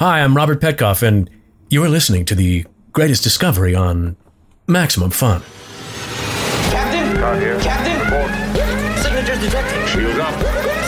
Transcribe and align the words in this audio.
Hi, 0.00 0.20
I'm 0.22 0.34
Robert 0.34 0.60
Petkoff, 0.60 1.02
and 1.02 1.28
you're 1.68 1.88
listening 1.90 2.24
to 2.26 2.34
the 2.34 2.64
greatest 2.92 3.22
discovery 3.22 3.74
on 3.74 4.16
Maximum 4.66 5.10
Fun. 5.10 5.42
Captain? 6.70 7.16
Captain? 7.60 8.00
Signatures 9.02 9.40
detected. 9.40 9.88
Shields 9.88 10.18
up. 10.18 10.32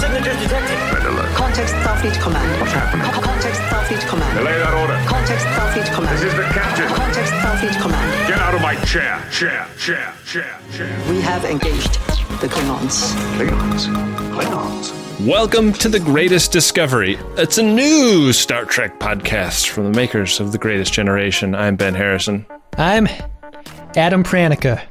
Signatures 0.01 0.41
detected. 0.41 0.79
Red 0.95 1.07
alert. 1.07 1.35
Context 1.37 1.75
Starfleet 1.75 2.21
Command. 2.23 2.61
What's 2.61 2.73
happening? 2.73 3.05
Co- 3.13 3.21
Context 3.21 3.61
Starfleet 3.93 4.09
Command. 4.09 4.39
Delay 4.39 4.59
that 4.59 4.75
order. 4.75 5.07
Context 5.07 5.45
Starfleet 5.45 5.95
Command. 5.95 6.17
This 6.17 6.33
is 6.33 6.35
the 6.35 6.45
captain. 6.45 6.89
Context 6.89 7.33
Starfleet 7.35 7.83
Command. 7.83 8.29
Get 8.29 8.39
out 8.39 8.55
of 8.55 8.63
my 8.63 8.75
chair. 8.87 9.23
Chair. 9.31 9.69
Chair. 9.77 10.15
Chair. 10.25 10.59
Chair. 10.73 11.11
We 11.11 11.21
have 11.21 11.45
engaged 11.45 11.95
the 12.41 12.49
Klingons. 12.49 13.13
Klingons. 13.37 13.87
Klingons. 14.33 15.27
Welcome 15.27 15.75
to 15.75 15.91
The 15.91 16.01
Greatest 16.01 16.53
Discovery. 16.53 17.19
It's 17.37 17.59
a 17.59 17.63
new 17.63 18.33
Star 18.33 18.65
Trek 18.65 18.99
podcast 18.99 19.69
from 19.69 19.85
the 19.85 19.95
makers 19.95 20.41
of 20.41 20.53
The 20.53 20.59
Greatest 20.59 20.95
Generation. 20.95 21.55
I'm 21.55 21.77
Ben 21.77 21.95
Harrison. 21.95 22.47
I'm 22.79 23.09
Adam 23.95 24.25
Pranica. 24.25 24.83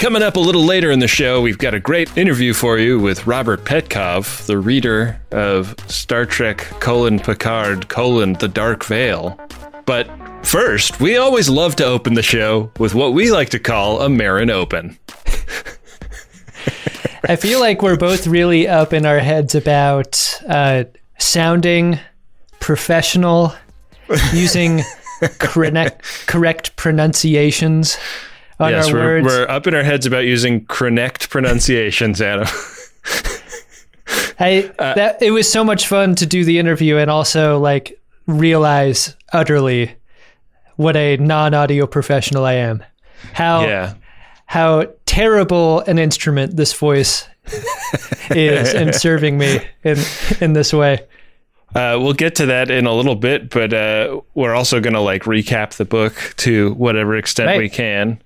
Coming 0.00 0.22
up 0.22 0.36
a 0.36 0.40
little 0.40 0.64
later 0.64 0.90
in 0.90 0.98
the 1.00 1.06
show, 1.06 1.42
we've 1.42 1.58
got 1.58 1.74
a 1.74 1.78
great 1.78 2.16
interview 2.16 2.54
for 2.54 2.78
you 2.78 2.98
with 2.98 3.26
Robert 3.26 3.66
Petkoff, 3.66 4.46
the 4.46 4.56
reader 4.56 5.20
of 5.30 5.74
Star 5.88 6.24
Trek 6.24 6.56
colon 6.80 7.18
Picard 7.18 7.90
colon 7.90 8.32
The 8.32 8.48
Dark 8.48 8.82
Veil. 8.82 9.38
But 9.84 10.08
first, 10.42 11.00
we 11.00 11.18
always 11.18 11.50
love 11.50 11.76
to 11.76 11.84
open 11.84 12.14
the 12.14 12.22
show 12.22 12.72
with 12.78 12.94
what 12.94 13.12
we 13.12 13.30
like 13.30 13.50
to 13.50 13.58
call 13.58 14.00
a 14.00 14.08
Marin 14.08 14.48
Open. 14.48 14.98
I 17.28 17.36
feel 17.36 17.60
like 17.60 17.82
we're 17.82 17.98
both 17.98 18.26
really 18.26 18.66
up 18.66 18.94
in 18.94 19.04
our 19.04 19.18
heads 19.18 19.54
about 19.54 20.40
uh, 20.48 20.84
sounding 21.18 21.98
professional, 22.58 23.52
using 24.32 24.80
correct, 25.38 26.26
correct 26.26 26.74
pronunciations 26.76 27.98
on 28.60 28.70
yes, 28.70 28.88
our 28.88 28.94
we're, 28.94 29.22
words. 29.22 29.26
we're 29.26 29.48
up 29.48 29.66
in 29.66 29.74
our 29.74 29.82
heads 29.82 30.06
about 30.06 30.24
using 30.24 30.66
correct 30.66 31.30
pronunciations, 31.30 32.20
Adam. 32.20 32.46
I 34.38 34.70
uh, 34.78 34.94
that 34.94 35.22
it 35.22 35.30
was 35.30 35.50
so 35.50 35.64
much 35.64 35.88
fun 35.88 36.14
to 36.16 36.26
do 36.26 36.44
the 36.44 36.58
interview 36.58 36.98
and 36.98 37.10
also 37.10 37.58
like 37.58 37.98
realize 38.26 39.16
utterly 39.32 39.94
what 40.76 40.96
a 40.96 41.16
non-audio 41.16 41.86
professional 41.86 42.44
I 42.44 42.54
am. 42.54 42.84
How 43.32 43.62
yeah. 43.62 43.94
how 44.46 44.86
terrible 45.06 45.80
an 45.80 45.98
instrument 45.98 46.56
this 46.56 46.72
voice 46.72 47.26
is 48.30 48.74
in 48.74 48.92
serving 48.92 49.38
me 49.38 49.60
in 49.84 49.98
in 50.40 50.52
this 50.52 50.72
way. 50.72 51.06
Uh, 51.74 51.96
we'll 52.00 52.12
get 52.12 52.34
to 52.36 52.46
that 52.46 52.70
in 52.70 52.86
a 52.86 52.92
little 52.94 53.14
bit, 53.14 53.48
but 53.50 53.72
uh, 53.72 54.20
we're 54.34 54.54
also 54.54 54.80
going 54.80 54.94
to 54.94 55.00
like 55.00 55.22
recap 55.24 55.74
the 55.76 55.84
book 55.84 56.34
to 56.38 56.72
whatever 56.74 57.16
extent 57.16 57.46
Right. 57.48 57.58
we 57.58 57.68
can. 57.68 58.20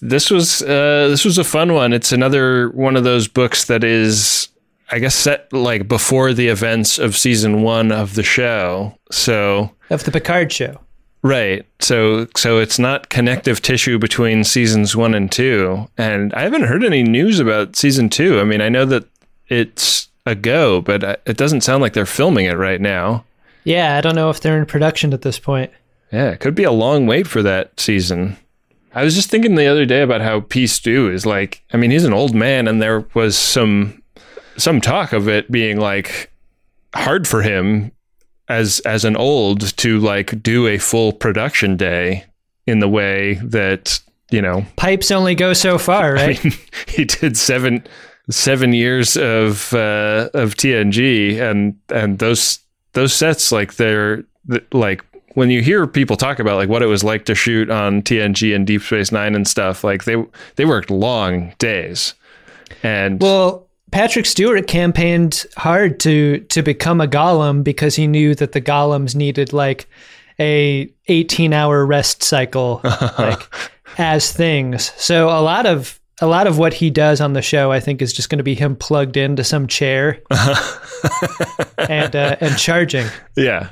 This 0.00 0.30
was 0.30 0.62
uh, 0.62 1.08
this 1.08 1.24
was 1.24 1.38
a 1.38 1.44
fun 1.44 1.72
one. 1.72 1.92
It's 1.92 2.12
another 2.12 2.68
one 2.70 2.94
of 2.96 3.04
those 3.04 3.26
books 3.26 3.64
that 3.66 3.82
is, 3.82 4.48
I 4.90 4.98
guess, 4.98 5.14
set 5.14 5.52
like 5.52 5.88
before 5.88 6.32
the 6.34 6.48
events 6.48 6.98
of 6.98 7.16
season 7.16 7.62
one 7.62 7.90
of 7.90 8.14
the 8.14 8.22
show. 8.22 8.96
So 9.10 9.70
Of 9.90 10.04
the 10.04 10.10
Picard 10.12 10.52
show. 10.52 10.78
right, 11.22 11.64
so 11.80 12.26
so 12.36 12.58
it's 12.58 12.78
not 12.78 13.08
connective 13.08 13.62
tissue 13.62 13.98
between 13.98 14.44
seasons 14.44 14.94
one 14.94 15.14
and 15.14 15.32
two. 15.32 15.88
And 15.96 16.34
I 16.34 16.42
haven't 16.42 16.64
heard 16.64 16.84
any 16.84 17.02
news 17.02 17.40
about 17.40 17.74
season 17.76 18.08
two. 18.10 18.38
I 18.40 18.44
mean, 18.44 18.60
I 18.60 18.68
know 18.68 18.84
that 18.84 19.04
it's 19.48 20.08
a 20.26 20.34
go, 20.34 20.80
but 20.80 21.04
uh, 21.04 21.16
it 21.26 21.36
doesn't 21.36 21.62
sound 21.62 21.82
like 21.82 21.92
they're 21.92 22.06
filming 22.06 22.46
it 22.46 22.54
right 22.54 22.80
now. 22.80 23.24
Yeah, 23.64 23.96
I 23.96 24.00
don't 24.00 24.14
know 24.14 24.30
if 24.30 24.40
they're 24.40 24.58
in 24.58 24.66
production 24.66 25.12
at 25.12 25.22
this 25.22 25.38
point. 25.38 25.70
Yeah, 26.12 26.30
it 26.30 26.40
could 26.40 26.54
be 26.54 26.64
a 26.64 26.70
long 26.70 27.06
wait 27.06 27.26
for 27.26 27.42
that 27.42 27.78
season. 27.80 28.36
I 28.94 29.02
was 29.02 29.14
just 29.14 29.30
thinking 29.30 29.56
the 29.56 29.66
other 29.66 29.86
day 29.86 30.02
about 30.02 30.20
how 30.20 30.40
P. 30.40 30.66
Stew 30.66 31.10
is 31.10 31.26
like. 31.26 31.62
I 31.72 31.76
mean, 31.76 31.90
he's 31.90 32.04
an 32.04 32.12
old 32.12 32.34
man, 32.34 32.68
and 32.68 32.80
there 32.80 33.04
was 33.14 33.36
some 33.36 34.02
some 34.56 34.80
talk 34.80 35.12
of 35.12 35.28
it 35.28 35.50
being 35.50 35.80
like 35.80 36.30
hard 36.94 37.26
for 37.26 37.42
him 37.42 37.90
as 38.48 38.80
as 38.80 39.04
an 39.04 39.16
old 39.16 39.76
to 39.78 39.98
like 39.98 40.42
do 40.42 40.68
a 40.68 40.78
full 40.78 41.12
production 41.12 41.76
day 41.76 42.24
in 42.66 42.78
the 42.78 42.88
way 42.88 43.34
that 43.42 44.00
you 44.30 44.40
know 44.40 44.64
Pipes 44.76 45.10
only 45.10 45.34
go 45.34 45.52
so 45.52 45.78
far, 45.78 46.12
right? 46.14 46.38
he 46.86 47.04
did 47.04 47.36
seven 47.36 47.84
seven 48.30 48.72
years 48.72 49.16
of 49.16 49.72
uh, 49.74 50.30
of 50.34 50.54
TNG, 50.54 51.40
and 51.40 51.78
and 51.88 52.18
those 52.18 52.58
those 52.92 53.12
sets 53.12 53.52
like 53.52 53.74
they're 53.74 54.24
like 54.72 55.04
when 55.34 55.50
you 55.50 55.62
hear 55.62 55.86
people 55.86 56.16
talk 56.16 56.38
about 56.38 56.56
like 56.56 56.68
what 56.68 56.82
it 56.82 56.86
was 56.86 57.04
like 57.04 57.24
to 57.26 57.34
shoot 57.34 57.70
on 57.70 58.02
TNG 58.02 58.54
and 58.54 58.66
Deep 58.66 58.82
Space 58.82 59.12
Nine 59.12 59.34
and 59.34 59.46
stuff, 59.46 59.84
like 59.84 60.04
they 60.04 60.16
they 60.56 60.64
worked 60.64 60.90
long 60.90 61.52
days, 61.58 62.14
and 62.82 63.20
well, 63.20 63.68
Patrick 63.90 64.26
Stewart 64.26 64.66
campaigned 64.66 65.44
hard 65.56 66.00
to 66.00 66.40
to 66.40 66.62
become 66.62 67.00
a 67.00 67.06
golem 67.06 67.62
because 67.62 67.96
he 67.96 68.06
knew 68.06 68.34
that 68.34 68.52
the 68.52 68.60
golems 68.60 69.14
needed 69.14 69.52
like 69.52 69.88
a 70.40 70.92
18 71.06 71.52
hour 71.52 71.86
rest 71.86 72.22
cycle 72.22 72.80
like 73.18 73.54
as 73.98 74.32
things. 74.32 74.92
So 74.96 75.28
a 75.28 75.40
lot 75.40 75.66
of 75.66 76.00
a 76.20 76.26
lot 76.26 76.46
of 76.46 76.58
what 76.58 76.74
he 76.74 76.90
does 76.90 77.20
on 77.20 77.32
the 77.32 77.42
show, 77.42 77.72
I 77.72 77.80
think, 77.80 78.00
is 78.00 78.12
just 78.12 78.28
going 78.28 78.38
to 78.38 78.44
be 78.44 78.54
him 78.54 78.76
plugged 78.76 79.16
into 79.16 79.44
some 79.44 79.66
chair 79.66 80.22
and 81.88 82.14
uh, 82.14 82.36
and 82.40 82.56
charging. 82.56 83.06
yeah. 83.36 83.70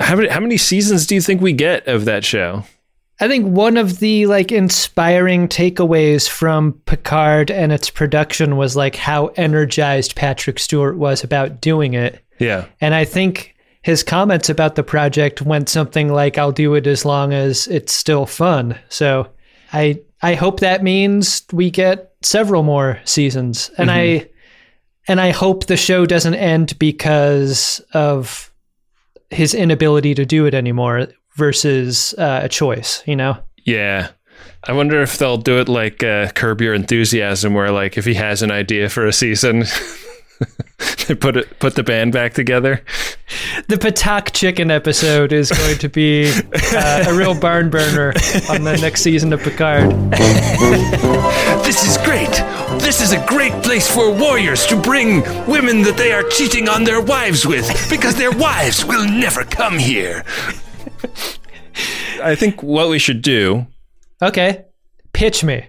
How 0.00 0.16
many 0.16 0.28
how 0.28 0.40
many 0.40 0.56
seasons 0.56 1.06
do 1.06 1.14
you 1.14 1.20
think 1.20 1.40
we 1.40 1.52
get 1.52 1.86
of 1.86 2.04
that 2.04 2.24
show? 2.24 2.64
I 3.20 3.28
think 3.28 3.46
one 3.46 3.76
of 3.76 4.00
the 4.00 4.26
like 4.26 4.50
inspiring 4.50 5.48
takeaways 5.48 6.28
from 6.28 6.72
Picard 6.86 7.50
and 7.50 7.70
its 7.70 7.90
production 7.90 8.56
was 8.56 8.74
like 8.74 8.96
how 8.96 9.26
energized 9.36 10.16
Patrick 10.16 10.58
Stewart 10.58 10.96
was 10.96 11.22
about 11.22 11.60
doing 11.60 11.94
it. 11.94 12.20
Yeah, 12.40 12.66
And 12.80 12.94
I 12.94 13.04
think 13.04 13.54
his 13.82 14.02
comments 14.02 14.48
about 14.48 14.74
the 14.74 14.82
project 14.82 15.42
went 15.42 15.68
something 15.68 16.12
like 16.12 16.36
I'll 16.36 16.50
do 16.50 16.74
it 16.74 16.88
as 16.88 17.04
long 17.04 17.32
as 17.32 17.68
it's 17.68 17.92
still 17.92 18.26
fun. 18.26 18.76
So 18.88 19.28
I 19.72 20.00
I 20.24 20.36
hope 20.36 20.60
that 20.60 20.82
means 20.82 21.44
we 21.52 21.70
get 21.70 22.14
several 22.22 22.62
more 22.62 22.98
seasons. 23.04 23.70
And 23.76 23.90
I 23.90 24.30
and 25.06 25.20
I 25.20 25.32
hope 25.32 25.66
the 25.66 25.76
show 25.76 26.06
doesn't 26.06 26.34
end 26.34 26.78
because 26.78 27.82
of 27.92 28.50
his 29.28 29.52
inability 29.52 30.14
to 30.14 30.24
do 30.24 30.46
it 30.46 30.54
anymore 30.54 31.08
versus 31.36 32.14
uh, 32.16 32.40
a 32.42 32.48
choice, 32.48 33.02
you 33.06 33.16
know? 33.16 33.36
yeah. 33.66 34.12
I 34.66 34.72
wonder 34.72 35.02
if 35.02 35.18
they'll 35.18 35.36
do 35.36 35.60
it 35.60 35.68
like 35.68 36.02
uh, 36.02 36.30
Curb 36.30 36.62
Your 36.62 36.72
Enthusiasm, 36.72 37.52
where 37.52 37.70
like 37.70 37.98
if 37.98 38.06
he 38.06 38.14
has 38.14 38.40
an 38.40 38.50
idea 38.50 38.88
for 38.88 39.06
a 39.06 39.12
season, 39.12 39.64
they 41.06 41.14
put 41.14 41.36
it 41.36 41.58
put 41.58 41.74
the 41.74 41.82
band 41.82 42.12
back 42.12 42.34
together. 42.34 42.82
The 43.68 43.76
Patak 43.76 44.32
chicken 44.32 44.70
episode 44.70 45.32
is 45.32 45.50
going 45.50 45.78
to 45.78 45.88
be 45.88 46.30
uh, 46.74 47.04
a 47.08 47.14
real 47.14 47.38
barn 47.38 47.70
burner 47.70 48.08
on 48.50 48.64
the 48.64 48.78
next 48.80 49.02
season 49.02 49.32
of 49.32 49.40
Picard. 49.40 49.90
This 51.64 51.84
is 51.88 51.96
great. 52.04 52.30
This 52.80 53.00
is 53.00 53.12
a 53.12 53.24
great 53.26 53.52
place 53.62 53.88
for 53.92 54.12
warriors 54.12 54.66
to 54.66 54.76
bring 54.80 55.20
women 55.46 55.82
that 55.82 55.96
they 55.96 56.12
are 56.12 56.22
cheating 56.24 56.68
on 56.68 56.84
their 56.84 57.00
wives 57.00 57.46
with 57.46 57.66
because 57.90 58.16
their 58.16 58.32
wives 58.32 58.84
will 58.84 59.06
never 59.08 59.44
come 59.44 59.78
here. 59.78 60.24
I 62.22 62.34
think 62.34 62.62
what 62.62 62.88
we 62.88 62.98
should 62.98 63.22
do, 63.22 63.66
Okay, 64.22 64.64
pitch 65.12 65.42
me. 65.44 65.66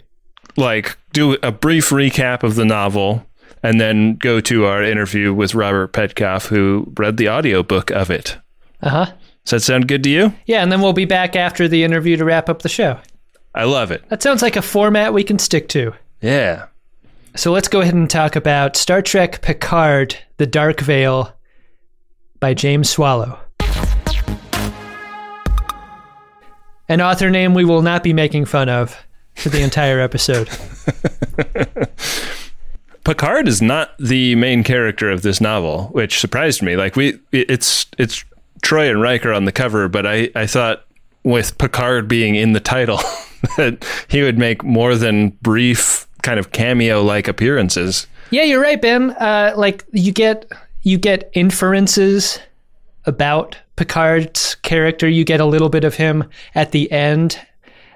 like, 0.56 0.97
do 1.14 1.34
a 1.44 1.52
brief 1.52 1.90
recap 1.90 2.44
of 2.44 2.56
the 2.56 2.66
novel, 2.66 3.26
and 3.66 3.81
then 3.81 4.16
go 4.16 4.40
to 4.40 4.66
our 4.66 4.84
interview 4.84 5.34
with 5.34 5.56
Robert 5.56 5.92
Petkoff, 5.92 6.48
who 6.48 6.94
read 6.98 7.18
the 7.18 7.30
audiobook 7.30 7.90
of 7.90 8.12
it. 8.12 8.38
Uh 8.81 8.90
huh. 8.90 9.06
Does 9.44 9.52
that 9.52 9.59
sound 9.62 9.88
good 9.88 10.03
to 10.03 10.09
you? 10.09 10.34
Yeah, 10.46 10.62
and 10.62 10.72
then 10.72 10.82
we'll 10.82 10.94
be 10.94 11.06
back 11.06 11.35
after 11.35 11.67
the 11.67 11.84
interview 11.84 12.16
to 12.17 12.26
wrap 12.26 12.47
up 12.47 12.62
the 12.62 12.70
show. 12.70 13.00
I 13.56 13.64
love 13.64 13.90
it. 13.90 14.08
That 14.09 14.22
sounds 14.22 14.44
like 14.44 14.56
a 14.56 14.62
format 14.62 15.14
we 15.14 15.23
can 15.23 15.40
stick 15.40 15.67
to. 15.70 15.94
Yeah. 16.22 16.67
So 17.35 17.52
let's 17.52 17.67
go 17.67 17.82
ahead 17.82 17.96
and 17.96 18.09
talk 18.09 18.35
about 18.35 18.76
Star 18.76 19.02
Trek 19.02 19.41
Picard 19.41 20.16
The 20.38 20.46
Dark 20.46 20.82
Veil 20.82 21.35
by 22.40 22.53
James 22.53 22.90
Swallow. 22.90 23.40
An 26.88 27.02
author 27.02 27.32
name 27.32 27.56
we 27.56 27.66
will 27.66 27.82
not 27.82 28.03
be 28.03 28.14
making 28.14 28.46
fun 28.46 28.70
of 28.70 28.96
for 29.35 29.50
the 29.50 29.62
entire 29.64 30.00
episode. 30.00 30.50
Picard 33.05 33.47
is 33.47 33.61
not 33.61 33.96
the 33.99 34.35
main 34.35 34.63
character 34.63 35.11
of 35.11 35.22
this 35.22 35.40
novel, 35.40 35.90
which 35.90 36.19
surprised 36.19 36.61
me. 36.61 36.75
Like 36.75 36.96
we, 36.96 37.19
it's 37.31 37.85
it's 37.97 38.25
Troi 38.61 38.90
and 38.90 39.02
Riker 39.02 39.31
on 39.31 39.46
the 39.46 39.52
cover, 39.52 39.87
but 39.87 40.05
I 40.05 40.29
I 40.35 40.47
thought 40.47 40.85
with 41.23 41.57
Picard 41.57 42.07
being 42.07 42.35
in 42.35 42.53
the 42.53 42.59
title 42.59 42.97
that 43.57 43.85
he 44.07 44.23
would 44.23 44.37
make 44.37 44.63
more 44.63 44.96
than 44.96 45.29
brief 45.41 46.07
kind 46.23 46.40
of 46.40 46.52
cameo 46.52 47.03
like 47.03 47.28
appearances. 47.28 48.07
Yeah, 48.31 48.43
you're 48.43 48.61
right, 48.61 48.81
Ben. 48.81 49.11
Uh, 49.11 49.53
like 49.55 49.85
you 49.91 50.11
get 50.11 50.52
you 50.81 50.97
get 50.97 51.29
inferences 51.34 52.40
about 53.05 53.55
Picard's 53.75 54.55
character. 54.55 55.07
You 55.07 55.23
get 55.23 55.40
a 55.40 55.46
little 55.46 55.69
bit 55.69 55.84
of 55.84 55.96
him 55.96 56.23
at 56.55 56.72
the 56.72 56.91
end 56.91 57.40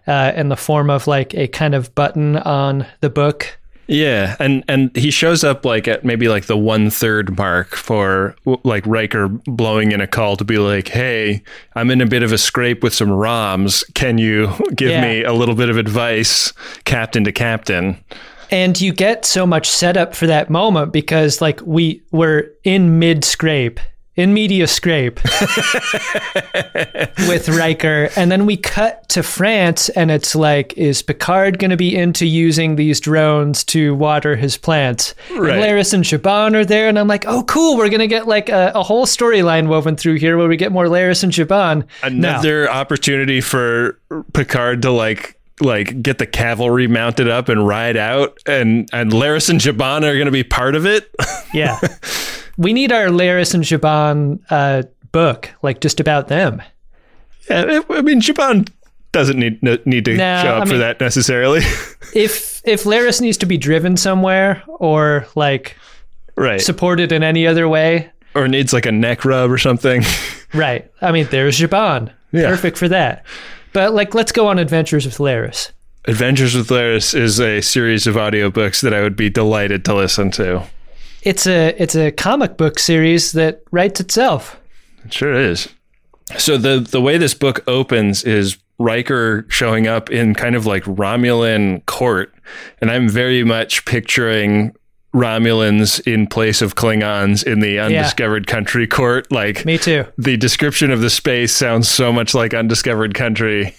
uh, 0.05 0.33
in 0.35 0.49
the 0.49 0.57
form 0.57 0.89
of 0.89 1.07
like 1.07 1.33
a 1.33 1.47
kind 1.47 1.73
of 1.73 1.95
button 1.95 2.37
on 2.37 2.85
the 3.01 3.09
book. 3.09 3.58
Yeah, 3.91 4.35
and 4.39 4.63
and 4.67 4.95
he 4.95 5.09
shows 5.09 5.43
up 5.43 5.65
like 5.65 5.87
at 5.87 6.05
maybe 6.05 6.27
like 6.27 6.45
the 6.45 6.55
one 6.55 6.91
third 6.91 7.35
mark 7.35 7.75
for 7.75 8.35
like 8.63 8.85
Riker 8.85 9.27
blowing 9.27 9.91
in 9.91 9.99
a 9.99 10.05
call 10.05 10.37
to 10.37 10.43
be 10.43 10.59
like, 10.59 10.89
"Hey, 10.89 11.41
I'm 11.73 11.89
in 11.89 11.99
a 11.99 12.05
bit 12.05 12.21
of 12.21 12.31
a 12.31 12.37
scrape 12.37 12.83
with 12.83 12.93
some 12.93 13.09
ROMs. 13.09 13.83
Can 13.95 14.19
you 14.19 14.51
give 14.75 14.89
Yeah. 14.91 15.01
me 15.01 15.23
a 15.23 15.33
little 15.33 15.55
bit 15.55 15.69
of 15.69 15.77
advice, 15.77 16.53
captain 16.85 17.23
to 17.23 17.31
captain?" 17.31 17.97
And 18.51 18.79
you 18.79 18.93
get 18.93 19.25
so 19.25 19.47
much 19.47 19.67
setup 19.67 20.13
for 20.15 20.27
that 20.27 20.51
moment 20.51 20.93
because 20.93 21.41
like 21.41 21.59
we 21.65 22.03
were 22.11 22.51
in 22.63 22.99
mid 22.99 23.25
scrape, 23.25 23.79
in 24.19 24.33
media 24.33 24.67
scrape 24.67 25.15
with 27.29 27.47
Riker, 27.47 28.09
and 28.17 28.29
then 28.29 28.45
we 28.45 28.57
cut 28.57 29.07
to 29.07 29.23
France, 29.23 29.87
and 29.89 30.11
it's 30.11 30.35
like, 30.35 30.73
is 30.73 31.01
Picard 31.01 31.57
going 31.57 31.71
to 31.71 31.77
be 31.77 31.95
into 31.95 32.25
using 32.25 32.75
these 32.75 32.99
drones 32.99 33.63
to 33.65 33.95
water 33.95 34.35
his 34.35 34.57
plants? 34.57 35.15
Right. 35.31 35.53
And 35.53 35.63
Laris 35.63 35.93
and 35.93 36.03
Zhaban 36.03 36.53
are 36.53 36.65
there, 36.65 36.89
and 36.89 36.99
I'm 36.99 37.07
like, 37.07 37.25
oh, 37.27 37.43
cool, 37.43 37.77
we're 37.77 37.87
going 37.87 37.99
to 37.99 38.07
get 38.07 38.27
like 38.27 38.49
a, 38.49 38.73
a 38.75 38.83
whole 38.83 39.05
storyline 39.05 39.69
woven 39.69 39.95
through 39.95 40.15
here 40.15 40.37
where 40.37 40.49
we 40.49 40.57
get 40.57 40.73
more 40.73 40.87
Laris 40.87 41.23
and 41.23 41.31
Zhaban. 41.31 41.85
No. 42.03 42.29
Another 42.29 42.69
opportunity 42.69 43.39
for 43.39 43.97
Picard 44.33 44.81
to 44.81 44.91
like 44.91 45.39
like 45.61 46.01
get 46.01 46.17
the 46.17 46.25
cavalry 46.25 46.87
mounted 46.87 47.29
up 47.29 47.47
and 47.47 47.65
ride 47.65 47.95
out, 47.95 48.37
and 48.45 48.89
and 48.91 49.11
Laris 49.11 49.49
and 49.49 49.61
Zhaban 49.61 50.03
are 50.03 50.13
going 50.13 50.25
to 50.25 50.31
be 50.31 50.43
part 50.43 50.75
of 50.75 50.85
it. 50.85 51.09
Yeah. 51.53 51.79
we 52.59 52.73
need 52.73 52.91
our 52.91 53.07
Laris 53.07 53.53
and 53.53 53.63
Zhaban 53.63 54.41
uh, 54.49 54.83
book, 55.13 55.49
like 55.63 55.79
just 55.79 55.99
about 55.99 56.27
them. 56.27 56.61
Yeah, 57.49 57.79
I 57.89 58.01
mean, 58.01 58.19
Zhaban 58.21 58.69
doesn't 59.13 59.39
need 59.39 59.63
no- 59.63 59.77
need 59.85 60.05
to 60.05 60.15
No, 60.15 60.41
show 60.43 60.49
up 60.49 60.61
I 60.63 60.65
for 60.65 60.71
mean- 60.73 60.79
that 60.81 60.99
necessarily. 60.99 61.61
If 62.13 62.61
if 62.65 62.85
Laris 62.85 63.21
needs 63.21 63.37
to 63.37 63.45
be 63.45 63.57
driven 63.57 63.95
somewhere 63.95 64.63
or 64.67 65.27
like 65.35 65.77
right. 66.35 66.59
supported 66.59 67.11
in 67.11 67.21
any 67.21 67.45
other 67.45 67.69
way, 67.69 68.09
or 68.33 68.47
needs 68.47 68.73
like 68.73 68.87
a 68.87 68.91
neck 68.91 69.25
rub 69.25 69.51
or 69.51 69.59
something. 69.59 70.01
right. 70.53 70.91
I 71.01 71.11
mean, 71.11 71.27
there's 71.29 71.59
Zhaban. 71.59 72.11
Yeah. 72.31 72.49
Perfect 72.49 72.77
for 72.77 72.87
that. 72.89 73.25
But 73.73 73.93
like 73.93 74.15
let's 74.15 74.31
go 74.31 74.47
on 74.47 74.57
adventures 74.57 75.05
with 75.05 75.17
Laris. 75.19 75.71
Adventures 76.05 76.55
with 76.55 76.69
Laris 76.69 77.13
is 77.13 77.39
a 77.39 77.61
series 77.61 78.07
of 78.07 78.15
audiobooks 78.15 78.81
that 78.81 78.93
I 78.93 79.01
would 79.01 79.15
be 79.15 79.29
delighted 79.29 79.85
to 79.85 79.93
listen 79.93 80.31
to. 80.31 80.63
It's 81.23 81.47
a 81.47 81.75
it's 81.81 81.95
a 81.95 82.11
comic 82.11 82.57
book 82.57 82.79
series 82.79 83.33
that 83.33 83.61
writes 83.71 83.99
itself. 83.99 84.59
It 85.05 85.13
sure 85.13 85.33
is. 85.33 85.69
So 86.37 86.57
the 86.57 86.79
the 86.79 87.01
way 87.01 87.17
this 87.17 87.33
book 87.33 87.63
opens 87.67 88.23
is 88.23 88.57
Riker 88.77 89.45
showing 89.49 89.87
up 89.87 90.09
in 90.09 90.33
kind 90.33 90.55
of 90.55 90.65
like 90.65 90.83
Romulan 90.83 91.85
court, 91.85 92.33
and 92.79 92.89
I'm 92.89 93.09
very 93.09 93.43
much 93.43 93.85
picturing 93.85 94.75
Romulans 95.13 95.99
in 96.05 96.27
place 96.27 96.61
of 96.61 96.75
Klingons 96.75 97.43
in 97.43 97.61
the 97.61 97.79
undiscovered 97.79 98.45
country 98.45 98.85
court. 98.87 99.31
Like 99.31 99.65
Me 99.65 99.77
too. 99.77 100.05
the 100.17 100.37
description 100.37 100.91
of 100.91 101.01
the 101.01 101.09
space 101.09 101.51
sounds 101.51 101.89
so 101.89 102.13
much 102.13 102.35
like 102.35 102.53
undiscovered 102.53 103.13
country. 103.15 103.75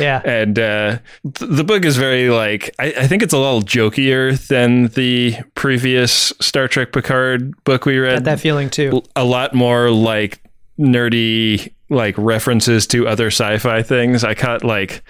Yeah. 0.00 0.20
and 0.24 0.58
uh, 0.58 0.98
th- 1.34 1.50
the 1.50 1.62
book 1.62 1.84
is 1.84 1.96
very 1.96 2.30
like 2.30 2.74
I, 2.80 2.86
I 2.98 3.06
think 3.06 3.22
it's 3.22 3.32
a 3.32 3.38
little 3.38 3.62
jokier 3.62 4.36
than 4.48 4.88
the 4.88 5.36
previous 5.54 6.32
Star 6.40 6.66
Trek 6.66 6.92
Picard 6.92 7.52
book 7.62 7.84
we 7.86 7.98
read. 7.98 8.14
Got 8.16 8.24
that 8.24 8.40
feeling 8.40 8.68
too. 8.68 9.02
a 9.14 9.24
lot 9.24 9.54
more 9.54 9.88
like 9.90 10.40
nerdy 10.80 11.72
like 11.90 12.14
references 12.18 12.86
to 12.88 13.06
other 13.06 13.28
sci-fi 13.28 13.82
things. 13.82 14.24
I 14.24 14.34
caught 14.34 14.64
like 14.64 15.02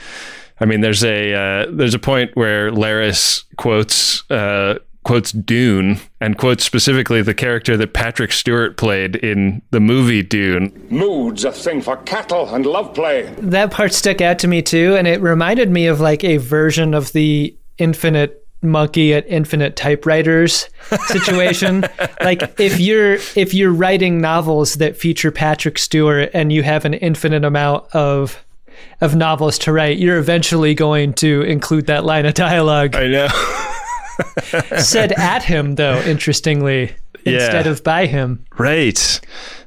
I 0.60 0.64
mean 0.66 0.80
there's 0.82 1.02
a 1.02 1.32
uh, 1.32 1.66
there's 1.70 1.94
a 1.94 1.98
point 1.98 2.32
where 2.34 2.70
Laris 2.70 3.44
quotes 3.56 4.30
uh, 4.30 4.78
quotes 5.04 5.32
Dune 5.32 5.98
and 6.20 6.38
quotes 6.38 6.64
specifically 6.64 7.22
the 7.22 7.34
character 7.34 7.76
that 7.76 7.92
Patrick 7.92 8.32
Stewart 8.32 8.76
played 8.76 9.16
in 9.16 9.60
the 9.70 9.80
movie 9.80 10.22
Dune. 10.22 10.86
Mood's 10.90 11.44
a 11.44 11.52
thing 11.52 11.80
for 11.82 11.96
cattle 11.98 12.54
and 12.54 12.64
love 12.64 12.94
play. 12.94 13.22
that 13.38 13.70
part 13.70 13.92
stuck 13.92 14.20
out 14.20 14.38
to 14.40 14.48
me 14.48 14.62
too 14.62 14.94
and 14.96 15.06
it 15.08 15.20
reminded 15.20 15.70
me 15.70 15.86
of 15.86 16.00
like 16.00 16.22
a 16.24 16.36
version 16.36 16.94
of 16.94 17.12
the 17.12 17.56
infinite 17.78 18.38
monkey 18.64 19.12
at 19.12 19.26
infinite 19.26 19.74
typewriters 19.74 20.68
situation 21.06 21.84
like 22.22 22.60
if 22.60 22.78
you're 22.78 23.14
if 23.34 23.52
you're 23.52 23.72
writing 23.72 24.20
novels 24.20 24.74
that 24.74 24.96
feature 24.96 25.32
patrick 25.32 25.76
stewart 25.78 26.30
and 26.32 26.52
you 26.52 26.62
have 26.62 26.84
an 26.84 26.94
infinite 26.94 27.44
amount 27.44 27.84
of 27.92 28.44
of 29.00 29.16
novels 29.16 29.58
to 29.58 29.72
write 29.72 29.98
you're 29.98 30.18
eventually 30.18 30.74
going 30.74 31.12
to 31.12 31.42
include 31.42 31.86
that 31.86 32.04
line 32.04 32.24
of 32.24 32.34
dialogue 32.34 32.94
I 32.94 33.08
know. 33.08 33.28
said 34.78 35.12
at 35.12 35.42
him 35.44 35.74
though 35.76 36.00
interestingly 36.02 36.94
instead 37.24 37.66
of 37.66 37.82
by 37.84 38.06
him 38.06 38.44
Right. 38.58 39.20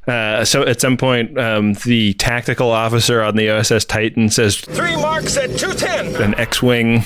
Uh, 0.07 0.45
so 0.45 0.61
at 0.61 0.79
some 0.79 0.97
point, 0.97 1.35
um, 1.39 1.73
the 1.85 2.13
tactical 2.13 2.69
officer 2.69 3.23
on 3.23 3.35
the 3.37 3.47
USS 3.47 3.87
Titan 3.87 4.29
says 4.29 4.57
Three 4.59 4.95
marks 4.95 5.35
at 5.35 5.57
210. 5.57 6.21
an 6.21 6.35
X-wing 6.35 7.03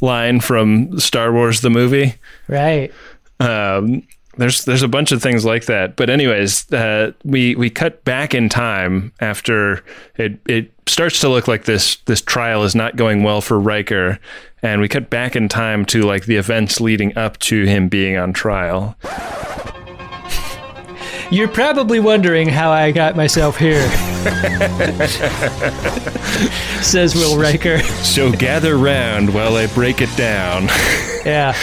line 0.00 0.38
from 0.40 1.00
Star 1.00 1.32
Wars 1.32 1.62
the 1.62 1.70
movie. 1.70 2.14
right 2.48 2.92
Um, 3.40 4.06
there's 4.36 4.64
there's 4.64 4.82
a 4.82 4.88
bunch 4.88 5.10
of 5.12 5.20
things 5.20 5.44
like 5.44 5.66
that. 5.66 5.96
But 5.96 6.10
anyways, 6.10 6.72
uh, 6.72 7.12
we 7.24 7.54
we 7.56 7.68
cut 7.70 8.04
back 8.04 8.34
in 8.34 8.48
time 8.48 9.12
after 9.20 9.84
it 10.16 10.38
it 10.46 10.72
starts 10.86 11.20
to 11.20 11.28
look 11.28 11.48
like 11.48 11.64
this 11.64 11.96
this 12.06 12.20
trial 12.22 12.62
is 12.62 12.74
not 12.74 12.94
going 12.96 13.24
well 13.24 13.40
for 13.40 13.58
Riker, 13.58 14.18
and 14.62 14.80
we 14.80 14.88
cut 14.88 15.10
back 15.10 15.34
in 15.36 15.48
time 15.48 15.84
to 15.86 16.02
like 16.02 16.26
the 16.26 16.36
events 16.36 16.80
leading 16.80 17.16
up 17.16 17.38
to 17.38 17.64
him 17.64 17.88
being 17.88 18.16
on 18.16 18.32
trial. 18.32 18.96
you're 21.30 21.48
probably 21.48 21.98
wondering 21.98 22.46
how 22.46 22.70
i 22.70 22.92
got 22.92 23.16
myself 23.16 23.56
here 23.56 23.80
says 26.82 27.14
will 27.14 27.38
riker 27.38 27.78
So 28.02 28.30
gather 28.30 28.76
round 28.76 29.32
while 29.32 29.56
I 29.56 29.66
break 29.68 30.02
it 30.02 30.14
down. 30.16 30.66
yeah 31.24 31.56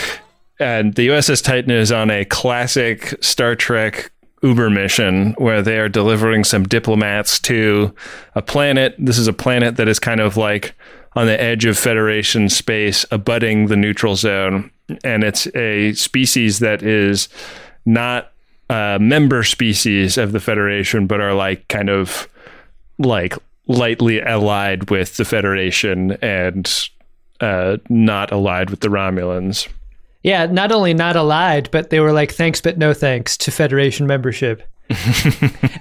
and 0.59 0.95
the 0.95 1.07
USS 1.07 1.41
Titan 1.43 1.71
is 1.71 1.91
on 1.91 2.09
a 2.11 2.25
classic 2.25 3.13
Star 3.23 3.55
Trek 3.55 4.11
Uber 4.43 4.69
mission 4.69 5.33
where 5.37 5.61
they 5.61 5.77
are 5.79 5.87
delivering 5.89 6.43
some 6.43 6.63
diplomats 6.63 7.39
to 7.41 7.93
a 8.35 8.41
planet. 8.41 8.95
This 8.97 9.17
is 9.17 9.27
a 9.27 9.33
planet 9.33 9.77
that 9.77 9.87
is 9.87 9.99
kind 9.99 10.19
of 10.19 10.35
like 10.35 10.75
on 11.13 11.25
the 11.25 11.41
edge 11.41 11.65
of 11.65 11.77
Federation 11.77 12.49
space, 12.49 13.05
abutting 13.11 13.67
the 13.67 13.75
neutral 13.75 14.15
zone. 14.15 14.71
And 15.03 15.23
it's 15.23 15.47
a 15.55 15.93
species 15.93 16.59
that 16.59 16.81
is 16.81 17.29
not 17.85 18.31
a 18.69 18.97
member 18.99 19.43
species 19.43 20.17
of 20.17 20.31
the 20.31 20.39
Federation, 20.39 21.07
but 21.07 21.21
are 21.21 21.33
like 21.33 21.67
kind 21.67 21.89
of 21.89 22.27
like 22.97 23.35
lightly 23.67 24.21
allied 24.21 24.89
with 24.89 25.17
the 25.17 25.25
Federation 25.25 26.11
and 26.21 26.89
uh, 27.39 27.77
not 27.89 28.31
allied 28.31 28.69
with 28.69 28.81
the 28.81 28.89
Romulans. 28.89 29.67
Yeah, 30.23 30.47
not 30.47 30.71
only 30.71 30.93
not 30.93 31.15
allied, 31.15 31.71
but 31.71 31.89
they 31.89 31.99
were 31.99 32.11
like, 32.11 32.33
thanks, 32.33 32.59
but 32.59 32.77
no 32.77 32.93
thanks 32.93 33.37
to 33.37 33.51
Federation 33.51 34.05
membership. 34.05 34.63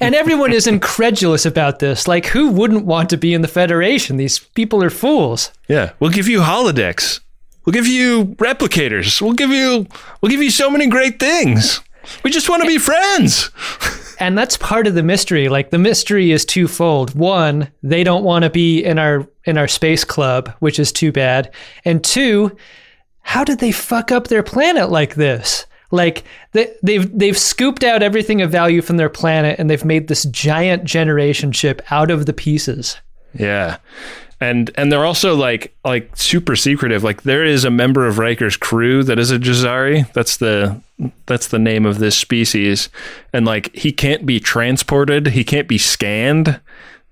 And 0.01 0.15
everyone 0.15 0.53
is 0.53 0.67
incredulous 0.67 1.47
about 1.47 1.79
this. 1.79 2.07
Like, 2.07 2.27
who 2.27 2.51
wouldn't 2.51 2.85
want 2.85 3.11
to 3.11 3.17
be 3.17 3.33
in 3.33 3.43
the 3.43 3.49
Federation? 3.49 4.17
These 4.17 4.39
people 4.39 4.83
are 4.83 4.91
fools. 4.91 5.51
Yeah, 5.69 5.93
we'll 5.99 6.11
give 6.11 6.29
you 6.29 6.41
holodecks. 6.41 7.21
We'll 7.65 7.73
give 7.73 7.87
you 7.87 8.27
replicators. 8.37 9.21
We'll 9.21 9.33
give 9.33 9.51
you 9.51 9.87
we'll 10.21 10.31
give 10.31 10.43
you 10.43 10.51
so 10.51 10.71
many 10.71 10.87
great 10.87 11.19
things. 11.19 11.81
We 12.23 12.31
just 12.31 12.49
want 12.49 12.63
to 12.63 12.69
be 12.69 12.79
friends. 12.79 13.51
And 14.21 14.37
that's 14.37 14.57
part 14.57 14.87
of 14.87 14.95
the 14.95 15.03
mystery. 15.03 15.49
Like 15.49 15.71
the 15.71 15.79
mystery 15.79 16.33
is 16.33 16.45
twofold. 16.45 17.15
One, 17.15 17.71
they 17.83 18.03
don't 18.03 18.25
want 18.25 18.43
to 18.43 18.51
be 18.51 18.83
in 18.83 18.99
our 18.99 19.29
in 19.45 19.57
our 19.57 19.69
space 19.69 20.05
club, 20.05 20.53
which 20.59 20.79
is 20.79 20.91
too 20.91 21.13
bad. 21.13 21.53
And 21.85 22.03
two, 22.03 22.57
how 23.21 23.45
did 23.45 23.59
they 23.61 23.71
fuck 23.71 24.11
up 24.11 24.29
their 24.29 24.43
planet 24.43 24.91
like 24.91 25.15
this? 25.15 25.67
Like 25.91 26.25
they, 26.53 26.75
they've 26.83 27.19
they've 27.19 27.39
scooped 27.39 27.83
out 27.83 28.03
everything 28.03 28.43
of 28.43 28.51
value 28.51 28.83
from 28.83 28.99
their 28.99 29.09
planet 29.09 29.59
and 29.59 29.71
they've 29.71 29.85
made 29.85 30.09
this 30.09 30.25
giant 30.25 30.85
generation 30.85 31.53
ship 31.53 31.81
out 31.91 32.11
of 32.11 32.27
the 32.27 32.33
pieces. 32.35 32.99
Yeah. 33.35 33.79
And 34.41 34.71
and 34.77 34.93
they're 34.93 35.05
also 35.05 35.35
like 35.35 35.75
like 35.85 36.15
super 36.17 36.55
secretive. 36.57 37.03
Like 37.03 37.23
there 37.23 37.45
is 37.45 37.65
a 37.65 37.71
member 37.71 38.07
of 38.07 38.19
Riker's 38.19 38.57
crew 38.57 39.03
that 39.05 39.19
is 39.19 39.31
a 39.31 39.39
Jazari. 39.39 40.13
That's 40.13 40.37
the 40.37 40.81
that's 41.27 41.49
the 41.49 41.59
name 41.59 41.87
of 41.87 41.99
this 41.99 42.17
species. 42.17 42.89
And 43.33 43.47
like 43.47 43.75
he 43.75 43.91
can't 43.91 44.27
be 44.27 44.39
transported. 44.39 45.29
He 45.29 45.43
can't 45.43 45.69
be 45.69 45.79
scanned. 45.79 46.61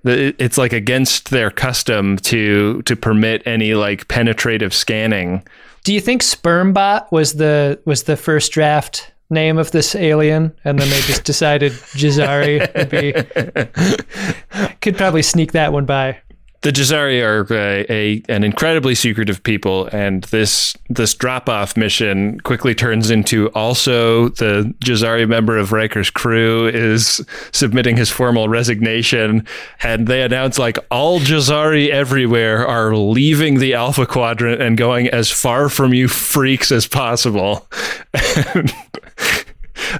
It's 0.04 0.56
like 0.56 0.72
against 0.72 1.30
their 1.30 1.50
custom 1.50 2.16
to 2.18 2.82
to 2.82 2.94
permit 2.94 3.42
any 3.44 3.74
like 3.74 4.06
penetrative 4.06 4.72
scanning. 4.72 5.42
Do 5.86 5.94
you 5.94 6.00
think 6.00 6.22
Spermbot 6.22 7.12
was 7.12 7.34
the 7.34 7.80
was 7.84 8.02
the 8.02 8.16
first 8.16 8.50
draft 8.50 9.12
name 9.30 9.56
of 9.56 9.70
this 9.70 9.94
alien, 9.94 10.52
and 10.64 10.80
then 10.80 10.90
they 10.90 11.00
just 11.02 11.22
decided 11.22 11.70
Jazari 11.70 12.58
would 12.74 12.90
be. 12.90 14.72
Could 14.80 14.96
probably 14.96 15.22
sneak 15.22 15.52
that 15.52 15.72
one 15.72 15.86
by. 15.86 16.18
The 16.62 16.70
Jazari 16.70 17.22
are 17.22 17.46
a, 17.52 17.86
a 17.90 18.22
an 18.28 18.42
incredibly 18.42 18.94
secretive 18.94 19.42
people, 19.42 19.86
and 19.92 20.24
this 20.24 20.76
this 20.88 21.14
drop 21.14 21.48
off 21.48 21.76
mission 21.76 22.40
quickly 22.40 22.74
turns 22.74 23.10
into 23.10 23.48
also 23.50 24.30
the 24.30 24.74
Jazari 24.80 25.28
member 25.28 25.58
of 25.58 25.72
Riker's 25.72 26.10
crew 26.10 26.66
is 26.66 27.24
submitting 27.52 27.96
his 27.96 28.10
formal 28.10 28.48
resignation, 28.48 29.46
and 29.82 30.06
they 30.06 30.22
announce 30.22 30.58
like 30.58 30.78
all 30.90 31.20
Jazari 31.20 31.88
everywhere 31.88 32.66
are 32.66 32.96
leaving 32.96 33.58
the 33.58 33.74
Alpha 33.74 34.06
Quadrant 34.06 34.60
and 34.60 34.76
going 34.76 35.08
as 35.08 35.30
far 35.30 35.68
from 35.68 35.94
you 35.94 36.08
freaks 36.08 36.72
as 36.72 36.86
possible. 36.86 37.68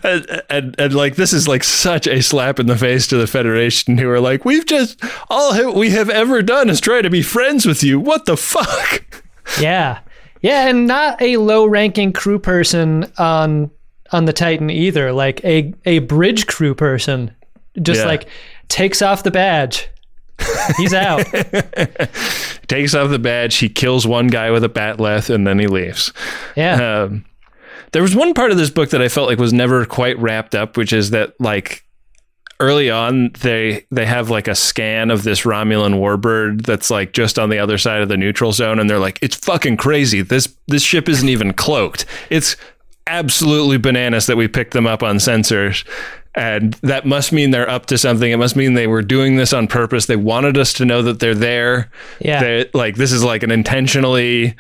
And, 0.03 0.43
and, 0.49 0.75
and 0.79 0.95
like 0.95 1.17
this 1.17 1.33
is 1.33 1.47
like 1.47 1.63
such 1.65 2.07
a 2.07 2.23
slap 2.23 2.59
in 2.59 2.67
the 2.67 2.77
face 2.79 3.07
to 3.09 3.17
the 3.17 3.27
Federation 3.27 3.99
who 3.99 4.09
are 4.09 4.21
like 4.21 4.45
we've 4.45 4.65
just 4.67 4.99
all 5.29 5.73
we 5.75 5.91
have 5.91 6.09
ever 6.11 6.43
done 6.43 6.71
is 6.71 6.81
try 6.81 7.03
to 7.03 7.11
be 7.11 7.23
friends 7.23 7.67
with 7.67 7.83
you. 7.83 8.01
What 8.01 8.27
the 8.27 8.37
fuck? 8.37 9.23
Yeah, 9.61 10.01
yeah, 10.43 10.69
and 10.69 10.89
not 10.89 11.23
a 11.23 11.37
low-ranking 11.37 12.13
crew 12.15 12.41
person 12.41 13.13
on 13.17 13.71
on 14.11 14.25
the 14.25 14.33
Titan 14.33 14.71
either. 14.71 15.13
Like 15.13 15.45
a 15.45 15.73
a 15.85 16.01
bridge 16.01 16.49
crew 16.49 16.75
person, 16.75 17.31
just 17.81 18.01
Yeah. 18.01 18.07
like 18.07 18.29
takes 18.69 19.03
off 19.03 19.23
the 19.23 19.31
badge. 19.31 19.89
He's 20.79 20.93
out. 20.93 21.25
Takes 22.69 22.95
off 22.95 23.11
the 23.11 23.19
badge, 23.21 23.57
he 23.57 23.69
kills 23.69 24.07
one 24.07 24.27
guy 24.27 24.51
with 24.51 24.65
a 24.65 24.69
bat'leth, 24.69 25.31
and 25.33 25.47
then 25.47 25.59
he 25.59 25.67
leaves. 25.69 26.13
Yeah, 26.57 27.03
Um, 27.05 27.25
there 27.93 28.03
was 28.03 28.15
one 28.15 28.35
part 28.35 28.51
of 28.51 28.57
this 28.57 28.71
book 28.71 28.91
that 28.91 29.03
I 29.03 29.09
felt 29.09 29.29
like 29.29 29.39
was 29.39 29.53
never 29.53 29.85
quite 29.85 30.19
wrapped 30.19 30.55
up, 30.55 30.77
which 30.77 30.93
is 30.93 31.11
that 31.11 31.41
like 31.41 31.85
early 32.59 32.91
on 32.91 33.31
they 33.41 33.85
they 33.91 34.07
have 34.07 34.31
like 34.31 34.49
a 34.49 34.55
scan 34.55 35.11
of 35.11 35.25
this 35.25 35.43
Romulan 35.43 35.95
warbird 35.95 36.65
that's 36.65 36.91
like 36.91 37.13
just 37.13 37.39
on 37.39 37.51
the 37.51 37.59
other 37.59 37.79
side 37.79 38.03
of 38.03 38.09
the 38.09 38.17
neutral 38.17 38.53
zone, 38.53 38.79
and 38.79 38.89
they're 38.89 38.99
like, 38.99 39.19
it's 39.23 39.37
fucking 39.37 39.77
crazy. 39.77 40.23
This 40.23 40.55
this 40.69 40.83
ship 40.83 41.09
isn't 41.09 41.29
even 41.29 41.53
cloaked. 41.53 42.07
It's 42.31 42.57
absolutely 43.07 43.79
bananas 43.79 44.27
that 44.27 44.37
we 44.37 44.49
picked 44.49 44.73
them 44.73 44.87
up 44.87 45.03
on 45.03 45.17
sensors. 45.17 45.85
And 46.35 46.75
that 46.83 47.07
must 47.07 47.33
mean 47.33 47.51
they're 47.51 47.69
up 47.69 47.87
to 47.87 47.97
something. 47.97 48.31
It 48.31 48.37
must 48.37 48.57
mean 48.57 48.75
they 48.75 48.87
were 48.87 49.01
doing 49.01 49.37
this 49.37 49.55
on 49.55 49.67
purpose. 49.67 50.05
They 50.05 50.17
wanted 50.17 50.59
us 50.59 50.75
to 50.75 50.85
know 50.85 51.01
that 51.01 51.19
they're 51.19 51.35
there. 51.35 51.91
Yeah. 52.21 52.41
They, 52.41 52.71
like 52.75 52.97
this 52.97 53.11
is 53.11 53.25
like 53.25 53.43
an 53.43 53.51
intentionally 53.51 54.55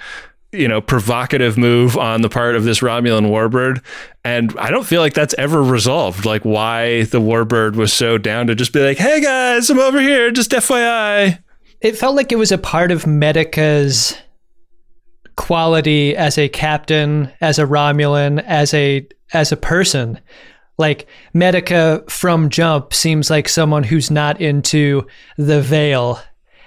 you 0.52 0.68
know, 0.68 0.80
provocative 0.80 1.58
move 1.58 1.96
on 1.96 2.22
the 2.22 2.28
part 2.28 2.56
of 2.56 2.64
this 2.64 2.80
Romulan 2.80 3.28
warbird. 3.28 3.82
And 4.24 4.54
I 4.58 4.70
don't 4.70 4.86
feel 4.86 5.00
like 5.00 5.14
that's 5.14 5.34
ever 5.38 5.62
resolved. 5.62 6.24
Like 6.24 6.44
why 6.44 7.04
the 7.04 7.20
warbird 7.20 7.76
was 7.76 7.92
so 7.92 8.18
down 8.18 8.46
to 8.46 8.54
just 8.54 8.72
be 8.72 8.80
like, 8.80 8.98
hey 8.98 9.20
guys, 9.20 9.68
I'm 9.70 9.78
over 9.78 10.00
here, 10.00 10.30
just 10.30 10.50
FYI. 10.52 11.38
it 11.80 11.96
felt 11.96 12.16
like 12.16 12.32
it 12.32 12.36
was 12.36 12.52
a 12.52 12.58
part 12.58 12.90
of 12.90 13.06
Medica's 13.06 14.16
quality 15.36 16.16
as 16.16 16.38
a 16.38 16.48
captain, 16.48 17.30
as 17.40 17.58
a 17.58 17.66
Romulan, 17.66 18.42
as 18.44 18.72
a 18.74 19.06
as 19.32 19.52
a 19.52 19.56
person. 19.56 20.18
Like 20.78 21.06
Medica 21.32 22.04
from 22.08 22.50
jump 22.50 22.92
seems 22.92 23.30
like 23.30 23.48
someone 23.48 23.82
who's 23.82 24.10
not 24.10 24.40
into 24.40 25.06
the 25.36 25.60
veil 25.60 26.20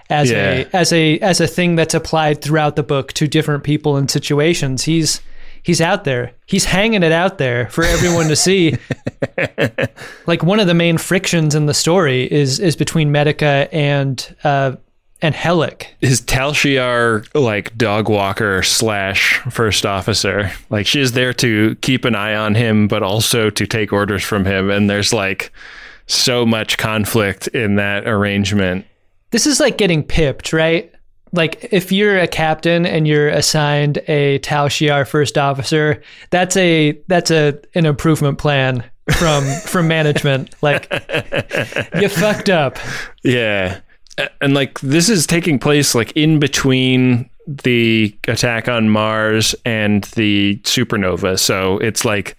as 0.10 0.32
Yeah. 0.32 0.52
a 0.52 0.68
as 0.74 0.92
a 0.94 1.20
as 1.20 1.40
a 1.42 1.48
thing 1.48 1.76
that's 1.76 1.94
applied 1.94 2.42
throughout 2.42 2.76
the 2.76 2.84
book 2.84 3.14
to 3.14 3.28
different 3.28 3.64
people 3.64 3.98
and 3.98 4.10
situations. 4.10 4.84
He's 4.84 5.22
he's 5.62 5.82
out 5.82 6.04
there. 6.04 6.32
He's 6.46 6.66
hanging 6.66 7.04
it 7.04 7.12
out 7.12 7.38
there 7.38 7.70
for 7.70 7.84
everyone 7.84 8.28
to 8.30 8.36
see. 8.36 8.78
like 10.28 10.44
one 10.44 10.60
of 10.60 10.68
the 10.68 10.74
main 10.74 10.98
frictions 10.98 11.56
in 11.56 11.66
the 11.66 11.74
story 11.74 12.32
is 12.32 12.60
is 12.60 12.76
between 12.76 13.12
Medica 13.12 13.68
and 13.72 14.36
uh 14.44 14.74
and 15.22 15.36
Helic. 15.36 15.88
His 16.00 16.22
Tal 16.22 16.54
Shiar 16.54 17.28
like 17.36 17.78
dog 17.78 18.08
walker 18.10 18.64
slash 18.64 19.42
first 19.52 19.86
officer. 19.86 20.52
Like 20.70 20.88
she's 20.88 21.12
there 21.12 21.34
to 21.34 21.76
keep 21.82 22.06
an 22.06 22.16
eye 22.16 22.36
on 22.36 22.56
him, 22.56 22.88
but 22.88 23.04
also 23.04 23.50
to 23.50 23.68
take 23.68 23.92
orders 23.92 24.24
from 24.24 24.46
him. 24.46 24.70
And 24.70 24.90
there's 24.90 25.12
like 25.14 25.52
so 26.08 26.46
much 26.46 26.78
conflict 26.78 27.48
in 27.50 27.76
that 27.76 28.08
arrangement. 28.08 28.86
This 29.32 29.46
is 29.46 29.60
like 29.60 29.78
getting 29.78 30.04
pipped, 30.04 30.54
right? 30.54 30.94
Like 31.32 31.68
if 31.72 31.92
you're 31.92 32.18
a 32.18 32.28
captain 32.28 32.86
and 32.86 33.08
you're 33.08 33.30
assigned 33.30 34.00
a 34.08 34.40
Tal 34.40 34.68
Shiar 34.68 35.08
first 35.08 35.38
officer, 35.38 36.02
that's 36.32 36.58
a 36.58 37.00
that's 37.08 37.30
a 37.30 37.60
an 37.76 37.86
improvement 37.86 38.40
plan 38.40 38.84
from 39.18 39.46
from 39.66 39.88
management. 39.88 40.56
Like 40.62 40.92
you 41.96 42.10
fucked 42.10 42.50
up. 42.50 42.78
Yeah. 43.24 43.82
And 44.42 44.54
like 44.54 44.80
this 44.82 45.10
is 45.10 45.28
taking 45.28 45.60
place 45.60 45.94
like 45.94 46.12
in 46.14 46.40
between 46.40 47.30
the 47.48 48.16
attack 48.28 48.68
on 48.68 48.90
Mars 48.90 49.56
and 49.66 50.04
the 50.16 50.60
supernova. 50.64 51.40
So 51.40 51.78
it's 51.80 52.06
like 52.06 52.38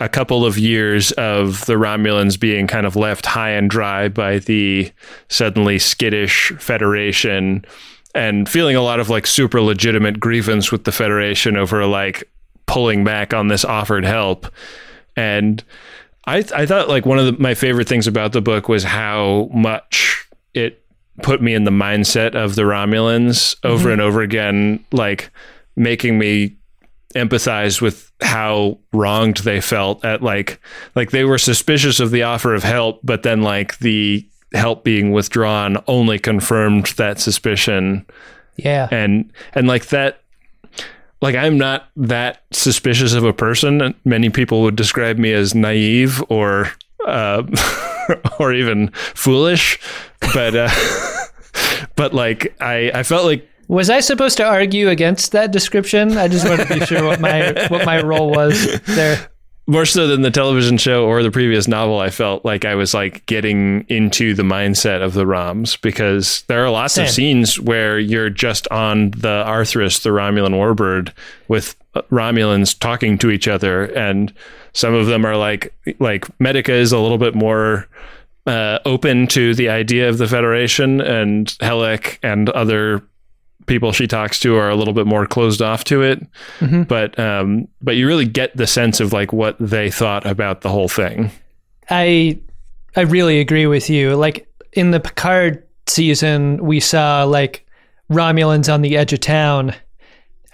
a 0.00 0.08
couple 0.08 0.44
of 0.44 0.56
years 0.58 1.12
of 1.12 1.64
the 1.66 1.74
Romulans 1.74 2.38
being 2.38 2.66
kind 2.66 2.86
of 2.86 2.96
left 2.96 3.26
high 3.26 3.50
and 3.50 3.68
dry 3.68 4.08
by 4.08 4.38
the 4.38 4.92
suddenly 5.28 5.78
skittish 5.78 6.52
Federation 6.58 7.64
and 8.14 8.48
feeling 8.48 8.76
a 8.76 8.82
lot 8.82 9.00
of 9.00 9.10
like 9.10 9.26
super 9.26 9.60
legitimate 9.60 10.20
grievance 10.20 10.70
with 10.70 10.84
the 10.84 10.92
Federation 10.92 11.56
over 11.56 11.84
like 11.86 12.28
pulling 12.66 13.04
back 13.04 13.34
on 13.34 13.48
this 13.48 13.64
offered 13.64 14.04
help. 14.04 14.46
And 15.16 15.62
I 16.26 16.44
I 16.54 16.66
thought 16.66 16.88
like 16.88 17.06
one 17.06 17.18
of 17.18 17.26
the, 17.26 17.42
my 17.42 17.54
favorite 17.54 17.88
things 17.88 18.06
about 18.06 18.32
the 18.32 18.40
book 18.40 18.68
was 18.68 18.84
how 18.84 19.50
much 19.52 20.28
it 20.54 20.84
put 21.22 21.42
me 21.42 21.54
in 21.54 21.64
the 21.64 21.70
mindset 21.70 22.34
of 22.34 22.54
the 22.54 22.62
Romulans 22.62 23.56
over 23.64 23.84
mm-hmm. 23.84 23.92
and 23.92 24.00
over 24.00 24.22
again, 24.22 24.84
like 24.92 25.30
making 25.74 26.18
me 26.18 26.57
empathize 27.14 27.80
with 27.80 28.10
how 28.20 28.78
wronged 28.92 29.38
they 29.38 29.60
felt 29.60 30.04
at 30.04 30.22
like 30.22 30.60
like 30.94 31.10
they 31.10 31.24
were 31.24 31.38
suspicious 31.38 32.00
of 32.00 32.10
the 32.10 32.22
offer 32.22 32.54
of 32.54 32.62
help, 32.62 33.00
but 33.02 33.22
then 33.22 33.42
like 33.42 33.78
the 33.78 34.26
help 34.54 34.84
being 34.84 35.12
withdrawn 35.12 35.76
only 35.86 36.18
confirmed 36.18 36.86
that 36.96 37.20
suspicion 37.20 38.06
Yeah. 38.56 38.88
and 38.90 39.30
and 39.54 39.68
like 39.68 39.86
that 39.88 40.22
like 41.20 41.34
i'm 41.34 41.58
not 41.58 41.88
that 41.96 42.42
suspicious 42.50 43.12
of 43.12 43.24
a 43.24 43.32
person 43.34 43.94
many 44.06 44.30
people 44.30 44.62
would 44.62 44.74
describe 44.74 45.18
me 45.18 45.34
as 45.34 45.54
naive 45.54 46.22
or 46.30 46.72
uh 47.06 47.42
or 48.40 48.54
even 48.54 48.88
foolish 49.14 49.78
but 50.32 50.54
uh 50.56 50.70
but 51.96 52.14
like 52.14 52.54
i 52.58 52.90
i 52.94 53.02
felt 53.02 53.26
like 53.26 53.46
Was 53.68 53.90
I 53.90 54.00
supposed 54.00 54.38
to 54.38 54.44
argue 54.44 54.88
against 54.88 55.32
that 55.32 55.50
description? 55.52 56.16
I 56.16 56.26
just 56.28 56.48
wanted 56.48 56.68
to 56.68 56.74
be 56.78 56.86
sure 56.86 57.04
what 57.04 57.20
my 57.20 57.52
what 57.68 57.84
my 57.84 58.02
role 58.02 58.30
was 58.30 58.80
there. 58.86 59.28
more 59.66 59.84
so 59.84 60.06
than 60.06 60.22
the 60.22 60.30
television 60.30 60.78
show 60.78 61.04
or 61.04 61.22
the 61.22 61.30
previous 61.30 61.68
novel 61.68 62.00
i 62.00 62.08
felt 62.08 62.42
like 62.42 62.64
i 62.64 62.74
was 62.74 62.94
like 62.94 63.26
getting 63.26 63.84
into 63.90 64.32
the 64.32 64.42
mindset 64.42 65.02
of 65.02 65.12
the 65.12 65.26
roms 65.26 65.78
because 65.82 66.40
there 66.48 66.64
are 66.64 66.70
lots 66.70 66.96
of 66.96 67.06
scenes 67.10 67.60
where 67.60 67.98
you're 67.98 68.30
just 68.30 68.66
on 68.68 69.10
the 69.10 69.44
othrys 69.46 70.02
the 70.02 70.08
romulan 70.08 70.54
warbird 70.54 71.12
with 71.48 71.76
romulans 72.10 72.78
talking 72.78 73.18
to 73.18 73.30
each 73.30 73.46
other 73.46 73.84
and 73.94 74.32
some 74.72 74.94
of 74.94 75.04
them 75.06 75.26
are 75.26 75.36
like 75.36 75.74
like 75.98 76.24
medica 76.40 76.72
is 76.72 76.90
a 76.92 76.98
little 76.98 77.18
bit 77.18 77.34
more 77.34 77.86
uh, 78.46 78.78
open 78.86 79.26
to 79.26 79.54
the 79.54 79.68
idea 79.68 80.08
of 80.08 80.16
the 80.16 80.26
federation 80.26 81.02
and 81.02 81.48
helic 81.60 82.16
and 82.22 82.48
other 82.50 83.02
people 83.68 83.92
she 83.92 84.06
talks 84.06 84.40
to 84.40 84.56
are 84.56 84.68
a 84.68 84.74
little 84.74 84.94
bit 84.94 85.06
more 85.06 85.26
closed 85.26 85.62
off 85.62 85.84
to 85.84 86.02
it. 86.02 86.26
But 86.88 87.18
um 87.18 87.68
but 87.80 87.96
you 87.96 88.06
really 88.06 88.26
get 88.26 88.56
the 88.56 88.66
sense 88.66 89.00
of 89.00 89.12
like 89.12 89.32
what 89.32 89.56
they 89.60 89.90
thought 89.90 90.26
about 90.26 90.62
the 90.62 90.70
whole 90.70 90.88
thing. 90.88 91.30
I 91.90 92.38
I 92.96 93.02
really 93.02 93.40
agree 93.40 93.66
with 93.66 93.88
you. 93.88 94.16
Like 94.16 94.48
in 94.72 94.90
the 94.90 95.00
Picard 95.00 95.62
season, 95.86 96.64
we 96.64 96.80
saw 96.80 97.24
like 97.24 97.66
Romulans 98.10 98.72
on 98.72 98.82
the 98.82 98.96
edge 98.96 99.12
of 99.12 99.20
town 99.20 99.74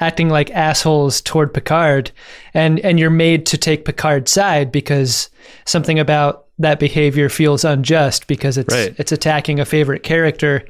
acting 0.04 0.28
like 0.28 0.50
assholes 0.50 1.22
toward 1.22 1.54
Picard 1.54 2.10
and 2.52 2.78
and 2.80 3.00
you're 3.00 3.10
made 3.10 3.46
to 3.46 3.56
take 3.56 3.84
Picard's 3.84 4.30
side 4.30 4.70
because 4.70 5.30
something 5.64 5.98
about 5.98 6.44
that 6.58 6.78
behavior 6.78 7.28
feels 7.28 7.64
unjust 7.64 8.26
because 8.26 8.58
it's 8.58 8.74
Right. 8.74 8.94
it's 8.98 9.12
attacking 9.12 9.60
a 9.60 9.64
favorite 9.64 10.02
character. 10.02 10.64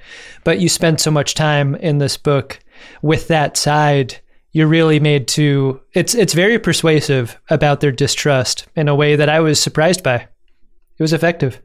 But 0.45 0.61
you 0.61 0.69
spend 0.69 1.00
so 1.00 1.11
much 1.11 1.35
time 1.35 1.75
in 1.75 1.99
this 1.99 2.17
book 2.17 2.61
with 3.03 3.29
that 3.29 3.57
side 3.57 4.17
you're 4.53 4.69
really 4.69 5.00
made 5.00 5.26
to 5.26 5.81
it's 5.95 6.14
it's 6.14 6.33
very 6.33 6.59
persuasive 6.61 7.37
about 7.50 7.81
their 7.81 7.93
distrust 7.93 8.67
in 8.76 8.88
a 8.88 8.95
way 8.95 9.17
that 9.17 9.29
I 9.29 9.41
was 9.41 9.59
surprised 9.61 10.03
by. 10.05 10.14
It 10.97 11.03
was 11.03 11.12
effective. 11.12 11.61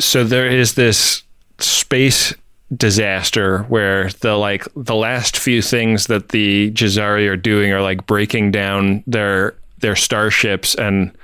So 0.00 0.24
there 0.24 0.48
is 0.48 0.74
this 0.74 1.22
space 1.60 2.34
disaster 2.76 3.62
where 3.64 4.10
the 4.20 4.36
like 4.36 4.66
the 4.76 4.94
last 4.94 5.38
few 5.38 5.62
things 5.62 6.06
that 6.06 6.30
the 6.30 6.70
Jazari 6.72 7.26
are 7.28 7.36
doing 7.36 7.72
are 7.72 7.80
like 7.80 8.06
breaking 8.06 8.50
down 8.50 9.02
their 9.06 9.54
their 9.78 9.96
starships 9.96 10.74
and 10.74 11.16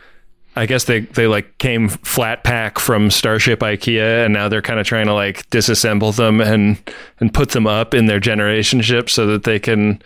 I 0.56 0.66
guess 0.66 0.84
they, 0.84 1.00
they 1.00 1.26
like 1.26 1.58
came 1.58 1.88
flat 1.88 2.44
pack 2.44 2.78
from 2.78 3.10
Starship 3.10 3.58
IKEA 3.60 4.24
and 4.24 4.32
now 4.32 4.48
they're 4.48 4.62
kind 4.62 4.78
of 4.78 4.86
trying 4.86 5.06
to 5.06 5.14
like 5.14 5.48
disassemble 5.50 6.14
them 6.14 6.40
and 6.40 6.78
and 7.20 7.34
put 7.34 7.50
them 7.50 7.66
up 7.66 7.92
in 7.92 8.06
their 8.06 8.20
generation 8.20 8.80
ship 8.80 9.10
so 9.10 9.26
that 9.26 9.42
they 9.42 9.58
can 9.58 10.00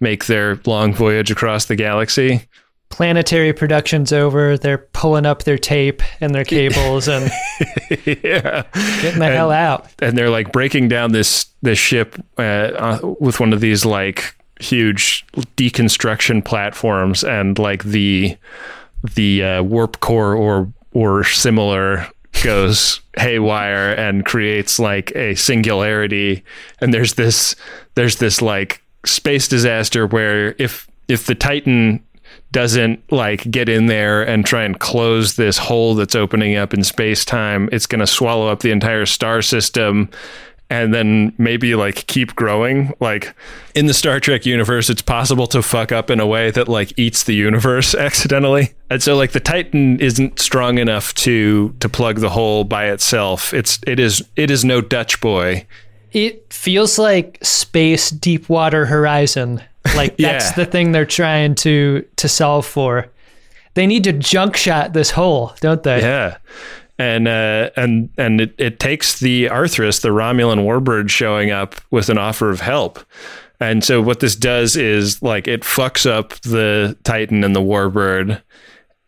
make 0.00 0.26
their 0.26 0.60
long 0.66 0.92
voyage 0.92 1.30
across 1.30 1.64
the 1.64 1.76
galaxy. 1.76 2.46
Planetary 2.94 3.52
production's 3.52 4.12
over. 4.12 4.56
They're 4.56 4.78
pulling 4.78 5.26
up 5.26 5.42
their 5.42 5.58
tape 5.58 6.00
and 6.20 6.32
their 6.32 6.44
cables 6.44 7.08
and 7.08 7.28
yeah. 8.06 8.62
getting 9.02 9.18
the 9.18 9.30
hell 9.32 9.50
out. 9.50 9.88
and 9.98 10.16
they're 10.16 10.30
like 10.30 10.52
breaking 10.52 10.86
down 10.86 11.10
this 11.10 11.46
this 11.60 11.76
ship 11.76 12.14
uh, 12.38 12.42
uh, 12.42 13.14
with 13.18 13.40
one 13.40 13.52
of 13.52 13.60
these 13.60 13.84
like 13.84 14.36
huge 14.60 15.26
deconstruction 15.56 16.44
platforms 16.44 17.24
and 17.24 17.58
like 17.58 17.82
the 17.82 18.36
the 19.14 19.42
uh, 19.42 19.62
warp 19.64 19.98
core 19.98 20.36
or 20.36 20.72
or 20.92 21.24
similar 21.24 22.06
goes 22.44 23.00
haywire 23.18 23.90
and 23.94 24.24
creates 24.24 24.78
like 24.78 25.10
a 25.16 25.34
singularity 25.34 26.44
and 26.80 26.94
there's 26.94 27.14
this 27.14 27.56
there's 27.96 28.18
this 28.18 28.40
like 28.40 28.80
space 29.04 29.48
disaster 29.48 30.06
where 30.06 30.54
if 30.58 30.88
if 31.08 31.26
the 31.26 31.34
titan 31.34 32.00
doesn't 32.54 33.12
like 33.12 33.50
get 33.50 33.68
in 33.68 33.86
there 33.86 34.22
and 34.22 34.46
try 34.46 34.62
and 34.62 34.78
close 34.78 35.34
this 35.34 35.58
hole 35.58 35.96
that's 35.96 36.14
opening 36.14 36.56
up 36.56 36.72
in 36.72 36.84
space 36.84 37.24
time, 37.24 37.68
it's 37.72 37.86
going 37.86 37.98
to 37.98 38.06
swallow 38.06 38.46
up 38.46 38.60
the 38.60 38.70
entire 38.70 39.04
star 39.04 39.42
system 39.42 40.08
and 40.70 40.94
then 40.94 41.34
maybe 41.36 41.74
like 41.74 42.06
keep 42.06 42.36
growing. 42.36 42.94
Like 43.00 43.34
in 43.74 43.86
the 43.86 43.92
Star 43.92 44.20
Trek 44.20 44.46
universe, 44.46 44.88
it's 44.88 45.02
possible 45.02 45.48
to 45.48 45.62
fuck 45.62 45.90
up 45.90 46.10
in 46.10 46.20
a 46.20 46.26
way 46.26 46.52
that 46.52 46.68
like 46.68 46.96
eats 46.96 47.24
the 47.24 47.34
universe 47.34 47.92
accidentally. 48.06 48.72
And 48.88 49.02
so 49.02 49.16
like 49.16 49.32
the 49.32 49.40
Titan 49.40 50.00
isn't 50.00 50.38
strong 50.38 50.78
enough 50.78 51.12
to 51.16 51.74
to 51.80 51.88
plug 51.88 52.20
the 52.20 52.30
hole 52.30 52.62
by 52.62 52.86
itself. 52.86 53.52
It's 53.52 53.80
it 53.84 53.98
is 53.98 54.26
it 54.36 54.50
is 54.50 54.64
no 54.64 54.80
Dutch 54.80 55.20
boy. 55.20 55.66
It 56.12 56.52
feels 56.52 57.00
like 57.00 57.38
space 57.42 58.10
deep 58.10 58.48
water 58.48 58.86
Horizon. 58.86 59.60
Like 59.96 60.16
that's 60.18 60.46
Yeah. 60.50 60.52
the 60.52 60.66
thing 60.66 60.92
they're 60.92 61.04
trying 61.06 61.54
to 61.56 62.04
to 62.16 62.28
solve 62.28 62.66
for. 62.66 63.08
They 63.74 63.86
need 63.86 64.04
to 64.04 64.12
junk 64.12 64.56
shot 64.56 64.92
this 64.92 65.10
hole, 65.10 65.52
don't 65.60 65.82
they? 65.82 66.00
Yeah. 66.00 66.36
And 66.98 67.26
uh, 67.26 67.70
and 67.76 68.08
and 68.16 68.40
it, 68.40 68.54
it 68.56 68.78
takes 68.78 69.18
the 69.18 69.46
Othrys, 69.46 70.00
the 70.02 70.10
Romulan 70.10 70.64
warbird, 70.64 71.10
showing 71.10 71.50
up 71.50 71.74
with 71.90 72.08
an 72.08 72.18
offer 72.18 72.50
of 72.50 72.60
help. 72.60 73.00
And 73.60 73.82
so 73.82 74.00
what 74.00 74.20
this 74.20 74.36
does 74.36 74.76
is 74.76 75.20
like 75.22 75.48
it 75.48 75.62
fucks 75.62 76.08
up 76.08 76.34
the 76.42 76.96
Titan 77.02 77.42
and 77.42 77.54
the 77.56 77.60
warbird, 77.60 78.40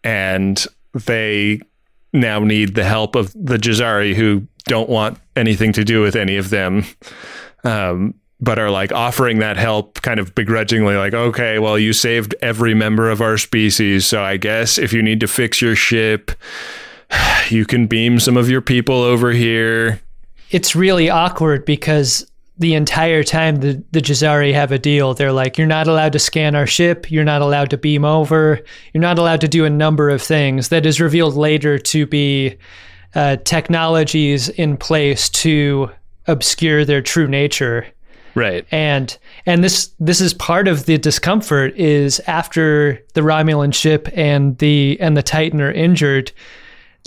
and 0.02 0.66
they 0.94 1.60
now 2.12 2.40
need 2.40 2.74
the 2.74 2.84
help 2.84 3.14
of 3.14 3.32
the 3.34 3.56
Jazari, 3.56 4.14
who 4.14 4.46
don't 4.64 4.88
want 4.88 5.18
anything 5.36 5.72
to 5.74 5.84
do 5.84 6.00
with 6.02 6.16
any 6.16 6.36
of 6.36 6.50
them. 6.50 6.84
Um, 7.62 8.14
but 8.40 8.58
are 8.58 8.70
like 8.70 8.92
offering 8.92 9.38
that 9.38 9.56
help 9.56 10.02
kind 10.02 10.20
of 10.20 10.34
begrudgingly, 10.34 10.96
like, 10.96 11.14
okay, 11.14 11.58
well, 11.58 11.78
you 11.78 11.92
saved 11.92 12.34
every 12.42 12.74
member 12.74 13.10
of 13.10 13.20
our 13.20 13.38
species. 13.38 14.06
So 14.06 14.22
I 14.22 14.36
guess 14.36 14.78
if 14.78 14.92
you 14.92 15.02
need 15.02 15.20
to 15.20 15.26
fix 15.26 15.60
your 15.62 15.74
ship, 15.74 16.30
you 17.48 17.64
can 17.64 17.86
beam 17.86 18.20
some 18.20 18.36
of 18.36 18.50
your 18.50 18.60
people 18.60 19.02
over 19.02 19.32
here. 19.32 20.00
It's 20.50 20.76
really 20.76 21.10
awkward 21.10 21.64
because 21.64 22.30
the 22.58 22.74
entire 22.74 23.22
time 23.22 23.56
the, 23.56 23.82
the 23.92 24.00
Jazari 24.00 24.52
have 24.54 24.72
a 24.72 24.78
deal. 24.78 25.12
They're 25.12 25.32
like, 25.32 25.58
you're 25.58 25.66
not 25.66 25.88
allowed 25.88 26.12
to 26.12 26.18
scan 26.18 26.54
our 26.54 26.66
ship. 26.66 27.10
You're 27.10 27.24
not 27.24 27.42
allowed 27.42 27.70
to 27.70 27.76
beam 27.76 28.04
over. 28.04 28.60
You're 28.94 29.02
not 29.02 29.18
allowed 29.18 29.42
to 29.42 29.48
do 29.48 29.64
a 29.64 29.70
number 29.70 30.08
of 30.08 30.22
things 30.22 30.70
that 30.70 30.86
is 30.86 31.00
revealed 31.00 31.34
later 31.34 31.78
to 31.78 32.06
be 32.06 32.56
uh, 33.14 33.36
technologies 33.44 34.48
in 34.48 34.76
place 34.76 35.28
to 35.30 35.90
obscure 36.26 36.84
their 36.84 37.02
true 37.02 37.28
nature. 37.28 37.86
Right. 38.36 38.66
and 38.70 39.16
and 39.46 39.64
this 39.64 39.90
this 39.98 40.20
is 40.20 40.34
part 40.34 40.68
of 40.68 40.84
the 40.86 40.98
discomfort 40.98 41.74
is 41.76 42.20
after 42.26 43.02
the 43.14 43.22
Romulan 43.22 43.72
ship 43.74 44.08
and 44.14 44.56
the 44.58 44.98
and 45.00 45.16
the 45.16 45.22
Titan 45.22 45.60
are 45.62 45.72
injured 45.72 46.30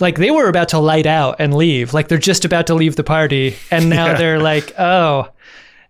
like 0.02 0.18
they 0.18 0.32
were 0.32 0.48
about 0.50 0.70
to 0.70 0.80
light 0.80 1.06
out 1.06 1.36
and 1.40 1.54
leave 1.54 1.94
like 1.94 2.08
they're 2.08 2.18
just 2.18 2.46
about 2.46 2.66
to 2.68 2.74
leave 2.74 2.96
the 2.96 3.04
party 3.04 3.56
and 3.70 3.90
now 3.90 4.18
they're 4.18 4.40
like 4.40 4.74
oh 4.80 5.30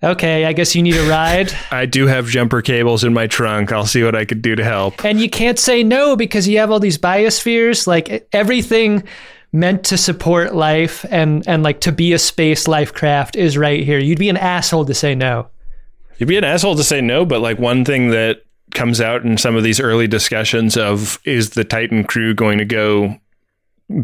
okay 0.03 0.43
I 0.45 0.51
guess 0.53 0.75
you 0.75 0.81
need 0.83 0.95
a 0.97 1.07
ride 1.09 1.53
I 1.71 1.85
do 1.85 2.07
have 2.07 2.27
jumper 2.27 2.61
cables 2.61 3.03
in 3.05 3.13
my 3.13 3.27
trunk. 3.27 3.71
I'll 3.71 3.85
see 3.85 4.03
what 4.03 4.15
I 4.15 4.25
could 4.25 4.41
do 4.41 4.55
to 4.55 4.63
help. 4.63 5.05
and 5.05 5.21
you 5.21 5.29
can't 5.29 5.57
say 5.59 5.83
no 5.83 6.15
because 6.15 6.47
you 6.49 6.57
have 6.59 6.69
all 6.69 6.79
these 6.81 6.97
biospheres 6.97 7.87
like 7.87 8.27
everything 8.33 9.03
meant 9.51 9.83
to 9.85 9.97
support 9.97 10.53
life 10.53 11.05
and 11.09 11.47
and 11.47 11.63
like 11.63 11.81
to 11.81 11.91
be 11.91 12.13
a 12.13 12.19
space 12.19 12.67
life 12.67 12.93
craft 12.93 13.35
is 13.35 13.57
right 13.57 13.83
here. 13.83 13.99
You'd 13.99 14.19
be 14.19 14.29
an 14.29 14.37
asshole 14.37 14.85
to 14.85 14.93
say 14.93 15.15
no. 15.15 15.47
You'd 16.17 16.29
be 16.29 16.37
an 16.37 16.43
asshole 16.43 16.75
to 16.75 16.83
say 16.83 17.01
no, 17.01 17.25
but 17.25 17.41
like 17.41 17.59
one 17.59 17.85
thing 17.85 18.09
that 18.09 18.43
comes 18.75 19.01
out 19.01 19.23
in 19.23 19.37
some 19.37 19.55
of 19.55 19.63
these 19.63 19.79
early 19.79 20.07
discussions 20.07 20.77
of 20.77 21.19
is 21.25 21.51
the 21.51 21.63
Titan 21.63 22.03
crew 22.03 22.33
going 22.33 22.57
to 22.59 22.65
go 22.65 23.17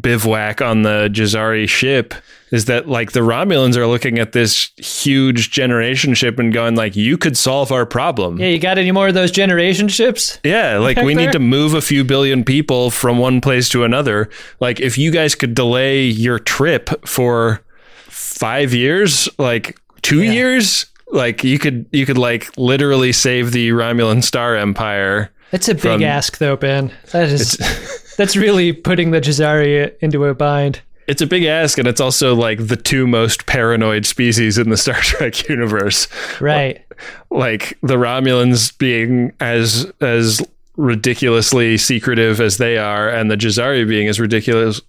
bivouac 0.01 0.61
on 0.61 0.81
the 0.81 1.09
Jazari 1.11 1.69
ship 1.69 2.13
is 2.51 2.65
that 2.65 2.87
like 2.87 3.11
the 3.11 3.19
Romulans 3.19 3.75
are 3.75 3.85
looking 3.87 4.17
at 4.19 4.31
this 4.31 4.71
huge 4.77 5.51
generation 5.51 6.13
ship 6.13 6.39
and 6.39 6.51
going 6.53 6.75
like 6.75 6.95
you 6.95 7.17
could 7.17 7.37
solve 7.37 7.71
our 7.71 7.85
problem. 7.85 8.39
yeah 8.39 8.47
you 8.47 8.59
got 8.59 8.77
any 8.77 8.91
more 8.91 9.07
of 9.07 9.13
those 9.13 9.31
generation 9.31 9.87
ships 9.87 10.39
Yeah, 10.43 10.77
like 10.79 10.97
we 10.97 11.13
there? 11.13 11.25
need 11.25 11.31
to 11.33 11.39
move 11.39 11.73
a 11.73 11.81
few 11.81 12.03
billion 12.03 12.43
people 12.43 12.89
from 12.91 13.17
one 13.19 13.41
place 13.41 13.69
to 13.69 13.83
another. 13.83 14.29
Like 14.59 14.79
if 14.79 14.97
you 14.97 15.11
guys 15.11 15.35
could 15.35 15.53
delay 15.53 16.03
your 16.05 16.39
trip 16.39 16.89
for 17.07 17.61
5 18.07 18.73
years, 18.73 19.29
like 19.37 19.77
2 20.01 20.23
years, 20.23 20.85
like 21.07 21.43
you 21.43 21.59
could 21.59 21.85
you 21.91 22.05
could 22.05 22.17
like 22.17 22.49
literally 22.57 23.11
save 23.11 23.51
the 23.51 23.69
Romulan 23.69 24.23
Star 24.23 24.55
Empire. 24.55 25.31
It's 25.51 25.69
a 25.69 25.73
big 25.75 25.81
from- 25.83 26.03
ask, 26.03 26.39
though, 26.39 26.55
Ben. 26.55 26.91
That 27.11 27.29
is 27.29 27.53
that's 28.17 28.35
really 28.35 28.73
putting 28.73 29.11
the 29.11 29.21
Jazari 29.21 29.93
into 29.99 30.25
a 30.25 30.33
bind. 30.33 30.81
It's 31.07 31.21
a 31.21 31.27
big 31.27 31.43
ask 31.43 31.77
and 31.77 31.87
it's 31.87 32.01
also 32.01 32.33
like 32.33 32.67
the 32.67 32.75
two 32.75 33.05
most 33.05 33.45
paranoid 33.45 34.05
species 34.05 34.57
in 34.57 34.69
the 34.69 34.77
Star 34.85 34.95
Trek 34.95 35.47
universe. 35.47 36.07
Right. 36.41 36.83
like 37.29 37.77
the 37.81 37.95
Romulans 37.95 38.75
being 38.77 39.33
as 39.39 39.91
as 40.01 40.41
ridiculously 40.77 41.77
secretive 41.77 42.41
as 42.41 42.57
they 42.57 42.77
are, 42.77 43.07
and 43.09 43.31
the 43.31 43.37
Jazari 43.37 43.87
being 43.87 44.07
as 44.09 44.19
ridiculously 44.19 44.85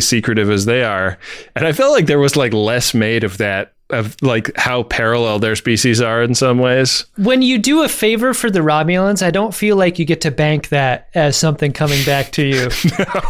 secretive 0.00 0.50
as 0.50 0.64
they 0.64 0.82
are. 0.84 1.18
And 1.54 1.66
I 1.66 1.72
felt 1.72 1.92
like 1.92 2.06
there 2.06 2.18
was 2.18 2.36
like 2.36 2.52
less 2.52 2.94
made 2.94 3.24
of 3.24 3.38
that 3.38 3.72
of 3.90 4.16
like 4.22 4.50
how 4.56 4.84
parallel 4.84 5.38
their 5.38 5.56
species 5.56 6.00
are 6.00 6.22
in 6.22 6.34
some 6.34 6.58
ways. 6.58 7.06
When 7.16 7.42
you 7.42 7.58
do 7.58 7.82
a 7.82 7.88
favor 7.88 8.32
for 8.34 8.50
the 8.50 8.60
Romulans, 8.60 9.22
I 9.22 9.30
don't 9.30 9.54
feel 9.54 9.76
like 9.76 9.98
you 9.98 10.04
get 10.04 10.20
to 10.22 10.30
bank 10.30 10.68
that 10.68 11.08
as 11.14 11.36
something 11.36 11.72
coming 11.72 12.04
back 12.04 12.32
to 12.32 12.44
you. 12.46 12.68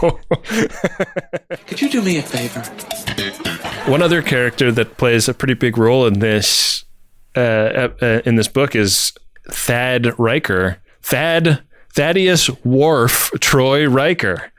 No. 0.03 0.19
Could 1.67 1.81
you 1.81 1.89
do 1.89 2.03
me 2.03 2.19
a 2.19 2.23
favor? 2.23 2.61
One 3.91 4.03
other 4.03 4.23
character 4.23 4.73
that 4.73 4.97
plays 4.97 5.29
a 5.29 5.35
pretty 5.35 5.55
big 5.55 5.79
role 5.79 6.07
in 6.07 6.19
this 6.19 6.85
uh, 7.37 7.89
uh, 8.01 8.21
in 8.25 8.37
this 8.37 8.49
book 8.49 8.75
is 8.75 9.13
Thad 9.51 10.19
Riker. 10.19 10.79
Thad 11.03 11.63
Thaddeus 11.95 12.51
Worf 12.65 13.31
Troi 13.41 13.93
Riker. 13.93 14.51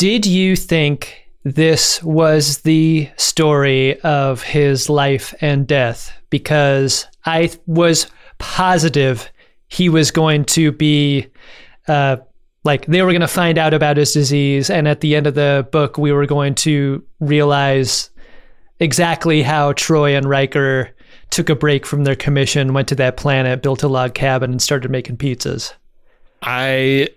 Did 0.00 0.24
you 0.24 0.56
think 0.56 1.26
this 1.44 2.02
was 2.02 2.62
the 2.62 3.10
story 3.18 4.00
of 4.00 4.42
his 4.42 4.88
life 4.88 5.34
and 5.42 5.66
death? 5.66 6.10
Because 6.30 7.06
I 7.26 7.50
was 7.66 8.06
positive 8.38 9.30
he 9.68 9.90
was 9.90 10.10
going 10.10 10.46
to 10.46 10.72
be, 10.72 11.26
uh, 11.86 12.16
like, 12.64 12.86
they 12.86 13.02
were 13.02 13.10
going 13.10 13.20
to 13.20 13.28
find 13.28 13.58
out 13.58 13.74
about 13.74 13.98
his 13.98 14.14
disease. 14.14 14.70
And 14.70 14.88
at 14.88 15.02
the 15.02 15.14
end 15.14 15.26
of 15.26 15.34
the 15.34 15.68
book, 15.70 15.98
we 15.98 16.12
were 16.12 16.24
going 16.24 16.54
to 16.54 17.04
realize 17.20 18.08
exactly 18.78 19.42
how 19.42 19.74
Troi 19.74 20.16
and 20.16 20.26
Riker 20.26 20.96
took 21.28 21.50
a 21.50 21.54
break 21.54 21.84
from 21.84 22.04
their 22.04 22.16
commission, 22.16 22.72
went 22.72 22.88
to 22.88 22.94
that 22.94 23.18
planet, 23.18 23.60
built 23.60 23.82
a 23.82 23.88
log 23.88 24.14
cabin, 24.14 24.50
and 24.50 24.62
started 24.62 24.90
making 24.90 25.18
pizzas. 25.18 25.74
I 26.40 27.08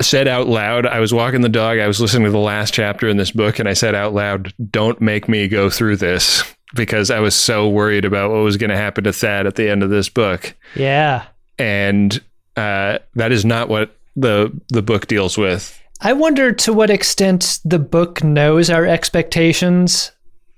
said 0.00 0.28
out 0.28 0.46
loud, 0.46 0.86
I 0.86 1.00
was 1.00 1.12
walking 1.12 1.40
the 1.40 1.48
dog, 1.48 1.78
I 1.78 1.86
was 1.86 2.00
listening 2.00 2.24
to 2.24 2.30
the 2.30 2.38
last 2.38 2.74
chapter 2.74 3.08
in 3.08 3.16
this 3.16 3.30
book, 3.30 3.58
and 3.58 3.68
I 3.68 3.74
said 3.74 3.94
out 3.94 4.14
loud, 4.14 4.52
Don't 4.70 5.00
make 5.00 5.28
me 5.28 5.48
go 5.48 5.70
through 5.70 5.96
this 5.96 6.42
because 6.74 7.10
I 7.10 7.20
was 7.20 7.34
so 7.34 7.68
worried 7.68 8.04
about 8.04 8.30
what 8.30 8.38
was 8.38 8.56
going 8.56 8.70
to 8.70 8.76
happen 8.76 9.04
to 9.04 9.12
Thad 9.12 9.46
at 9.46 9.56
the 9.56 9.68
end 9.68 9.82
of 9.82 9.90
this 9.90 10.08
book. 10.08 10.54
Yeah. 10.74 11.26
And 11.58 12.20
uh, 12.56 12.98
that 13.14 13.32
is 13.32 13.44
not 13.44 13.68
what 13.68 13.96
the 14.16 14.52
the 14.68 14.82
book 14.82 15.06
deals 15.06 15.38
with. 15.38 15.76
I 16.00 16.12
wonder 16.14 16.52
to 16.52 16.72
what 16.72 16.90
extent 16.90 17.60
the 17.64 17.78
book 17.78 18.24
knows 18.24 18.70
our 18.70 18.86
expectations 18.86 20.12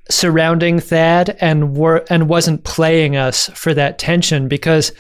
surrounding 0.09 0.79
Thad 0.79 1.37
and 1.41 1.77
were 1.77 2.05
and 2.09 2.29
wasn't 2.29 2.65
playing 2.65 3.17
us 3.17 3.49
for 3.55 3.75
that 3.75 3.99
tension 3.99 4.49
because 4.49 4.93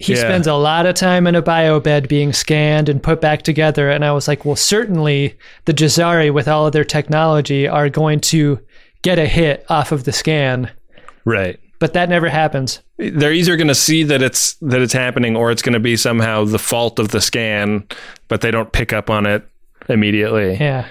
he 0.00 0.14
Yeah. 0.14 0.20
spends 0.20 0.46
a 0.46 0.54
lot 0.54 0.86
of 0.86 0.94
time 0.94 1.26
in 1.26 1.34
a 1.34 1.42
biobed 1.42 2.08
being 2.08 2.32
scanned 2.32 2.88
and 2.88 3.02
put 3.02 3.20
back 3.20 3.42
together. 3.42 3.90
And 3.90 4.02
I 4.04 4.12
was 4.12 4.26
like, 4.26 4.44
well, 4.46 4.56
certainly 4.56 5.36
the 5.66 5.74
Jazari, 5.74 6.32
with 6.32 6.48
all 6.48 6.66
of 6.66 6.72
their 6.72 6.84
technology, 6.84 7.68
are 7.68 7.88
going 7.90 8.18
to 8.20 8.58
get 9.02 9.18
a 9.18 9.26
hit 9.26 9.64
off 9.68 9.92
of 9.92 10.04
the 10.04 10.12
scan. 10.12 10.70
Right. 11.26 11.60
But 11.78 11.92
that 11.92 12.08
never 12.08 12.28
happens. 12.30 12.80
They're 12.98 13.32
either 13.32 13.56
going 13.56 13.68
to 13.68 13.74
see 13.74 14.02
that 14.04 14.22
it's 14.22 14.54
that 14.54 14.80
it's 14.80 14.92
happening, 14.92 15.36
or 15.36 15.50
it's 15.50 15.62
going 15.62 15.74
to 15.74 15.80
be 15.80 15.96
somehow 15.96 16.44
the 16.44 16.58
fault 16.58 16.98
of 16.98 17.08
the 17.08 17.20
scan, 17.20 17.84
but 18.28 18.40
they 18.40 18.50
don't 18.50 18.72
pick 18.72 18.92
up 18.92 19.08
on 19.10 19.26
it 19.26 19.42
immediately. 19.88 20.56
Yeah. 20.58 20.86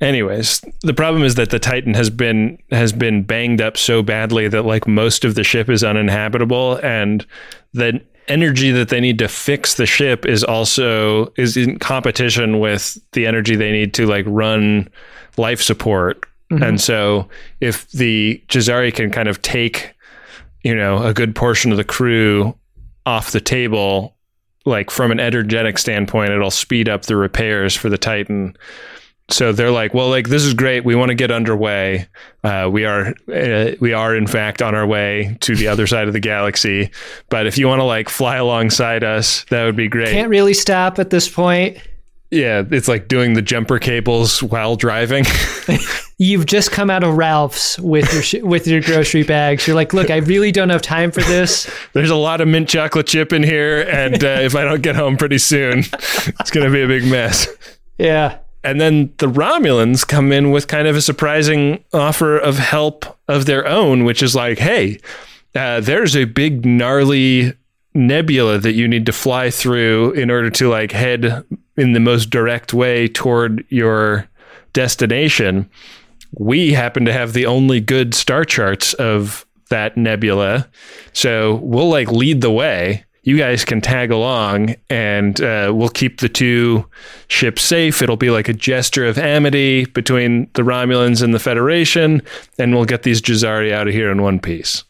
Anyways, 0.00 0.62
the 0.80 0.94
problem 0.94 1.22
is 1.22 1.36
that 1.36 1.50
the 1.50 1.58
Titan 1.58 1.94
has 1.94 2.10
been 2.10 2.58
has 2.70 2.92
been 2.92 3.22
banged 3.22 3.60
up 3.60 3.76
so 3.76 4.02
badly 4.02 4.48
that 4.48 4.64
like 4.64 4.86
most 4.88 5.24
of 5.24 5.34
the 5.36 5.44
ship 5.44 5.68
is 5.70 5.84
uninhabitable, 5.84 6.76
and 6.82 7.24
the 7.72 8.00
energy 8.28 8.70
that 8.70 8.88
they 8.88 9.00
need 9.00 9.18
to 9.18 9.28
fix 9.28 9.74
the 9.74 9.86
ship 9.86 10.24
is 10.26 10.44
also 10.44 11.32
is 11.36 11.56
in 11.56 11.78
competition 11.78 12.60
with 12.60 12.98
the 13.12 13.26
energy 13.26 13.56
they 13.56 13.72
need 13.72 13.94
to 13.94 14.06
like 14.06 14.24
run 14.28 14.88
life 15.36 15.60
support. 15.60 16.26
Mm-hmm. 16.50 16.62
And 16.62 16.80
so, 16.80 17.28
if 17.60 17.90
the 17.92 18.42
Jazari 18.48 18.94
can 18.94 19.10
kind 19.10 19.28
of 19.28 19.40
take, 19.42 19.94
you 20.62 20.74
know, 20.74 21.02
a 21.02 21.14
good 21.14 21.34
portion 21.34 21.70
of 21.70 21.78
the 21.78 21.84
crew 21.84 22.54
off 23.06 23.32
the 23.32 23.40
table, 23.40 24.16
like 24.66 24.90
from 24.90 25.10
an 25.10 25.20
energetic 25.20 25.78
standpoint, 25.78 26.30
it'll 26.30 26.50
speed 26.50 26.88
up 26.88 27.02
the 27.02 27.16
repairs 27.16 27.74
for 27.74 27.88
the 27.88 27.98
Titan 27.98 28.56
so 29.30 29.52
they're 29.52 29.70
like, 29.70 29.94
well, 29.94 30.10
like 30.10 30.28
this 30.28 30.44
is 30.44 30.52
great. 30.54 30.84
We 30.84 30.94
want 30.94 31.08
to 31.08 31.14
get 31.14 31.30
underway. 31.30 32.06
Uh, 32.44 32.68
we 32.70 32.84
are, 32.84 33.14
uh, 33.32 33.72
we 33.80 33.92
are 33.92 34.14
in 34.14 34.26
fact 34.26 34.60
on 34.60 34.74
our 34.74 34.86
way 34.86 35.36
to 35.40 35.56
the 35.56 35.68
other 35.68 35.86
side 35.86 36.06
of 36.06 36.12
the 36.12 36.20
galaxy. 36.20 36.90
But 37.30 37.46
if 37.46 37.56
you 37.56 37.66
want 37.68 37.80
to 37.80 37.84
like 37.84 38.08
fly 38.08 38.36
alongside 38.36 39.04
us, 39.04 39.44
that 39.44 39.64
would 39.64 39.76
be 39.76 39.88
great. 39.88 40.08
Can't 40.08 40.28
really 40.28 40.54
stop 40.54 40.98
at 40.98 41.10
this 41.10 41.28
point. 41.28 41.78
yeah, 42.30 42.62
it's 42.70 42.88
like 42.88 43.08
doing 43.08 43.34
the 43.34 43.42
jumper 43.42 43.78
cables 43.78 44.42
while 44.42 44.74
driving. 44.76 45.24
You've 46.18 46.46
just 46.46 46.70
come 46.70 46.88
out 46.90 47.02
of 47.02 47.16
Ralph's 47.16 47.78
with 47.80 48.12
your 48.12 48.22
sh- 48.22 48.42
with 48.42 48.66
your 48.66 48.80
grocery 48.80 49.22
bags. 49.24 49.66
You're 49.66 49.74
like, 49.76 49.92
look, 49.92 50.08
I 50.10 50.18
really 50.18 50.52
don't 50.52 50.68
have 50.68 50.82
time 50.82 51.10
for 51.10 51.20
this. 51.22 51.68
There's 51.94 52.10
a 52.10 52.16
lot 52.16 52.40
of 52.40 52.46
mint 52.48 52.68
chocolate 52.68 53.06
chip 53.08 53.32
in 53.32 53.42
here, 53.42 53.82
and 53.82 54.22
uh, 54.22 54.38
if 54.40 54.54
I 54.54 54.62
don't 54.62 54.82
get 54.82 54.94
home 54.94 55.16
pretty 55.16 55.38
soon, 55.38 55.78
it's 56.40 56.50
gonna 56.50 56.70
be 56.70 56.82
a 56.82 56.86
big 56.86 57.04
mess. 57.04 57.48
Yeah. 57.98 58.38
And 58.64 58.80
then 58.80 59.12
the 59.18 59.26
Romulans 59.26 60.06
come 60.06 60.30
in 60.30 60.50
with 60.50 60.68
kind 60.68 60.86
of 60.86 60.96
a 60.96 61.02
surprising 61.02 61.84
offer 61.92 62.38
of 62.38 62.58
help 62.58 63.18
of 63.28 63.46
their 63.46 63.66
own, 63.66 64.04
which 64.04 64.22
is 64.22 64.34
like, 64.34 64.58
hey, 64.58 65.00
uh, 65.54 65.80
there's 65.80 66.16
a 66.16 66.24
big 66.24 66.64
gnarly 66.64 67.52
nebula 67.94 68.58
that 68.58 68.72
you 68.72 68.88
need 68.88 69.06
to 69.06 69.12
fly 69.12 69.50
through 69.50 70.12
in 70.12 70.30
order 70.30 70.50
to 70.50 70.68
like 70.68 70.92
head 70.92 71.44
in 71.76 71.92
the 71.92 72.00
most 72.00 72.30
direct 72.30 72.72
way 72.72 73.08
toward 73.08 73.64
your 73.68 74.28
destination. 74.72 75.68
We 76.38 76.72
happen 76.72 77.04
to 77.04 77.12
have 77.12 77.32
the 77.32 77.46
only 77.46 77.80
good 77.80 78.14
star 78.14 78.44
charts 78.44 78.94
of 78.94 79.44
that 79.68 79.96
nebula. 79.96 80.68
So 81.12 81.56
we'll 81.56 81.90
like 81.90 82.10
lead 82.10 82.40
the 82.40 82.50
way. 82.50 83.04
You 83.24 83.38
guys 83.38 83.64
can 83.64 83.80
tag 83.80 84.10
along 84.10 84.74
and 84.90 85.40
uh, 85.40 85.72
we'll 85.72 85.88
keep 85.88 86.20
the 86.20 86.28
two 86.28 86.88
ships 87.28 87.62
safe. 87.62 88.02
It'll 88.02 88.16
be 88.16 88.30
like 88.30 88.48
a 88.48 88.52
gesture 88.52 89.06
of 89.06 89.16
amity 89.16 89.84
between 89.84 90.50
the 90.54 90.62
Romulans 90.62 91.22
and 91.22 91.32
the 91.32 91.38
Federation, 91.38 92.22
and 92.58 92.74
we'll 92.74 92.84
get 92.84 93.04
these 93.04 93.22
Jazari 93.22 93.72
out 93.72 93.86
of 93.86 93.94
here 93.94 94.10
in 94.10 94.22
one 94.22 94.40
piece. 94.40 94.82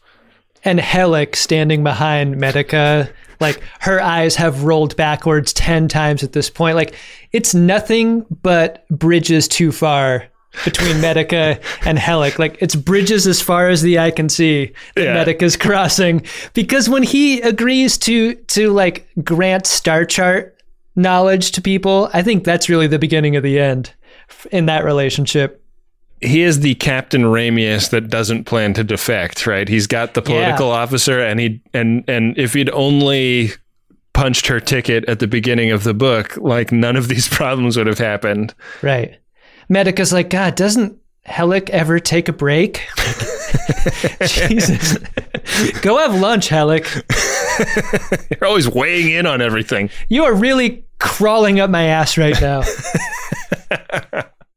And 0.65 0.79
Helic 0.79 1.35
standing 1.35 1.83
behind 1.83 2.37
Medica, 2.37 3.09
like 3.39 3.61
her 3.81 4.01
eyes 4.01 4.35
have 4.37 4.63
rolled 4.63 4.95
backwards 4.95 5.53
10 5.53 5.87
times 5.87 6.23
at 6.23 6.31
this 6.31 6.49
point. 6.49 6.75
Like 6.75 6.95
it's 7.33 7.53
nothing 7.53 8.25
but 8.41 8.87
bridges 8.89 9.47
too 9.47 9.71
far 9.71 10.27
between 10.65 11.01
Medica 11.01 11.59
and 11.85 11.97
Helic. 11.97 12.37
Like 12.39 12.57
it's 12.61 12.75
bridges 12.75 13.27
as 13.27 13.41
far 13.41 13.69
as 13.69 13.81
the 13.81 13.99
eye 13.99 14.11
can 14.11 14.29
see 14.29 14.73
that 14.95 15.03
Yeah. 15.03 15.13
Medica's 15.15 15.57
crossing. 15.57 16.23
Because 16.53 16.89
when 16.89 17.03
he 17.03 17.41
agrees 17.41 17.97
to 17.99 18.35
to 18.35 18.71
like 18.71 19.07
grant 19.23 19.65
star 19.67 20.05
chart 20.05 20.61
knowledge 20.95 21.51
to 21.53 21.61
people, 21.61 22.09
I 22.13 22.21
think 22.21 22.43
that's 22.43 22.69
really 22.69 22.87
the 22.87 22.99
beginning 22.99 23.35
of 23.35 23.43
the 23.43 23.59
end 23.59 23.93
in 24.51 24.65
that 24.67 24.83
relationship. 24.85 25.59
he 26.21 26.41
is 26.41 26.61
the 26.61 26.75
Captain 26.75 27.23
Ramius 27.23 27.89
that 27.89 28.07
doesn't 28.09 28.45
plan 28.45 28.73
to 28.75 28.83
defect, 28.83 29.45
right? 29.45 29.67
He's 29.67 29.87
got 29.87 30.13
the 30.13 30.21
political 30.21 30.71
officer, 30.71 31.19
and 31.19 31.39
he 31.39 31.61
and 31.73 32.03
and 32.07 32.37
if 32.37 32.53
he'd 32.53 32.69
only 32.69 33.51
punched 34.13 34.45
her 34.47 34.59
ticket 34.59 35.03
at 35.09 35.17
the 35.19 35.27
beginning 35.27 35.71
of 35.71 35.83
the 35.83 35.93
book, 35.93 36.37
like 36.37 36.71
none 36.71 36.95
of 36.95 37.07
these 37.09 37.27
problems 37.39 37.75
would 37.75 37.87
have 37.87 37.97
happened. 37.97 38.53
Right. 38.81 39.17
Medica's 39.69 40.13
like, 40.13 40.29
God, 40.29 40.55
doesn't 40.55 40.97
Helic 41.27 41.69
ever 41.69 41.99
take 41.99 42.29
a 42.29 42.33
break? 42.33 42.87
Jesus. 44.25 44.97
Go 45.81 45.97
have 45.97 46.15
lunch, 46.15 46.49
Helic. 46.49 46.85
You're 48.31 48.47
always 48.47 48.67
weighing 48.67 49.11
in 49.11 49.25
on 49.25 49.41
everything. 49.41 49.89
You 50.09 50.23
are 50.23 50.33
really 50.33 50.85
crawling 50.99 51.59
up 51.59 51.69
my 51.69 51.85
ass 51.85 52.17
right 52.17 52.39
now. 52.39 52.63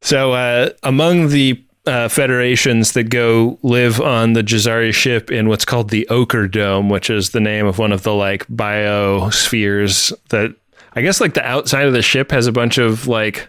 So, 0.02 0.32
uh, 0.32 0.70
among 0.82 1.28
the 1.28 1.62
uh, 1.86 2.08
federations 2.08 2.92
that 2.92 3.04
go 3.04 3.58
live 3.62 4.00
on 4.00 4.32
the 4.32 4.42
Jazari 4.42 4.92
ship 4.92 5.30
in 5.30 5.48
what's 5.48 5.64
called 5.64 5.90
the 5.90 6.06
Ochre 6.08 6.48
Dome, 6.48 6.88
which 6.88 7.10
is 7.10 7.30
the 7.30 7.40
name 7.40 7.66
of 7.66 7.78
one 7.78 7.92
of 7.92 8.02
the 8.02 8.14
like 8.14 8.46
biospheres 8.48 10.12
that 10.30 10.54
I 10.94 11.02
guess 11.02 11.20
like 11.20 11.34
the 11.34 11.44
outside 11.44 11.86
of 11.86 11.92
the 11.92 12.02
ship 12.02 12.30
has 12.30 12.46
a 12.46 12.52
bunch 12.52 12.78
of 12.78 13.06
like 13.06 13.48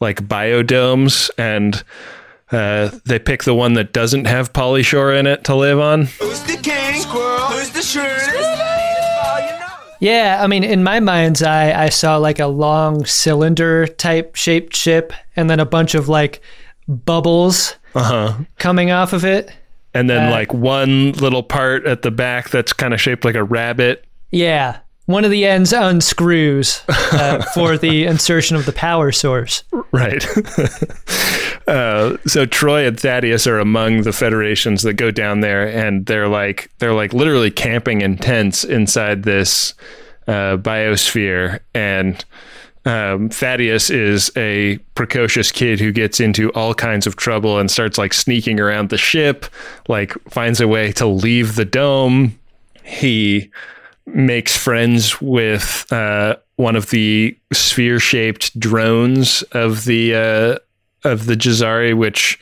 like 0.00 0.22
biodomes 0.26 1.30
and 1.38 1.82
uh, 2.50 2.90
they 3.04 3.18
pick 3.18 3.44
the 3.44 3.54
one 3.54 3.74
that 3.74 3.92
doesn't 3.92 4.24
have 4.26 4.52
polyshore 4.52 5.16
in 5.18 5.26
it 5.26 5.44
to 5.44 5.54
live 5.54 5.78
on. 5.78 6.06
Who's 6.06 6.42
the 6.44 6.56
king? 6.56 7.00
Squirrel. 7.00 7.38
Who's 7.46 7.70
the 7.70 7.82
shortest? 7.82 8.36
Yeah, 10.02 10.38
I 10.42 10.46
mean, 10.46 10.64
in 10.64 10.82
my 10.82 10.98
mind's 10.98 11.42
eye, 11.42 11.72
I 11.72 11.90
saw 11.90 12.16
like 12.16 12.38
a 12.38 12.46
long 12.46 13.04
cylinder 13.04 13.86
type 13.86 14.34
shaped 14.34 14.74
ship 14.74 15.12
and 15.36 15.50
then 15.50 15.60
a 15.60 15.66
bunch 15.66 15.94
of 15.94 16.08
like 16.08 16.40
bubbles 16.88 17.74
coming 18.58 18.90
off 18.90 19.12
of 19.12 19.24
it. 19.26 19.52
And 19.92 20.08
then 20.08 20.28
Uh, 20.28 20.30
like 20.30 20.54
one 20.54 21.12
little 21.12 21.42
part 21.42 21.84
at 21.84 22.00
the 22.00 22.10
back 22.10 22.48
that's 22.48 22.72
kind 22.72 22.94
of 22.94 23.00
shaped 23.00 23.26
like 23.26 23.34
a 23.34 23.44
rabbit. 23.44 24.04
Yeah. 24.30 24.78
One 25.10 25.24
of 25.24 25.32
the 25.32 25.44
ends 25.44 25.72
unscrews 25.72 26.82
uh, 26.88 27.42
for 27.54 27.76
the 27.76 28.04
insertion 28.04 28.56
of 28.56 28.64
the 28.64 28.72
power 28.72 29.10
source. 29.10 29.64
Right. 29.90 30.24
uh, 31.66 32.16
so 32.26 32.46
Troi 32.46 32.86
and 32.86 32.98
Thaddeus 32.98 33.48
are 33.48 33.58
among 33.58 34.02
the 34.02 34.12
federations 34.12 34.82
that 34.82 34.94
go 34.94 35.10
down 35.10 35.40
there, 35.40 35.66
and 35.66 36.06
they're 36.06 36.28
like 36.28 36.70
they're 36.78 36.94
like 36.94 37.12
literally 37.12 37.50
camping 37.50 38.02
in 38.02 38.18
tents 38.18 38.62
inside 38.62 39.24
this 39.24 39.74
uh, 40.28 40.56
biosphere. 40.56 41.58
And 41.74 42.24
um, 42.84 43.30
Thaddeus 43.30 43.90
is 43.90 44.30
a 44.36 44.78
precocious 44.94 45.50
kid 45.50 45.80
who 45.80 45.90
gets 45.90 46.20
into 46.20 46.52
all 46.52 46.72
kinds 46.72 47.08
of 47.08 47.16
trouble 47.16 47.58
and 47.58 47.68
starts 47.68 47.98
like 47.98 48.14
sneaking 48.14 48.60
around 48.60 48.90
the 48.90 48.96
ship, 48.96 49.46
like 49.88 50.12
finds 50.30 50.60
a 50.60 50.68
way 50.68 50.92
to 50.92 51.06
leave 51.06 51.56
the 51.56 51.64
dome. 51.64 52.38
He 52.84 53.50
makes 54.14 54.56
friends 54.56 55.20
with 55.20 55.86
uh, 55.92 56.36
one 56.56 56.76
of 56.76 56.90
the 56.90 57.36
sphere-shaped 57.52 58.58
drones 58.58 59.42
of 59.52 59.84
the 59.84 60.14
uh, 60.14 60.58
of 61.08 61.26
the 61.26 61.34
Jazari, 61.34 61.96
which 61.96 62.38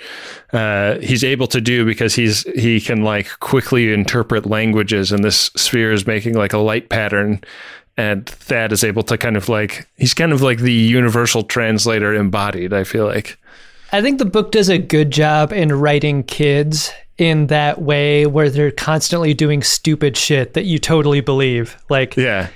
uh, 0.53 0.99
he's 0.99 1.23
able 1.23 1.47
to 1.49 1.61
do 1.61 1.85
because 1.85 2.15
he's 2.15 2.43
he 2.55 2.81
can 2.81 3.03
like 3.03 3.29
quickly 3.41 3.93
interpret 3.93 4.47
languages, 4.47 5.13
and 5.13 5.23
this 5.23 5.51
sphere 5.57 5.93
is 5.93 6.07
making 6.07 6.35
like 6.35 6.53
a 6.53 6.59
light 6.59 6.89
pattern. 6.89 7.41
And 7.97 8.27
Thad 8.27 8.71
is 8.71 8.85
able 8.85 9.03
to 9.05 9.19
kind 9.19 9.37
of 9.37 9.49
like 9.49 9.89
he's 9.97 10.15
kind 10.15 10.33
of 10.33 10.41
like 10.41 10.59
the 10.59 10.73
universal 10.73 11.43
translator 11.43 12.15
embodied. 12.15 12.73
I 12.73 12.85
feel 12.85 13.07
like. 13.07 13.39
I 13.91 14.03
think 14.03 14.19
the 14.19 14.27
book 14.27 14.53
does 14.53 14.69
a 14.69 14.79
good 14.79 15.11
job 15.11 15.53
in 15.53 15.73
writing 15.73 16.23
kids 16.23 16.93
in 17.19 17.49
that 17.49 17.83
way 17.83 18.27
where 18.27 18.49
they're 18.49 18.71
constantly 18.71 19.35
doing 19.35 19.63
stupid 19.63 20.17
shit 20.17 20.55
that 20.55 20.65
you 20.65 20.79
totally 20.79 21.21
believe. 21.21 21.77
Like 21.91 22.17
Yeah. 22.17 22.49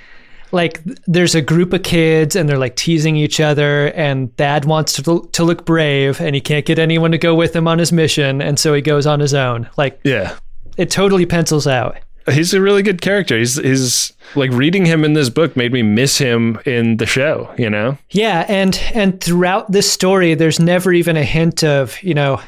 like 0.51 0.81
there's 1.07 1.35
a 1.35 1.41
group 1.41 1.73
of 1.73 1.83
kids 1.83 2.35
and 2.35 2.47
they're 2.47 2.57
like 2.57 2.75
teasing 2.75 3.15
each 3.15 3.39
other 3.39 3.87
and 3.87 4.35
Thad 4.37 4.65
wants 4.65 4.93
to 4.93 5.29
to 5.33 5.43
look 5.43 5.65
brave 5.65 6.21
and 6.21 6.33
he 6.35 6.41
can't 6.41 6.65
get 6.65 6.79
anyone 6.79 7.11
to 7.11 7.17
go 7.17 7.35
with 7.35 7.55
him 7.55 7.67
on 7.67 7.77
his 7.79 7.91
mission 7.91 8.41
and 8.41 8.57
so 8.57 8.73
he 8.73 8.81
goes 8.81 9.05
on 9.05 9.19
his 9.19 9.33
own. 9.33 9.67
Like 9.77 9.99
Yeah. 10.03 10.35
it 10.77 10.89
totally 10.89 11.25
pencils 11.25 11.67
out. 11.67 11.97
He's 12.31 12.53
a 12.53 12.61
really 12.61 12.83
good 12.83 13.01
character. 13.01 13.37
He's 13.37 13.55
he's 13.55 14.13
like 14.35 14.49
reading 14.51 14.85
him 14.85 15.03
in 15.03 15.11
this 15.11 15.29
book 15.29 15.57
made 15.57 15.73
me 15.73 15.81
miss 15.81 16.17
him 16.19 16.57
in 16.65 16.95
the 16.95 17.05
show, 17.05 17.53
you 17.57 17.69
know? 17.69 17.97
Yeah, 18.11 18.45
and 18.47 18.79
and 18.93 19.19
throughout 19.19 19.69
this 19.73 19.91
story, 19.91 20.33
there's 20.33 20.57
never 20.57 20.93
even 20.93 21.17
a 21.17 21.23
hint 21.25 21.65
of 21.65 22.01
you 22.01 22.13
know 22.13 22.39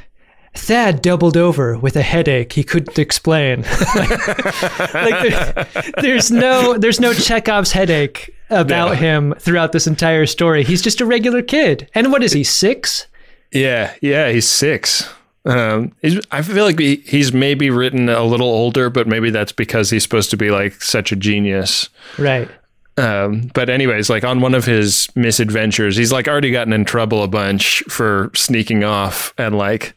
Thad 0.56 1.02
doubled 1.02 1.38
over 1.38 1.78
with 1.78 1.96
a 1.96 2.02
headache 2.02 2.54
he 2.54 2.63
couldn't 2.63 2.98
explain. 2.98 3.62
like, 3.96 4.94
like 4.94 5.22
there- 5.30 5.68
there's 6.02 6.32
no 6.32 6.78
there's 6.78 7.00
no 7.00 7.13
Chekhov's 7.13 7.72
headache 7.72 8.34
about 8.50 8.91
Yeah. 8.91 8.96
him 8.96 9.34
throughout 9.39 9.72
this 9.72 9.88
entire 9.88 10.26
story. 10.26 10.63
He's 10.63 10.82
just 10.82 11.02
a 11.02 11.06
regular 11.06 11.41
kid. 11.41 11.89
And 11.96 12.12
what 12.12 12.24
is 12.24 12.32
he, 12.34 12.44
six? 12.44 13.08
Yeah, 13.52 13.94
yeah, 14.02 14.30
he's 14.30 14.48
six. 14.48 15.10
Um, 15.46 15.91
he's, 16.02 16.20
I 16.32 16.41
feel 16.41 16.65
like 16.65 16.80
he, 16.80 16.98
he's 17.06 17.32
maybe 17.32 17.70
written 17.70 18.10
a 18.10 18.24
little 18.24 18.48
older, 18.50 18.89
but 18.89 19.08
maybe 19.08 19.30
that's 19.30 19.52
because 19.52 19.89
he's 19.91 20.04
supposed 20.04 20.30
to 20.32 20.38
be 20.38 20.50
like 20.52 20.82
such 20.82 21.12
a 21.12 21.15
genius. 21.15 21.89
Right. 22.18 22.50
Um, 22.98 23.52
but 23.54 23.70
anyways, 23.70 24.10
like 24.10 24.24
on 24.24 24.39
one 24.41 24.56
of 24.56 24.65
his 24.65 25.08
misadventures, 25.15 25.96
he's 25.98 26.12
like 26.12 26.28
already 26.28 26.52
gotten 26.52 26.74
in 26.74 26.86
trouble 26.86 27.24
a 27.24 27.28
bunch 27.28 27.84
for 27.89 28.32
sneaking 28.36 28.84
off 28.84 29.34
and 29.38 29.58
like 29.58 29.94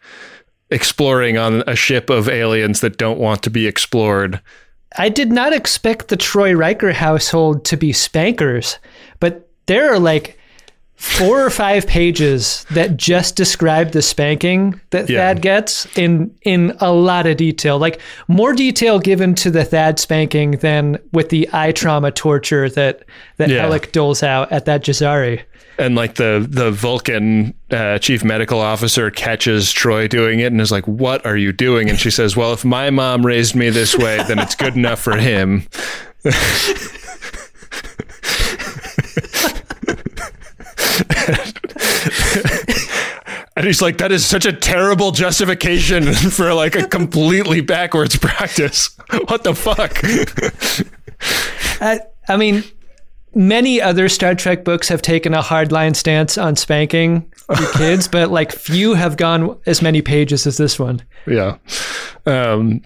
exploring 0.71 1.39
on 1.39 1.63
a 1.67 1.75
ship 1.77 2.11
of 2.11 2.29
aliens 2.29 2.81
that 2.81 2.99
don't 2.99 3.19
want 3.19 3.43
to 3.43 3.51
be 3.51 3.67
explored. 3.67 4.41
I 4.97 5.09
did 5.09 5.31
not 5.31 5.53
expect 5.53 6.09
the 6.09 6.17
Troi 6.17 6.57
Riker 6.57 6.93
household 6.93 7.65
to 7.67 7.77
be 7.77 7.93
spankers, 7.93 8.79
but 9.21 9.49
there 9.67 9.93
are 9.93 9.99
like 9.99 10.39
four 10.95 11.45
or 11.45 11.51
five 11.51 11.87
pages 11.87 12.67
that 12.73 12.97
just 12.97 13.37
describe 13.37 13.93
the 13.93 14.03
spanking 14.03 14.81
that 14.91 15.09
Yeah. 15.09 15.19
Thad 15.29 15.43
gets 15.43 15.87
in 15.97 16.35
in 16.43 16.77
a 16.81 16.93
lot 16.93 17.27
of 17.27 17.37
detail. 17.37 17.79
Like 17.79 18.01
more 18.27 18.53
detail 18.53 18.99
given 18.99 19.35
to 19.37 19.51
the 19.51 19.65
Thad 19.65 20.01
spanking 20.01 20.53
than 20.53 20.99
with 21.13 21.29
the 21.29 21.49
eye 21.53 21.71
trauma 21.71 22.11
torture 22.11 22.69
that 22.71 23.05
that 23.37 23.49
Yeah. 23.49 23.65
Helic 23.69 23.93
doles 23.93 24.25
out 24.25 24.51
at 24.51 24.65
that 24.65 24.83
Jazari. 24.83 25.43
And 25.79 25.95
like 25.95 26.17
the 26.17 26.45
the 26.49 26.73
Vulcan 26.73 27.55
uh, 27.71 27.99
chief 27.99 28.25
medical 28.25 28.61
officer 28.61 29.11
catches 29.11 29.73
Troi 29.73 30.09
doing 30.09 30.41
it 30.41 30.47
and 30.47 30.61
is 30.61 30.73
like, 30.73 30.87
"What 30.89 31.25
are 31.25 31.37
you 31.37 31.53
doing?" 31.53 31.89
And 31.89 31.99
she 31.99 32.11
says, 32.11 32.37
"Well, 32.37 32.53
if 32.53 32.65
my 32.65 32.91
mom 32.91 33.25
raised 33.25 33.55
me 33.55 33.71
this 33.71 33.97
way, 33.97 34.19
then 34.27 34.41
it's 34.41 34.57
good 34.57 34.75
enough 34.75 35.01
for 35.01 35.17
him." 35.17 35.69
And 43.59 43.67
he's 43.67 43.83
like, 43.83 43.99
that 43.99 44.13
is 44.13 44.25
such 44.25 44.47
a 44.47 44.53
terrible 44.53 45.11
justification 45.11 46.13
for 46.31 46.55
like 46.55 46.77
a 46.77 46.87
completely 46.87 47.61
backwards 47.61 48.17
practice. 48.17 48.97
What 49.27 49.43
the 49.43 49.53
fuck? 49.53 49.99
I, 51.83 51.99
I 52.29 52.37
mean, 52.37 52.63
many 53.35 53.81
other 53.81 54.09
Star 54.09 54.35
Trek 54.35 54.65
books 54.65 54.89
have 54.89 55.03
taken 55.03 55.35
a 55.35 55.43
hardline 55.43 55.95
stance 55.97 56.37
on 56.39 56.57
spanking 56.57 57.31
your 57.59 57.73
kids, 57.75 58.09
but 58.09 58.31
like 58.31 58.53
few 58.53 58.95
have 58.95 59.17
gone 59.17 59.59
as 59.67 59.83
many 59.83 60.03
pages 60.03 60.47
as 60.47 60.57
this 60.57 60.79
one. 60.79 61.03
Yeah. 61.27 61.57
Um, 62.27 62.83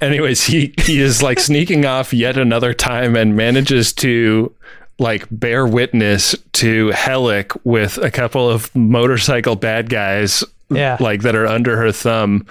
anyways, 0.00 0.44
he, 0.44 0.74
he 0.78 1.00
is 1.00 1.22
like 1.22 1.38
sneaking 1.38 1.84
off 1.86 2.12
yet 2.12 2.36
another 2.36 2.74
time 2.74 3.16
and 3.16 3.36
manages 3.36 3.92
to 3.94 4.52
like 4.98 5.26
bear 5.30 5.66
witness 5.66 6.34
to 6.54 6.88
Helic 6.90 7.58
with 7.64 7.98
a 7.98 8.10
couple 8.10 8.48
of 8.48 8.74
motorcycle 8.74 9.54
bad 9.54 9.90
guys 9.90 10.42
Yeah. 10.70 10.96
like 11.00 11.22
that 11.22 11.36
are 11.36 11.46
under 11.46 11.76
her 11.76 11.92
thumb, 11.92 12.46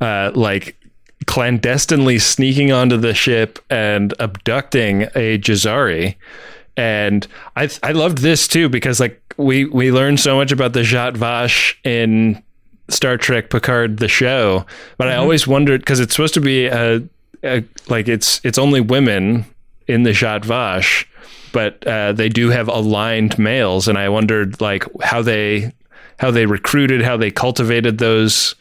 uh, 0.00 0.30
like 0.34 0.76
clandestinely 1.26 2.18
sneaking 2.18 2.70
onto 2.72 2.96
the 2.96 3.14
ship 3.14 3.58
and 3.68 4.14
abducting 4.20 5.02
a 5.14 5.38
Jazari. 5.38 6.14
And 6.78 7.26
I 7.56 7.68
I 7.82 7.90
loved 7.90 8.18
this 8.18 8.46
too 8.46 8.68
because 8.68 9.00
like 9.00 9.20
we 9.36 9.64
we 9.64 9.90
learned 9.90 10.20
so 10.20 10.36
much 10.36 10.52
about 10.52 10.74
the 10.74 10.82
Zhat 10.82 11.16
Vash 11.16 11.76
in 11.82 12.40
Star 12.88 13.16
Trek 13.16 13.50
Picard 13.50 13.98
the 13.98 14.06
show, 14.06 14.64
but 14.96 15.08
I 15.08 15.16
always 15.16 15.44
wondered 15.44 15.80
because 15.80 15.98
it's 15.98 16.14
supposed 16.14 16.34
to 16.34 16.40
be 16.40 16.66
a, 16.66 17.02
a 17.42 17.64
like 17.88 18.06
it's 18.06 18.40
it's 18.44 18.58
only 18.58 18.80
women 18.80 19.44
in 19.88 20.04
the 20.04 20.10
Zhat 20.10 20.44
Vash, 20.44 21.08
but 21.52 21.84
uh, 21.84 22.12
they 22.12 22.28
do 22.28 22.50
have 22.50 22.68
aligned 22.68 23.40
males, 23.40 23.88
and 23.88 23.98
I 23.98 24.08
wondered 24.08 24.60
like 24.60 24.84
how 25.02 25.20
they 25.20 25.72
how 26.20 26.30
they 26.30 26.46
recruited, 26.46 27.02
how 27.02 27.16
they 27.16 27.32
cultivated 27.32 27.98
those 27.98 28.54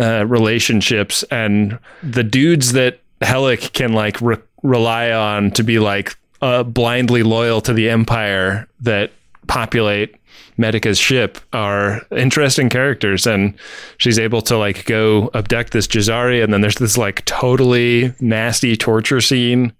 uh, 0.00 0.24
relationships, 0.26 1.22
and 1.24 1.78
the 2.02 2.24
dudes 2.24 2.72
that 2.72 3.00
Helic 3.20 3.74
can 3.74 3.92
like 3.92 4.18
re- 4.22 4.38
rely 4.62 5.12
on 5.12 5.50
to 5.50 5.62
be 5.62 5.78
like 5.78 6.16
uh, 6.40 6.62
blindly 6.62 7.22
loyal 7.22 7.60
to 7.62 7.72
the 7.72 7.88
Empire 7.88 8.68
that 8.80 9.12
populate 9.46 10.14
Medica's 10.58 10.98
ship 10.98 11.38
are 11.52 12.02
interesting 12.10 12.68
characters, 12.68 13.26
and 13.26 13.54
she's 13.96 14.18
able 14.18 14.42
to 14.42 14.58
like 14.58 14.84
go 14.84 15.30
abduct 15.34 15.72
this 15.72 15.86
Jazari, 15.86 16.42
and 16.42 16.52
then 16.52 16.60
there's 16.60 16.76
this 16.76 16.98
like 16.98 17.24
totally 17.24 18.12
nasty 18.20 18.76
torture 18.76 19.20
scene 19.20 19.72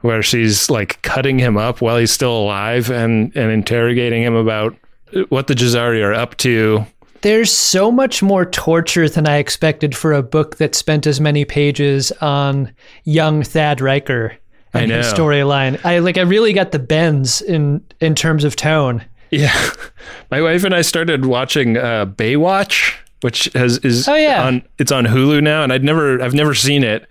where 0.00 0.22
she's 0.22 0.68
like 0.68 1.00
cutting 1.02 1.38
him 1.38 1.56
up 1.56 1.80
while 1.80 1.96
he's 1.96 2.10
still 2.10 2.36
alive 2.36 2.90
and 2.90 3.34
and 3.36 3.50
interrogating 3.50 4.22
him 4.22 4.34
about 4.34 4.76
what 5.28 5.46
the 5.46 5.54
Jazari 5.54 6.04
are 6.04 6.12
up 6.12 6.36
to. 6.38 6.84
There's 7.22 7.50
so 7.50 7.90
much 7.90 8.22
more 8.22 8.44
torture 8.44 9.08
than 9.08 9.26
I 9.26 9.38
expected 9.38 9.96
for 9.96 10.12
a 10.12 10.22
book 10.22 10.56
that 10.56 10.74
spent 10.74 11.06
as 11.06 11.20
many 11.20 11.46
pages 11.46 12.12
on 12.20 12.74
young 13.04 13.42
Thad 13.42 13.80
Riker 13.80 14.36
I 14.74 14.86
know. 14.86 15.00
storyline. 15.00 15.82
I 15.84 15.98
like 16.00 16.18
I 16.18 16.22
really 16.22 16.52
got 16.52 16.72
the 16.72 16.78
bends 16.78 17.40
in 17.40 17.82
in 18.00 18.14
terms 18.14 18.44
of 18.44 18.56
tone. 18.56 19.04
Yeah, 19.30 19.70
my 20.30 20.40
wife 20.42 20.64
and 20.64 20.74
I 20.74 20.82
started 20.82 21.26
watching 21.26 21.76
uh, 21.76 22.06
Baywatch, 22.06 22.94
which 23.22 23.44
has 23.54 23.78
is 23.78 24.06
Oh, 24.08 24.14
yeah. 24.14 24.46
on 24.46 24.62
it's 24.78 24.92
on 24.92 25.06
Hulu 25.06 25.42
now, 25.42 25.62
and 25.62 25.72
I'd 25.72 25.84
never 25.84 26.20
I've 26.22 26.34
never 26.34 26.54
seen 26.54 26.84
it, 26.84 27.06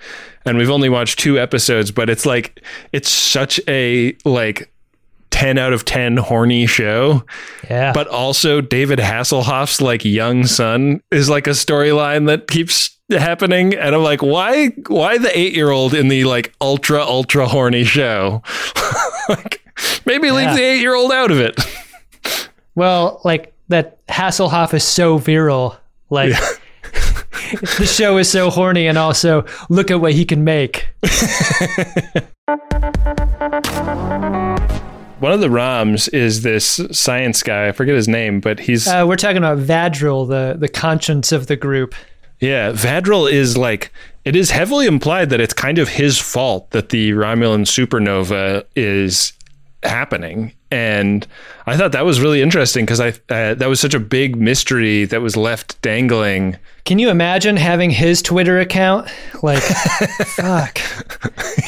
and 0.45 0.57
we've 0.57 0.69
only 0.69 0.89
watched 0.89 1.19
two 1.19 1.39
episodes, 1.39 1.91
but 1.91 2.09
it's 2.09 2.25
like 2.25 2.63
it's 2.91 3.09
such 3.09 3.59
a 3.67 4.15
like. 4.25 4.69
10 5.31 5.57
out 5.57 5.73
of 5.73 5.83
10 5.83 6.17
horny 6.17 6.67
show 6.67 7.25
Yeah. 7.67 7.91
but 7.91 8.07
also 8.07 8.61
David 8.61 8.99
Hasselhoff's 8.99 9.81
like 9.81 10.05
young 10.05 10.45
son 10.45 11.01
is 11.09 11.27
like 11.27 11.47
a 11.47 11.51
storyline 11.57 12.27
that 12.27 12.47
keeps 12.47 12.95
happening 13.11 13.73
and 13.75 13.93
I'm 13.93 14.01
like 14.03 14.21
why 14.21 14.67
why 14.87 15.17
the 15.17 15.27
8-year-old 15.27 15.93
in 15.93 16.07
the 16.07 16.23
like 16.23 16.53
ultra 16.61 17.01
ultra 17.03 17.47
horny 17.47 17.83
show 17.83 18.41
like 19.29 19.61
maybe 20.05 20.31
leave 20.31 20.45
Yeah. 20.45 20.55
the 20.55 20.61
8-year-old 20.61 21.11
out 21.11 21.29
of 21.31 21.39
it 21.39 21.59
Well, 22.75 23.21
like 23.23 23.53
that 23.67 24.03
Hasselhoff 24.07 24.73
is 24.73 24.83
so 24.83 25.17
virile. 25.19 25.77
Like 26.09 26.33
the 27.77 27.85
show 27.85 28.17
is 28.17 28.27
so 28.31 28.49
horny, 28.49 28.87
and 28.87 28.97
also 28.97 29.45
look 29.69 29.91
at 29.91 30.01
what 30.01 30.13
he 30.13 30.25
can 30.25 30.43
make. 30.43 30.87
one 35.19 35.31
of 35.31 35.39
the 35.39 35.47
ROMs 35.49 36.11
is 36.13 36.41
this 36.41 36.81
science 36.91 37.43
guy 37.43 37.67
I 37.67 37.71
forget 37.71 37.95
his 37.95 38.07
name 38.07 38.39
but 38.39 38.59
he's 38.59 38.87
Uh, 38.87 39.05
we're 39.07 39.15
talking 39.15 39.37
about 39.37 39.59
Vadril, 39.59 40.27
the 40.27 40.55
the 40.59 40.67
conscience 40.67 41.31
of 41.31 41.47
the 41.47 41.55
group. 41.55 41.93
Yeah, 42.43 42.71
Vadril 42.73 43.31
is 43.31 43.57
like 43.57 43.91
it 44.25 44.35
is 44.35 44.51
heavily 44.51 44.85
implied 44.85 45.29
that 45.29 45.39
it's 45.39 45.53
kind 45.53 45.77
of 45.77 45.87
his 45.87 46.19
fault 46.19 46.71
that 46.71 46.89
the 46.89 47.11
Romulan 47.11 47.65
supernova 47.65 48.65
is 48.75 49.31
happening, 49.81 50.51
and 50.69 51.25
I 51.65 51.77
thought 51.77 51.93
that 51.93 52.03
was 52.05 52.19
really 52.19 52.41
interesting 52.41 52.83
because 52.85 52.99
I 52.99 53.09
uh, 53.29 53.53
that 53.53 53.67
was 53.69 53.79
such 53.79 53.93
a 53.93 53.99
big 53.99 54.35
mystery 54.35 55.05
that 55.05 55.21
was 55.21 55.37
left 55.37 55.81
dangling. 55.81 56.57
Can 56.83 56.99
you 56.99 57.09
imagine 57.09 57.55
having 57.55 57.91
his 57.91 58.21
Twitter 58.21 58.59
account? 58.59 59.07
Like, 59.41 59.63
fuck. 60.35 60.79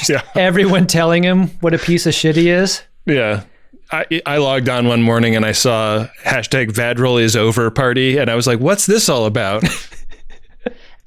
Yeah, 0.09 0.23
Everyone 0.35 0.87
telling 0.87 1.23
him 1.23 1.47
what 1.61 1.73
a 1.73 1.77
piece 1.77 2.05
of 2.05 2.13
shit 2.13 2.35
he 2.35 2.49
is. 2.49 2.83
yeah. 3.05 3.43
I, 3.91 4.21
I 4.25 4.37
logged 4.37 4.67
on 4.67 4.87
one 4.87 5.03
morning 5.03 5.35
and 5.35 5.45
I 5.45 5.51
saw 5.51 6.07
hashtag 6.23 6.71
Vadril 6.71 7.21
is 7.21 7.35
over 7.35 7.69
party, 7.69 8.17
and 8.17 8.31
I 8.31 8.35
was 8.35 8.47
like, 8.47 8.59
"What's 8.59 8.87
this 8.87 9.07
all 9.09 9.25
about?" 9.27 9.63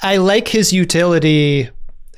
I 0.01 0.19
like 0.19 0.49
his 0.49 0.73
utility 0.73 1.69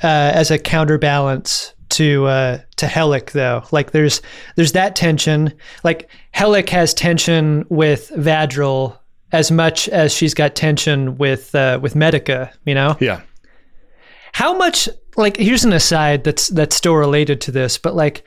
uh, 0.03 0.33
as 0.35 0.51
a 0.51 0.59
counterbalance 0.59 1.75
to 1.91 2.27
uh, 2.27 2.59
to 2.77 2.87
Helic, 2.87 3.33
though. 3.33 3.65
Like, 3.73 3.93
there's 3.93 4.23
there's 4.57 4.73
that 4.73 4.97
tension. 4.97 5.53
Like, 5.85 6.11
Helic 6.35 6.69
has 6.71 6.95
tension 6.95 7.65
with 7.69 8.11
Vadril 8.17 8.99
as 9.33 9.51
much 9.51 9.89
as 9.89 10.13
she's 10.13 10.35
got 10.35 10.55
tension 10.55 11.17
with 11.19 11.55
uh, 11.55 11.79
with 11.83 11.95
Medica. 11.95 12.53
You 12.65 12.75
know, 12.75 12.97
yeah, 13.01 13.23
how 14.33 14.57
much? 14.57 14.89
Like, 15.17 15.37
here's 15.37 15.65
an 15.65 15.73
aside 15.73 16.25
that's 16.25 16.49
that's 16.49 16.77
still 16.77 16.95
related 16.95 17.41
to 17.43 17.53
this, 17.53 17.79
but 17.79 17.95
like. 17.95 18.25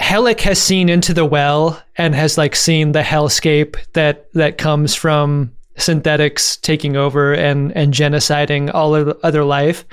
Helic 0.00 0.40
has 0.40 0.60
seen 0.60 0.88
into 0.88 1.14
the 1.14 1.24
well 1.24 1.80
and 1.96 2.16
has 2.16 2.36
like 2.36 2.56
seen 2.56 2.90
the 2.90 3.00
hellscape 3.00 3.76
that 3.92 4.26
that 4.32 4.58
comes 4.58 4.92
from 4.92 5.52
synthetics 5.76 6.56
taking 6.58 6.96
over 6.96 7.32
and 7.32 7.72
and 7.76 7.92
genociding 7.92 8.72
all 8.72 8.94
of 8.94 9.18
other 9.22 9.44
life. 9.44 9.84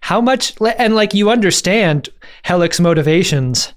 How 0.00 0.20
much 0.20 0.54
and 0.78 0.94
like 0.94 1.14
you 1.14 1.30
understand 1.30 2.08
Helic's 2.42 2.80
motivations 2.80 3.72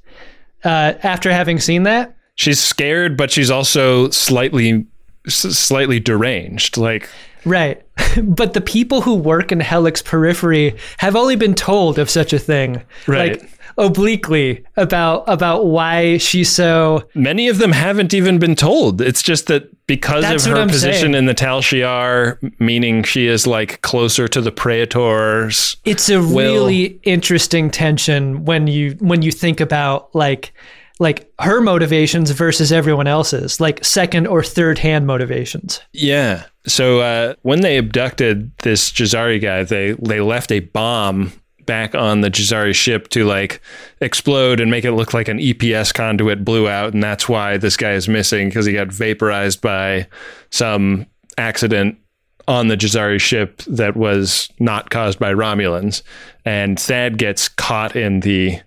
uh, 0.64 0.94
after 1.04 1.32
having 1.32 1.60
seen 1.60 1.84
that? 1.84 2.16
she's 2.36 2.60
scared, 2.60 3.18
but 3.18 3.32
she's 3.32 3.52
also 3.52 4.10
slightly 4.10 4.86
slightly 5.28 6.00
deranged. 6.00 6.78
Like 6.78 7.10
Right. 7.46 7.82
but 8.24 8.54
the 8.54 8.62
people 8.62 9.02
who 9.02 9.16
work 9.16 9.52
in 9.52 9.60
Helic's 9.60 10.02
periphery 10.02 10.76
have 10.98 11.16
only 11.16 11.36
been 11.36 11.56
told 11.56 11.98
of 12.00 12.10
such 12.10 12.34
a 12.34 12.40
thing. 12.40 12.84
Right. 13.08 13.40
Like 13.40 13.50
obliquely 13.82 14.64
about 14.78 15.24
about 15.28 15.66
why 15.66 16.18
she's 16.18 16.50
so 16.52 17.04
Many 17.16 17.48
of 17.50 17.58
them 17.58 17.72
haven't 17.72 18.14
even 18.14 18.40
been 18.40 18.56
told. 18.56 19.02
It's 19.02 19.22
just 19.22 19.48
that 19.48 19.70
because 19.88 20.24
That's 20.24 20.46
of 20.46 20.54
her 20.54 20.66
position 20.68 21.12
saying. 21.12 21.16
in 21.16 21.26
the 21.26 21.34
Tal 21.34 21.62
Shiar, 21.62 22.38
meaning 22.60 23.04
she 23.04 23.28
is 23.28 23.46
like 23.46 23.82
closer 23.82 24.28
to 24.30 24.40
the 24.40 24.52
Praetors. 24.52 25.76
it's 25.84 26.10
a 26.10 26.22
really 26.22 27.00
interesting 27.04 27.70
tension 27.70 28.46
when 28.46 28.68
you 28.68 28.92
when 29.00 29.22
you 29.22 29.32
think 29.32 29.60
about 29.60 30.14
like 30.16 30.54
like 31.00 31.32
her 31.40 31.62
motivations 31.62 32.30
versus 32.30 32.72
everyone 32.72 33.08
else's 33.08 33.60
like 33.60 33.84
second 33.84 34.28
or 34.28 34.44
third 34.44 34.78
hand 34.78 35.08
motivations 35.08 35.82
Yeah. 35.94 36.44
So 36.68 37.00
uh, 37.00 37.34
when 37.42 37.62
they 37.62 37.78
abducted 37.78 38.56
this 38.60 38.92
Jazari 38.92 39.42
guy, 39.42 39.64
they 39.64 39.94
they 39.94 40.22
left 40.22 40.52
a 40.52 40.60
bomb 40.60 41.34
back 41.72 41.96
on 41.96 42.20
the 42.20 42.30
Jazari 42.30 42.76
ship 42.76 43.08
to 43.08 43.24
like 43.24 43.62
explode 44.02 44.60
and 44.60 44.70
make 44.70 44.84
it 44.84 44.92
look 44.92 45.14
like 45.14 45.30
an 45.30 45.40
EPS 45.40 45.94
conduit 45.94 46.44
blew 46.44 46.68
out, 46.68 46.94
and 46.94 47.02
that's 47.02 47.30
why 47.30 47.56
this 47.56 47.78
guy 47.78 47.94
is 47.94 48.10
missing 48.10 48.50
because 48.50 48.66
he 48.66 48.74
got 48.74 48.90
vaporized 48.90 49.62
by 49.62 50.06
some 50.50 51.06
accident 51.38 51.98
on 52.46 52.68
the 52.68 52.76
Jazari 52.76 53.22
ship 53.22 53.62
that 53.68 53.96
was 53.96 54.50
not 54.60 54.90
caused 54.90 55.18
by 55.18 55.32
Romulans, 55.32 56.04
and 56.44 56.78
Thad 56.78 57.18
gets 57.18 57.48
caught 57.48 57.96
in 57.96 58.20
the 58.20 58.60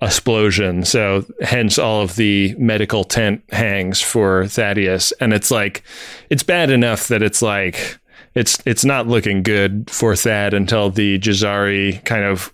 explosion. 0.00 0.84
So 0.84 1.24
hence 1.40 1.76
all 1.76 2.02
of 2.02 2.14
the 2.14 2.54
medical 2.56 3.02
tent 3.02 3.42
hangs 3.50 4.00
for 4.00 4.46
Thaddeus. 4.46 5.12
And 5.20 5.32
it's 5.32 5.50
like 5.50 5.82
it's 6.30 6.44
bad 6.44 6.70
enough 6.70 7.08
that 7.08 7.20
it's 7.20 7.42
like 7.42 7.98
it's 8.34 8.62
it's 8.66 8.84
not 8.84 9.06
looking 9.06 9.42
good 9.42 9.90
for 9.90 10.16
Thad 10.16 10.54
until 10.54 10.90
the 10.90 11.18
Jazari 11.18 12.04
kind 12.04 12.24
of 12.24 12.52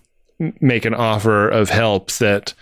make 0.59 0.85
an 0.85 0.93
offer 0.93 1.47
of 1.47 1.69
help 1.69 2.11
that 2.13 2.53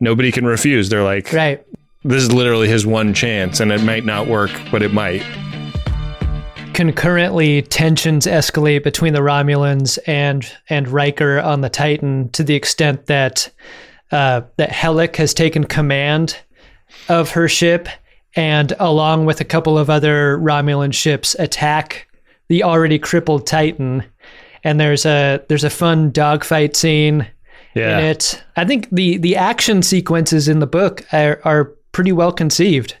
nobody 0.00 0.32
can 0.32 0.46
refuse. 0.46 0.88
They're 0.88 1.04
like 1.04 1.32
right 1.32 1.64
this 2.04 2.22
is 2.22 2.32
literally 2.32 2.68
his 2.68 2.86
one 2.86 3.12
chance 3.12 3.60
and 3.60 3.72
it 3.72 3.82
might 3.82 4.04
not 4.04 4.28
work, 4.28 4.50
but 4.70 4.82
it 4.82 4.92
might. 4.92 5.22
concurrently 6.72 7.62
tensions 7.62 8.24
escalate 8.24 8.84
between 8.84 9.12
the 9.12 9.20
Romulans 9.20 9.98
and 10.06 10.50
and 10.68 10.88
Riker 10.88 11.40
on 11.40 11.60
the 11.60 11.68
Titan 11.68 12.30
to 12.30 12.44
the 12.44 12.54
extent 12.54 13.06
that 13.06 13.50
uh, 14.12 14.42
that 14.56 14.70
Helic 14.70 15.16
has 15.16 15.34
taken 15.34 15.64
command 15.64 16.36
of 17.08 17.32
her 17.32 17.48
ship 17.48 17.88
and 18.36 18.72
along 18.78 19.26
with 19.26 19.40
a 19.40 19.44
couple 19.44 19.76
of 19.76 19.90
other 19.90 20.38
Romulan 20.38 20.94
ships 20.94 21.34
attack 21.38 22.07
the 22.48 22.62
already 22.62 22.98
crippled 22.98 23.46
Titan 23.46 24.04
and 24.64 24.80
there's 24.80 25.06
a 25.06 25.42
there's 25.48 25.64
a 25.64 25.70
fun 25.70 26.10
dogfight 26.10 26.74
scene 26.76 27.26
Yeah. 27.74 27.98
in 27.98 28.04
it. 28.06 28.42
I 28.56 28.64
think 28.64 28.88
the 28.90 29.16
the 29.18 29.36
action 29.36 29.82
sequences 29.82 30.48
in 30.48 30.58
the 30.58 30.66
book 30.66 31.04
are, 31.12 31.40
are 31.44 31.64
pretty 31.92 32.12
well 32.12 32.32
conceived. 32.32 32.96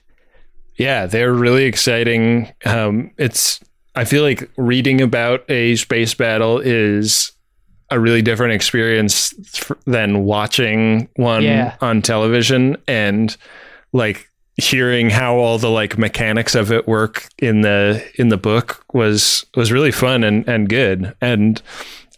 Yeah, 0.76 1.06
they're 1.06 1.32
really 1.32 1.64
exciting. 1.64 2.52
Um, 2.64 3.10
it's 3.18 3.60
I 3.96 4.04
feel 4.04 4.22
like 4.22 4.48
reading 4.56 5.00
about 5.00 5.48
a 5.50 5.74
space 5.76 6.14
battle 6.14 6.60
is 6.60 7.32
a 7.90 7.98
really 7.98 8.22
different 8.22 8.52
experience 8.52 9.34
f- 9.56 9.72
than 9.86 10.24
watching 10.24 11.08
one 11.16 11.42
Yeah. 11.42 11.74
on 11.80 12.02
television 12.02 12.76
and 12.86 13.34
like 13.92 14.27
hearing 14.58 15.10
how 15.10 15.36
all 15.36 15.58
the 15.58 15.70
like 15.70 15.96
mechanics 15.96 16.54
of 16.54 16.70
it 16.70 16.86
work 16.86 17.28
in 17.38 17.62
the 17.62 18.04
in 18.16 18.28
the 18.28 18.36
book 18.36 18.84
was 18.92 19.44
was 19.54 19.72
really 19.72 19.92
fun 19.92 20.24
and 20.24 20.46
and 20.48 20.68
good. 20.68 21.14
And 21.20 21.60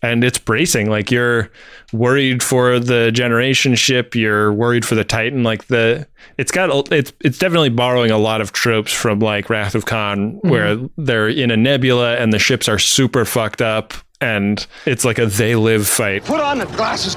and 0.03 0.25
it's 0.25 0.39
bracing 0.39 0.89
like 0.89 1.11
you're 1.11 1.51
worried 1.93 2.43
for 2.43 2.79
the 2.79 3.11
generation 3.13 3.75
ship 3.75 4.15
you're 4.15 4.51
worried 4.51 4.87
for 4.87 4.95
the 4.95 5.05
titan 5.05 5.43
like 5.43 5.67
the 5.67 6.07
it's 6.39 6.51
got 6.51 6.91
it's 6.91 7.13
it's 7.21 7.37
definitely 7.37 7.69
borrowing 7.69 8.11
a 8.11 8.17
lot 8.17 8.41
of 8.41 8.51
tropes 8.53 8.95
from 8.95 9.19
like 9.19 9.51
wrath 9.51 9.75
of 9.75 9.85
khan 9.85 10.37
mm-hmm. 10.37 10.49
where 10.49 10.79
they're 10.97 11.29
in 11.29 11.51
a 11.51 11.57
nebula 11.57 12.17
and 12.17 12.33
the 12.33 12.39
ships 12.39 12.67
are 12.67 12.79
super 12.79 13.27
fucked 13.27 13.61
up 13.61 13.93
and 14.21 14.67
it's 14.87 15.05
like 15.05 15.19
a 15.19 15.27
they 15.27 15.57
live 15.57 15.87
fight. 15.87 16.25
Put 16.25 16.41
on 16.41 16.59
the 16.59 16.67
glasses. 16.67 17.17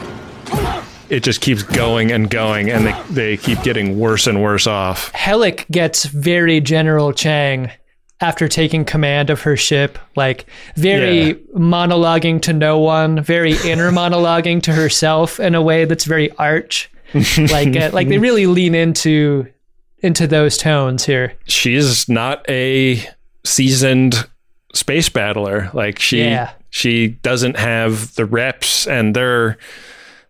It 1.14 1.24
just 1.24 1.42
keeps 1.42 1.64
going 1.64 2.12
and 2.12 2.30
going 2.30 2.70
and 2.70 2.86
they, 2.88 3.02
they 3.12 3.38
keep 3.38 3.62
getting 3.64 4.00
worse 4.00 4.26
and 4.28 4.42
worse 4.42 4.66
off 4.68 5.12
Helic 5.14 5.70
gets 5.72 6.06
very 6.06 6.60
General 6.60 7.14
Chang 7.14 7.72
after 8.22 8.48
taking 8.48 8.86
command 8.86 9.30
of 9.30 9.42
her 9.42 9.58
ship, 9.58 10.00
like 10.16 10.46
very 10.78 11.28
Yeah. 11.28 11.34
monologuing 11.58 12.42
to 12.44 12.54
no 12.54 12.80
one, 12.80 13.22
very 13.22 13.52
inner 13.66 13.92
monologuing 13.92 14.62
to 14.64 14.72
herself 14.74 15.40
in 15.42 15.56
a 15.56 15.62
way 15.62 15.84
that's 15.86 16.06
very 16.06 16.32
arch. 16.38 16.90
like 17.38 17.76
uh, 17.76 17.90
like 17.92 18.08
they 18.08 18.18
really 18.30 18.46
lean 18.48 18.76
into 18.76 19.46
into 20.00 20.26
those 20.28 20.58
tones 20.58 21.06
here. 21.06 21.34
she's 21.46 22.08
not 22.10 22.46
a 22.50 23.06
seasoned 23.44 24.28
space 24.74 25.10
battler. 25.10 25.70
Like 25.74 26.00
she 26.00 26.20
Yeah. 26.24 26.52
she 26.70 27.10
doesn't 27.10 27.58
have 27.58 28.16
the 28.16 28.26
reps 28.26 28.88
and 28.88 29.16
there 29.16 29.58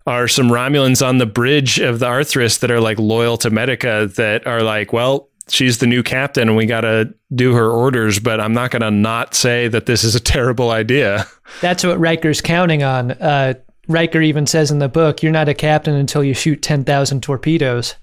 are 0.05 0.27
some 0.27 0.49
Romulans 0.49 1.05
on 1.05 1.17
the 1.17 1.25
bridge 1.25 1.79
of 1.79 1.99
the 1.99 2.07
Othrys 2.07 2.59
that 2.59 2.71
are 2.71 2.81
like 2.81 2.99
loyal 2.99 3.37
to 3.37 3.49
Medica 3.49 4.09
that 4.15 4.45
are 4.45 4.61
like, 4.61 4.91
well, 4.91 5.29
she's 5.47 5.77
the 5.79 5.87
new 5.87 6.03
captain 6.03 6.47
and 6.49 6.57
we 6.57 6.65
got 6.65 6.81
to 6.81 7.13
do 7.33 7.53
her 7.53 7.69
orders, 7.69 8.19
but 8.19 8.39
I'm 8.39 8.53
not 8.53 8.71
going 8.71 8.81
to 8.81 8.91
not 8.91 9.33
say 9.35 9.67
that 9.67 9.85
this 9.85 10.03
is 10.03 10.15
a 10.15 10.19
terrible 10.19 10.71
idea. 10.71 11.25
That's 11.61 11.83
what 11.83 11.99
Riker's 11.99 12.41
counting 12.41 12.83
on. 12.83 13.11
Uh, 13.11 13.53
Riker 13.87 14.21
even 14.21 14.47
says 14.47 14.71
in 14.71 14.79
the 14.79 14.87
book, 14.87 15.21
"You're 15.21 15.33
not 15.33 15.49
a 15.49 15.53
captain 15.53 15.93
until 15.95 16.23
you 16.23 16.33
shoot 16.33 16.61
ten 16.61 16.85
thousand 16.85 17.21
torpedoes." 17.21 17.95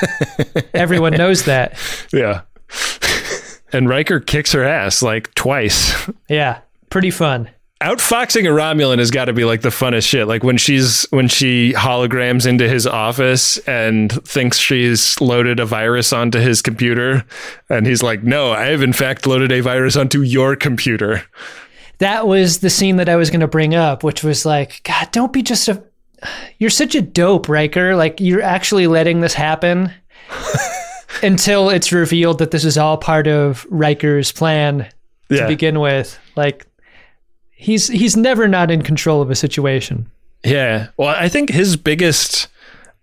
Everyone 0.74 1.14
knows 1.14 1.46
that. 1.46 1.78
Yeah. 2.12 2.42
and 3.72 3.88
Riker 3.88 4.20
kicks 4.20 4.52
her 4.52 4.64
ass 4.64 5.00
like 5.02 5.34
twice. 5.34 5.94
Yeah, 6.28 6.60
pretty 6.90 7.10
fun. 7.10 7.48
Outfoxing 7.80 8.42
a 8.42 8.48
Romulan 8.48 8.98
has 8.98 9.10
got 9.10 9.26
to 9.26 9.32
be 9.32 9.44
like 9.44 9.62
the 9.62 9.68
funnest 9.68 10.08
shit. 10.08 10.26
Like 10.26 10.42
when 10.42 10.56
she's 10.56 11.04
when 11.10 11.28
she 11.28 11.72
holograms 11.74 12.46
into 12.46 12.68
his 12.68 12.86
office 12.86 13.58
and 13.58 14.12
thinks 14.26 14.58
she's 14.58 15.20
loaded 15.20 15.60
a 15.60 15.66
virus 15.66 16.12
onto 16.12 16.38
his 16.38 16.62
computer, 16.62 17.24
and 17.68 17.86
he's 17.86 18.02
like, 18.02 18.22
"No, 18.22 18.52
I 18.52 18.66
have 18.66 18.82
in 18.82 18.92
fact 18.92 19.26
loaded 19.26 19.52
a 19.52 19.60
virus 19.60 19.96
onto 19.96 20.22
your 20.22 20.56
computer." 20.56 21.24
that 21.98 22.28
was 22.28 22.58
the 22.58 22.70
scene 22.70 22.94
that 22.96 23.08
I 23.08 23.16
was 23.16 23.28
going 23.28 23.40
to 23.40 23.48
bring 23.48 23.74
up, 23.74 24.04
which 24.04 24.22
was 24.22 24.46
like, 24.46 24.82
God, 24.84 25.10
don't 25.10 25.32
be 25.32 25.42
just 25.42 25.68
a. 25.68 25.82
You're 26.58 26.70
such 26.70 26.94
a 26.94 27.02
dope, 27.02 27.48
Riker. 27.48 27.96
Like, 27.96 28.20
you're 28.20 28.40
actually 28.40 28.86
letting 28.86 29.20
this 29.20 29.34
happen 29.34 29.92
until 31.22 31.70
it's 31.70 31.90
revealed 31.92 32.38
that 32.38 32.50
this 32.52 32.64
is 32.64 32.78
all 32.78 32.96
part 32.98 33.26
of 33.26 33.66
Riker's 33.68 34.30
plan 34.32 34.88
to 35.28 35.36
Yeah, 35.36 35.46
begin 35.48 35.80
with. 35.80 36.18
Like, 36.36 36.66
he's 37.58 37.88
he's 37.88 38.16
never 38.16 38.48
not 38.48 38.70
in 38.70 38.82
control 38.82 39.20
of 39.20 39.30
a 39.30 39.34
situation. 39.34 40.10
yeah. 40.44 40.88
Well, 40.96 41.08
I 41.08 41.28
think 41.28 41.50
his 41.50 41.76
biggest 41.76 42.48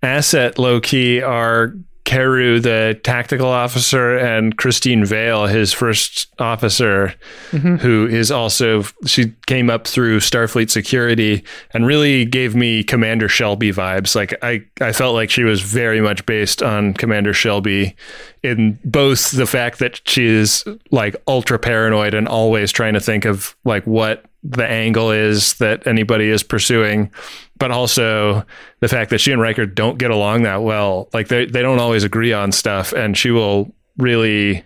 asset, 0.01 0.57
low 0.57 0.79
key, 0.79 1.21
are 1.21 1.75
Keru, 2.05 2.61
the 2.61 2.99
tactical 3.03 3.47
officer, 3.47 4.15
and 4.15 4.55
Christine 4.55 5.03
Vale, 5.03 5.47
his 5.47 5.73
first 5.73 6.27
officer, 6.39 7.15
mm-hmm. 7.49 7.77
who 7.77 8.07
is 8.07 8.29
also 8.31 8.83
she 9.05 9.33
came 9.47 9.71
up 9.71 9.87
through 9.87 10.19
Starfleet 10.19 10.69
security 10.69 11.43
and 11.73 11.87
really 11.87 12.23
gave 12.23 12.55
me 12.55 12.83
Commander 12.83 13.27
Shelby 13.27 13.73
vibes. 13.73 14.15
Like 14.15 14.35
I, 14.43 14.63
I 14.79 14.91
felt 14.91 15.15
like 15.15 15.31
she 15.31 15.43
was 15.43 15.61
very 15.61 15.99
much 15.99 16.25
based 16.27 16.61
on 16.61 16.93
Commander 16.93 17.33
Shelby 17.33 17.95
in 18.43 18.79
both 18.85 19.31
the 19.31 19.47
fact 19.47 19.79
that 19.79 20.07
she 20.07 20.25
is 20.25 20.63
like 20.91 21.15
ultra 21.27 21.57
paranoid 21.57 22.13
and 22.13 22.27
always 22.27 22.71
trying 22.71 22.93
to 22.93 23.01
think 23.01 23.25
of 23.25 23.55
like 23.65 23.85
what 23.87 24.23
the 24.47 24.67
angle 24.67 25.11
is 25.11 25.55
that 25.55 25.87
anybody 25.87 26.29
is 26.29 26.43
pursuing, 26.43 27.11
but 27.57 27.71
also 27.71 28.45
the 28.79 28.87
fact 28.87 29.09
that 29.09 29.19
she 29.19 29.31
and 29.31 29.41
Riker 29.41 29.65
don't 29.65 29.97
get 29.97 30.11
along 30.11 30.43
that 30.43 30.61
well. 30.61 31.09
Like 31.13 31.29
they 31.29 31.45
they 31.45 31.61
don't 31.61 31.79
always 31.79 32.03
agree 32.03 32.33
on 32.33 32.51
stuff, 32.51 32.93
and 32.93 33.17
she 33.17 33.31
will 33.31 33.73
really, 33.97 34.63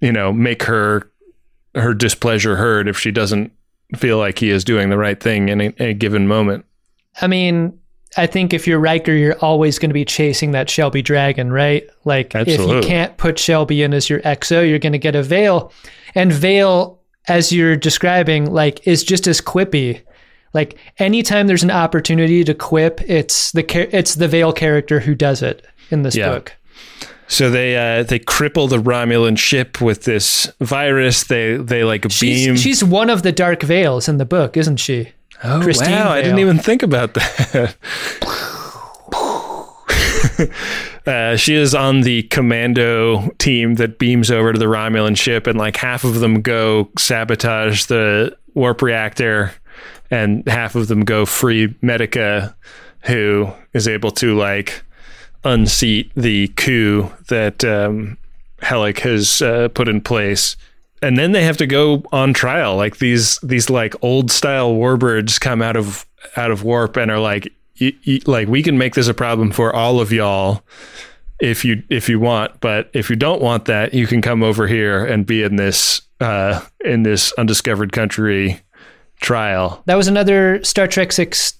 you 0.00 0.12
know, 0.12 0.32
make 0.32 0.64
her 0.64 1.10
her 1.74 1.94
displeasure 1.94 2.56
heard 2.56 2.88
if 2.88 2.98
she 2.98 3.10
doesn't 3.10 3.52
feel 3.96 4.18
like 4.18 4.38
he 4.38 4.50
is 4.50 4.64
doing 4.64 4.90
the 4.90 4.98
right 4.98 5.20
thing 5.20 5.48
in 5.48 5.60
a, 5.60 5.74
a 5.78 5.94
given 5.94 6.28
moment. 6.28 6.64
I 7.20 7.26
mean, 7.26 7.78
I 8.16 8.26
think 8.26 8.52
if 8.52 8.66
you're 8.66 8.80
Riker, 8.80 9.12
you're 9.12 9.38
always 9.38 9.78
going 9.78 9.90
to 9.90 9.94
be 9.94 10.04
chasing 10.04 10.50
that 10.52 10.68
Shelby 10.68 11.02
dragon, 11.02 11.52
right? 11.52 11.88
Like, 12.04 12.34
if 12.34 12.48
you 12.48 12.80
can't 12.80 13.16
put 13.16 13.38
Shelby 13.38 13.82
in 13.82 13.94
as 13.94 14.10
your 14.10 14.20
XO, 14.20 14.68
you're 14.68 14.78
going 14.80 14.92
to 14.92 14.98
get 14.98 15.14
a 15.14 15.22
Vale. 15.22 15.72
And 16.14 16.32
Vale, 16.32 16.99
as 17.28 17.52
you're 17.52 17.76
describing, 17.76 18.52
like, 18.52 18.86
is 18.86 19.04
just 19.04 19.26
as 19.26 19.40
quippy. 19.40 20.02
Like, 20.52 20.76
anytime 20.98 21.46
there's 21.46 21.62
an 21.62 21.70
opportunity 21.70 22.42
to 22.44 22.54
quip, 22.54 23.00
it's 23.08 23.52
the 23.52 23.64
it's 23.96 24.16
the 24.16 24.28
Vale 24.28 24.52
character 24.52 25.00
who 25.00 25.14
does 25.14 25.42
it 25.42 25.64
in 25.90 26.02
this 26.02 26.16
Yeah. 26.16 26.30
book. 26.30 26.56
So 27.28 27.48
they 27.48 27.76
uh, 27.76 28.02
they 28.02 28.18
cripple 28.18 28.68
the 28.68 28.78
Romulan 28.78 29.38
ship 29.38 29.80
with 29.80 30.02
this 30.04 30.50
virus. 30.60 31.24
They 31.24 31.56
they 31.56 31.84
like 31.84 32.02
beam. 32.18 32.56
She's, 32.56 32.60
she's 32.60 32.84
one 32.84 33.08
of 33.08 33.22
the 33.22 33.30
Dark 33.30 33.62
Veils 33.62 34.08
in 34.08 34.16
the 34.16 34.24
book, 34.24 34.56
isn't 34.56 34.78
she? 34.78 35.10
oh 35.44 35.60
Christine 35.62 35.92
wow! 35.92 36.10
I 36.10 36.22
didn't 36.22 36.40
even 36.40 36.58
think 36.58 36.82
about 36.82 37.14
that. 37.14 37.76
uh, 41.06 41.36
she 41.36 41.54
is 41.54 41.74
on 41.74 42.02
the 42.02 42.22
commando 42.24 43.30
team 43.38 43.76
that 43.76 43.98
beams 43.98 44.30
over 44.30 44.52
to 44.52 44.58
the 44.58 44.66
Romulan 44.66 45.16
ship, 45.16 45.46
and 45.46 45.58
like 45.58 45.76
half 45.76 46.04
of 46.04 46.20
them 46.20 46.42
go 46.42 46.90
sabotage 46.98 47.86
the 47.86 48.36
warp 48.54 48.82
reactor, 48.82 49.52
and 50.10 50.46
half 50.48 50.74
of 50.74 50.88
them 50.88 51.04
go 51.04 51.24
free 51.24 51.74
Medica, 51.80 52.56
who 53.02 53.50
is 53.72 53.88
able 53.88 54.10
to 54.10 54.36
like 54.36 54.82
unseat 55.44 56.12
the 56.14 56.48
coup 56.48 57.10
that 57.28 57.64
um, 57.64 58.18
Helic 58.58 58.98
has 59.00 59.40
uh, 59.42 59.68
put 59.68 59.88
in 59.88 60.00
place. 60.00 60.56
And 61.02 61.16
then 61.16 61.32
they 61.32 61.44
have 61.44 61.56
to 61.56 61.66
go 61.66 62.02
on 62.12 62.34
trial. 62.34 62.76
Like 62.76 62.98
these, 62.98 63.38
these 63.38 63.70
like 63.70 63.94
old 64.02 64.30
style 64.30 64.74
warbirds 64.74 65.40
come 65.40 65.62
out 65.62 65.76
of 65.76 66.04
out 66.36 66.50
of 66.50 66.62
warp 66.62 66.98
and 66.98 67.10
are 67.10 67.18
like, 67.18 67.50
y- 67.80 67.92
y- 68.06 68.20
like 68.26 68.48
we 68.48 68.62
can 68.62 68.78
make 68.78 68.94
this 68.94 69.08
a 69.08 69.14
problem 69.14 69.50
for 69.50 69.74
all 69.74 70.00
of 70.00 70.12
y'all 70.12 70.62
if 71.40 71.64
you 71.64 71.82
if 71.88 72.08
you 72.08 72.20
want. 72.20 72.60
But 72.60 72.90
if 72.92 73.10
you 73.10 73.16
don't 73.16 73.40
want 73.40 73.64
that, 73.66 73.94
you 73.94 74.06
can 74.06 74.22
come 74.22 74.42
over 74.42 74.66
here 74.66 75.04
and 75.04 75.26
be 75.26 75.42
in 75.42 75.56
this 75.56 76.02
uh, 76.20 76.60
in 76.84 77.02
this 77.02 77.32
undiscovered 77.32 77.92
country 77.92 78.60
trial. 79.20 79.82
That 79.86 79.96
was 79.96 80.08
another 80.08 80.62
Star 80.64 80.86
Trek 80.86 81.12
Six 81.12 81.54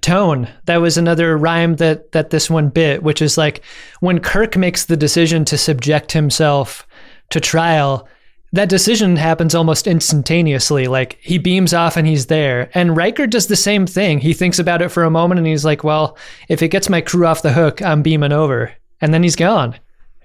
tone. 0.00 0.48
That 0.64 0.78
was 0.78 0.96
another 0.96 1.36
rhyme 1.36 1.76
that 1.76 2.12
that 2.12 2.30
this 2.30 2.50
one 2.50 2.68
bit, 2.68 3.02
which 3.02 3.22
is 3.22 3.38
like 3.38 3.62
when 4.00 4.20
Kirk 4.20 4.56
makes 4.56 4.86
the 4.86 4.96
decision 4.96 5.44
to 5.46 5.58
subject 5.58 6.12
himself 6.12 6.86
to 7.30 7.40
trial. 7.40 8.08
That 8.52 8.68
decision 8.68 9.16
happens 9.16 9.54
almost 9.54 9.86
instantaneously. 9.86 10.88
Like 10.88 11.18
he 11.20 11.38
beams 11.38 11.72
off 11.72 11.96
and 11.96 12.06
he's 12.06 12.26
there. 12.26 12.68
And 12.74 12.96
Riker 12.96 13.26
does 13.26 13.46
the 13.46 13.56
same 13.56 13.86
thing. 13.86 14.18
He 14.18 14.32
thinks 14.32 14.58
about 14.58 14.82
it 14.82 14.88
for 14.88 15.04
a 15.04 15.10
moment 15.10 15.38
and 15.38 15.46
he's 15.46 15.64
like, 15.64 15.84
"Well, 15.84 16.16
if 16.48 16.60
it 16.62 16.68
gets 16.68 16.88
my 16.88 17.00
crew 17.00 17.26
off 17.26 17.42
the 17.42 17.52
hook, 17.52 17.80
I'm 17.80 18.02
beaming 18.02 18.32
over." 18.32 18.72
And 19.00 19.14
then 19.14 19.22
he's 19.22 19.36
gone. 19.36 19.76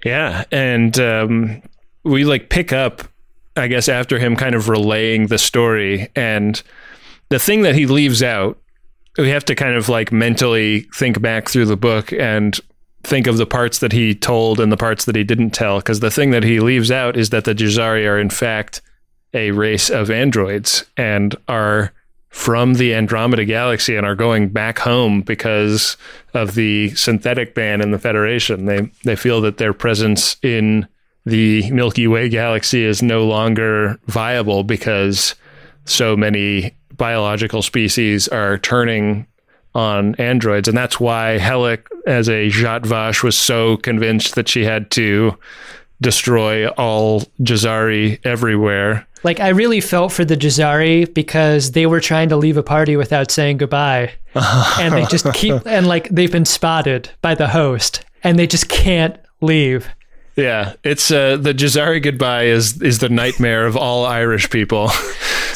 Yeah, 0.04 0.44
and 0.50 0.98
um, 0.98 1.62
we 2.04 2.24
like 2.24 2.48
pick 2.48 2.72
up, 2.72 3.02
I 3.56 3.68
guess, 3.68 3.88
after 3.88 4.18
him 4.18 4.36
kind 4.36 4.54
of 4.54 4.68
relaying 4.68 5.28
the 5.28 5.38
story, 5.38 6.10
and 6.14 6.62
the 7.28 7.38
thing 7.38 7.62
that 7.62 7.74
he 7.74 7.86
leaves 7.86 8.22
out, 8.22 8.58
we 9.18 9.30
have 9.30 9.44
to 9.46 9.54
kind 9.54 9.74
of 9.74 9.88
like 9.88 10.12
mentally 10.12 10.80
think 10.94 11.20
back 11.20 11.48
through 11.48 11.66
the 11.66 11.76
book 11.76 12.12
and 12.12 12.60
think 13.06 13.26
of 13.26 13.36
the 13.36 13.46
parts 13.46 13.78
that 13.78 13.92
he 13.92 14.14
told 14.14 14.60
and 14.60 14.70
the 14.70 14.76
parts 14.76 15.04
that 15.04 15.16
he 15.16 15.24
didn't 15.24 15.50
tell, 15.50 15.78
because 15.78 16.00
the 16.00 16.10
thing 16.10 16.30
that 16.32 16.42
he 16.42 16.60
leaves 16.60 16.90
out 16.90 17.16
is 17.16 17.30
that 17.30 17.44
the 17.44 17.54
Jazari 17.54 18.08
are 18.08 18.18
in 18.18 18.30
fact 18.30 18.82
a 19.32 19.50
race 19.52 19.90
of 19.90 20.10
androids 20.10 20.84
and 20.96 21.36
are 21.48 21.92
from 22.30 22.74
the 22.74 22.94
Andromeda 22.94 23.44
galaxy 23.44 23.96
and 23.96 24.04
are 24.04 24.14
going 24.14 24.48
back 24.50 24.78
home 24.78 25.22
because 25.22 25.96
of 26.34 26.54
the 26.54 26.90
synthetic 26.94 27.54
ban 27.54 27.80
in 27.80 27.92
the 27.92 27.98
Federation. 27.98 28.66
They 28.66 28.90
they 29.04 29.16
feel 29.16 29.40
that 29.40 29.56
their 29.56 29.72
presence 29.72 30.36
in 30.42 30.86
the 31.24 31.70
Milky 31.70 32.06
Way 32.06 32.28
galaxy 32.28 32.84
is 32.84 33.02
no 33.02 33.26
longer 33.26 33.98
viable 34.06 34.64
because 34.64 35.34
so 35.86 36.16
many 36.16 36.74
biological 36.96 37.62
species 37.62 38.28
are 38.28 38.58
turning 38.58 39.26
on 39.76 40.14
androids, 40.14 40.68
and 40.68 40.76
that's 40.76 40.98
why 40.98 41.38
Helic, 41.38 41.86
as 42.06 42.28
a 42.28 42.48
Zhat 42.48 42.86
Vash, 42.86 43.22
was 43.22 43.36
so 43.36 43.76
convinced 43.76 44.34
that 44.34 44.48
she 44.48 44.64
had 44.64 44.90
to 44.92 45.36
destroy 46.00 46.66
all 46.70 47.20
Jazari 47.40 48.18
everywhere. 48.24 49.06
Like 49.22 49.38
I 49.38 49.48
really 49.48 49.80
felt 49.82 50.12
for 50.12 50.24
the 50.24 50.36
Jazari 50.36 51.12
because 51.12 51.72
they 51.72 51.84
were 51.86 52.00
trying 52.00 52.30
to 52.30 52.36
leave 52.36 52.56
a 52.56 52.62
party 52.62 52.96
without 52.96 53.30
saying 53.30 53.58
goodbye. 53.58 54.12
and 54.34 54.94
they 54.94 55.04
just 55.06 55.30
keep 55.34 55.66
and 55.66 55.86
like 55.86 56.08
they've 56.08 56.32
been 56.32 56.44
spotted 56.44 57.10
by 57.22 57.34
the 57.34 57.48
host 57.48 58.04
and 58.22 58.38
they 58.38 58.46
just 58.46 58.68
can't 58.68 59.16
leave. 59.40 59.88
Yeah, 60.36 60.74
it's 60.84 61.10
uh, 61.10 61.38
the 61.38 61.52
Jazari 61.52 62.02
goodbye 62.02 62.44
is 62.44 62.80
is 62.82 62.98
the 62.98 63.08
nightmare 63.08 63.66
of 63.66 63.76
all 63.76 64.06
Irish 64.06 64.48
people. 64.50 64.90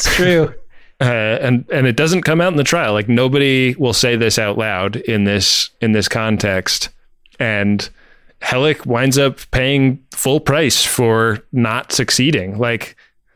It's 0.03 0.15
true. 0.15 0.55
Uh, 1.01 1.39
and 1.41 1.65
and 1.71 1.87
it 1.87 1.95
doesn't 1.95 2.21
come 2.21 2.39
out 2.39 2.53
in 2.53 2.57
the 2.57 2.63
trial. 2.63 2.93
Like 2.93 3.09
nobody 3.09 3.73
will 3.75 3.93
say 3.93 4.15
this 4.15 4.37
out 4.37 4.57
loud 4.57 4.97
in 4.97 5.23
this 5.23 5.71
in 5.81 5.93
this 5.93 6.07
context. 6.07 6.89
And 7.39 7.89
Helic 8.41 8.85
winds 8.85 9.17
up 9.17 9.39
paying 9.49 10.05
full 10.11 10.39
price 10.39 10.85
for 10.85 11.39
not 11.51 11.91
succeeding. 11.91 12.59
Like 12.59 12.95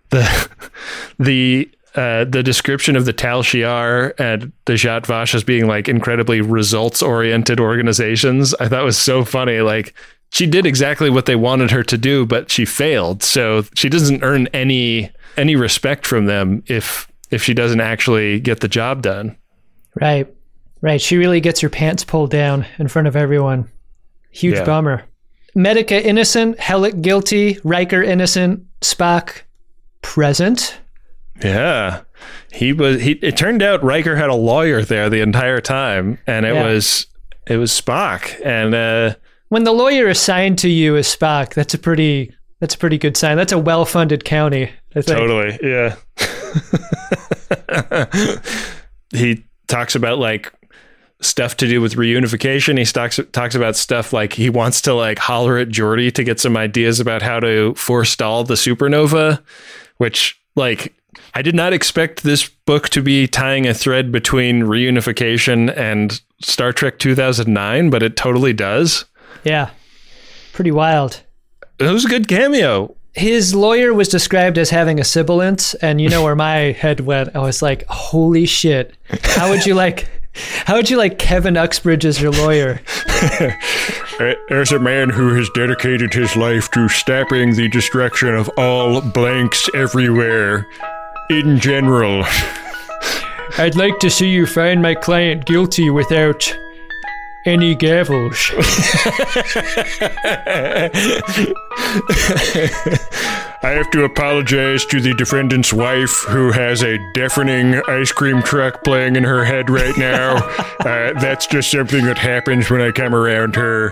the 0.10 0.50
the 1.20 1.70
uh, 1.96 2.26
the 2.26 2.44
description 2.44 2.96
of 2.96 3.06
the 3.06 3.14
Tal 3.14 3.42
Shiar 3.42 4.14
and 4.20 4.52
the 4.66 4.74
Zhat 4.74 5.08
Vash 5.08 5.34
as 5.34 5.44
being 5.44 5.66
like 5.66 5.88
incredibly 5.88 6.42
results 6.42 7.02
oriented 7.02 7.60
organizations, 7.60 8.54
I 8.56 8.68
thought 8.68 8.84
was 8.84 8.98
so 8.98 9.26
funny. 9.26 9.62
Like 9.62 9.96
she 10.30 10.46
did 10.46 10.68
exactly 10.68 11.10
what 11.10 11.26
they 11.26 11.36
wanted 11.36 11.72
her 11.72 11.84
to 11.84 11.98
do, 11.98 12.26
but 12.28 12.52
she 12.52 12.66
failed. 12.66 13.24
So 13.24 13.64
she 13.74 13.90
doesn't 13.90 14.24
earn 14.24 14.48
any 14.48 15.10
any 15.38 15.56
respect 15.56 16.06
from 16.06 16.26
them 16.26 16.64
if 16.68 17.08
if 17.32 17.44
she 17.44 17.54
doesn't 17.54 17.82
actually 17.82 18.40
get 18.40 18.60
the 18.60 18.68
job 18.68 19.02
done. 19.02 19.36
Right. 20.00 20.28
Right. 20.82 21.02
She 21.02 21.18
really 21.18 21.40
gets 21.42 21.60
her 21.62 21.70
pants 21.70 22.04
pulled 22.04 22.30
down 22.32 22.66
in 22.80 22.88
front 22.88 23.08
of 23.08 23.16
everyone. 23.16 23.70
Huge 24.32 24.56
Yeah. 24.56 24.66
bummer. 24.66 25.04
Medica 25.56 26.06
innocent, 26.06 26.58
Helic 26.58 27.02
guilty, 27.02 27.58
Riker 27.64 28.04
innocent, 28.04 28.64
Spock 28.82 29.42
present. 30.02 30.78
Yeah. 31.44 32.02
He 32.52 32.74
was 32.74 33.02
he 33.02 33.12
it 33.14 33.36
turned 33.38 33.62
out 33.64 33.84
Riker 33.84 34.16
had 34.16 34.30
a 34.30 34.36
lawyer 34.36 34.82
there 34.84 35.10
the 35.10 35.22
entire 35.22 35.60
time 35.62 36.20
and 36.28 36.46
it 36.46 36.54
Yeah. 36.56 36.64
was 36.68 37.08
it 37.48 37.58
was 37.58 37.72
Spock 37.72 38.40
and 38.46 38.74
uh 38.76 39.16
When 39.50 39.64
the 39.64 39.72
lawyer 39.74 40.08
assigned 40.08 40.58
to 40.60 40.70
you 40.70 40.96
is 40.96 41.08
Spock, 41.08 41.54
that's 41.54 41.74
a 41.74 41.78
pretty 41.78 42.34
that's 42.60 42.76
a 42.76 42.78
pretty 42.78 42.98
good 42.98 43.18
sign. 43.18 43.36
That's 43.38 43.52
a 43.52 43.58
well-funded 43.60 44.24
county. 44.26 44.72
Totally 45.06 45.58
yeah. 45.64 45.96
he 49.12 49.44
talks 49.68 49.96
about 49.96 50.20
like 50.20 50.52
stuff 51.22 51.58
to 51.58 51.68
do 51.68 51.82
with 51.82 51.96
reunification. 51.96 52.78
He 52.78 52.86
talks 52.86 53.20
talks 53.32 53.56
about 53.56 53.76
stuff 53.76 54.14
like 54.14 54.34
he 54.34 54.50
wants 54.50 54.82
to 54.82 54.94
like 54.94 55.20
holler 55.20 55.58
at 55.58 55.70
Geordi 55.70 56.14
to 56.14 56.24
get 56.24 56.40
some 56.40 56.58
ideas 56.58 57.00
about 57.00 57.22
how 57.22 57.40
to 57.40 57.74
forestall 57.76 58.44
the 58.44 58.56
supernova, 58.56 59.42
which 59.98 60.40
like 60.56 60.94
I 61.34 61.42
did 61.42 61.56
not 61.56 61.74
expect 61.74 62.24
this 62.24 62.48
book 62.48 62.90
to 62.90 63.02
be 63.02 63.28
tying 63.28 63.68
a 63.68 63.74
thread 63.74 64.12
between 64.12 64.64
reunification 64.64 65.76
and 65.76 66.22
Star 66.42 66.74
Trek 66.74 67.00
2009, 67.00 67.90
but 67.90 68.04
it 68.04 68.16
totally 68.16 68.54
does. 68.54 69.06
Yeah. 69.44 69.70
Pretty 70.54 70.72
wild. 70.72 71.22
It 71.80 71.92
was 71.92 72.06
a 72.06 72.10
good 72.10 72.28
cameo. 72.28 72.96
His 73.16 73.56
lawyer 73.56 73.94
was 73.94 74.10
described 74.10 74.58
as 74.58 74.70
having 74.70 75.00
a 75.00 75.06
sibilant, 75.06 75.74
and 75.82 76.02
you 76.02 76.10
know 76.10 76.24
where 76.24 76.36
my 76.36 76.58
head 76.80 77.00
went. 77.00 77.36
I 77.36 77.40
was 77.40 77.62
like, 77.62 77.86
"Holy 77.88 78.46
shit! 78.46 78.94
How 79.24 79.50
would 79.50 79.66
you 79.66 79.74
like? 79.74 80.10
How 80.66 80.76
would 80.76 80.90
you 80.90 80.98
like 80.98 81.18
Kevin 81.18 81.56
Uxbridge 81.56 82.06
as 82.06 82.22
your 82.22 82.32
lawyer?" 82.32 82.82
As 84.50 84.72
a 84.72 84.80
man 84.80 85.10
who 85.10 85.36
has 85.36 85.50
dedicated 85.50 86.14
his 86.14 86.38
life 86.38 86.72
to 86.72 86.88
stopping 86.88 87.54
the 87.54 87.68
destruction 87.68 88.34
of 88.34 88.50
all 88.58 89.02
blanks 89.02 89.70
everywhere, 89.76 90.68
in 91.30 91.60
general, 91.60 92.24
I'd 93.58 93.76
like 93.76 94.00
to 94.00 94.10
see 94.10 94.30
you 94.30 94.46
find 94.46 94.82
my 94.82 94.96
client 94.96 95.46
guilty 95.46 95.90
without 95.90 96.56
any 97.46 97.76
gavels. 97.76 98.52
I 103.64 103.70
have 103.70 103.90
to 103.92 104.04
apologize 104.04 104.86
to 104.86 105.00
the 105.00 105.14
defendant's 105.14 105.72
wife, 105.72 106.26
who 106.28 106.52
has 106.52 106.84
a 106.84 106.98
deafening 107.14 107.82
ice 107.88 108.12
cream 108.12 108.42
truck 108.42 108.84
playing 108.84 109.16
in 109.16 109.24
her 109.24 109.46
head 109.46 109.70
right 109.70 109.98
now. 109.98 110.38
uh, 110.80 111.14
that's 111.20 111.48
just 111.48 111.72
something 111.72 112.06
that 112.06 112.18
happens 112.18 112.70
when 112.70 112.82
I 112.82 112.92
come 112.92 113.14
around 113.14 113.56
her. 113.56 113.92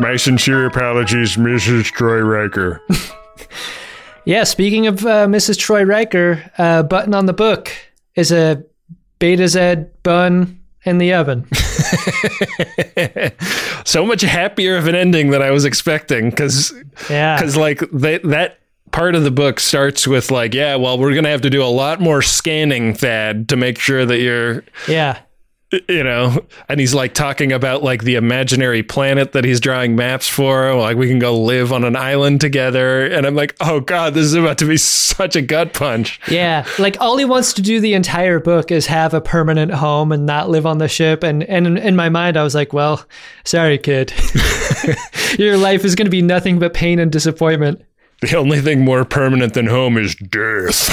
My 0.00 0.16
sincere 0.16 0.66
apologies, 0.66 1.36
Mrs. 1.36 1.92
Troi 1.92 2.20
Riker. 2.20 2.80
Yeah, 4.24 4.44
speaking 4.44 4.86
of 4.86 5.06
uh, 5.06 5.26
Mrs. 5.26 5.56
Troi 5.56 5.88
Riker, 5.88 6.50
uh, 6.58 6.82
button 6.82 7.14
on 7.14 7.24
the 7.24 7.32
book 7.32 7.72
is 8.14 8.30
a 8.30 8.62
Betazed 9.18 9.88
bun 10.02 10.60
in 10.84 10.98
the 10.98 11.14
oven. 11.14 11.46
so 13.84 14.04
much 14.04 14.22
happier 14.22 14.76
of 14.76 14.86
an 14.86 14.94
ending 14.94 15.30
than 15.30 15.42
I 15.42 15.50
was 15.50 15.64
expecting 15.64 16.30
because 16.30 16.72
Yeah. 17.10 17.36
because 17.36 17.56
like 17.56 17.80
they, 17.92 18.18
that 18.18 18.58
part 18.90 19.14
of 19.14 19.22
the 19.24 19.30
book 19.30 19.60
starts 19.60 20.06
with 20.08 20.30
like 20.30 20.54
yeah 20.54 20.74
well 20.76 20.98
we're 20.98 21.14
gonna 21.14 21.28
have 21.28 21.42
to 21.42 21.50
do 21.50 21.62
a 21.62 21.66
lot 21.66 22.00
more 22.00 22.22
scanning 22.22 22.94
Thad 22.94 23.48
to 23.50 23.56
make 23.56 23.78
sure 23.78 24.04
that 24.06 24.18
you're 24.20 24.64
Yeah. 24.88 25.18
you 25.88 26.02
know, 26.02 26.46
and 26.68 26.80
he's 26.80 26.94
like 26.94 27.14
talking 27.14 27.52
about 27.52 27.82
like 27.82 28.02
the 28.02 28.14
imaginary 28.14 28.82
planet 28.82 29.32
that 29.32 29.44
he's 29.44 29.60
drawing 29.60 29.96
maps 29.96 30.26
for. 30.28 30.74
Like 30.74 30.96
we 30.96 31.08
can 31.08 31.18
go 31.18 31.38
live 31.38 31.72
on 31.72 31.84
an 31.84 31.96
island 31.96 32.40
together. 32.40 33.06
And 33.06 33.26
I'm 33.26 33.34
like, 33.34 33.54
oh 33.60 33.80
God, 33.80 34.14
this 34.14 34.24
is 34.24 34.34
about 34.34 34.58
to 34.58 34.66
be 34.66 34.78
such 34.78 35.36
a 35.36 35.42
gut 35.42 35.74
punch. 35.74 36.20
Yeah, 36.28 36.66
like 36.78 36.96
all 37.00 37.16
he 37.18 37.24
wants 37.24 37.52
to 37.54 37.62
do 37.62 37.80
the 37.80 37.94
entire 37.94 38.40
book 38.40 38.70
is 38.70 38.86
have 38.86 39.12
a 39.12 39.20
permanent 39.20 39.72
home 39.72 40.12
and 40.12 40.24
not 40.24 40.48
live 40.48 40.64
on 40.64 40.78
the 40.78 40.88
ship. 40.88 41.22
And 41.22 41.42
and 41.44 41.66
in, 41.66 41.76
in 41.76 41.96
my 41.96 42.08
mind, 42.08 42.36
I 42.36 42.42
was 42.42 42.54
like, 42.54 42.72
well, 42.72 43.04
sorry, 43.44 43.78
kid, 43.78 44.12
your 45.38 45.56
life 45.56 45.84
is 45.84 45.94
going 45.94 46.06
to 46.06 46.10
be 46.10 46.22
nothing 46.22 46.58
but 46.58 46.72
pain 46.72 46.98
and 46.98 47.12
disappointment. 47.12 47.84
The 48.20 48.36
only 48.36 48.60
thing 48.60 48.80
more 48.80 49.04
permanent 49.04 49.54
than 49.54 49.66
home 49.66 49.96
is 49.96 50.16
death. 50.16 50.88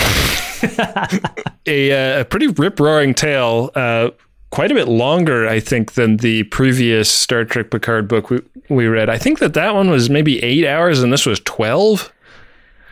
a, 1.66 2.18
uh, 2.18 2.22
a 2.22 2.26
pretty 2.26 2.48
rip 2.48 2.80
roaring 2.80 3.16
tale, 3.16 3.72
uh, 3.74 4.10
quite 4.56 4.72
a 4.72 4.76
bit 4.76 4.88
longer, 4.88 5.48
I 5.48 5.60
think, 5.60 5.94
than 5.94 6.18
the 6.18 6.44
previous 6.44 7.12
Star 7.12 7.44
Trek 7.44 7.70
Picard 7.72 8.08
book 8.08 8.30
we, 8.30 8.42
we 8.70 8.88
read. 8.88 9.10
I 9.10 9.18
think 9.18 9.40
that 9.40 9.54
that 9.54 9.74
one 9.76 9.90
was 9.90 10.10
maybe 10.10 10.42
eight 10.44 10.66
hours 10.66 11.04
and 11.04 11.12
this 11.12 11.26
was 11.26 11.42
12. 11.42 12.12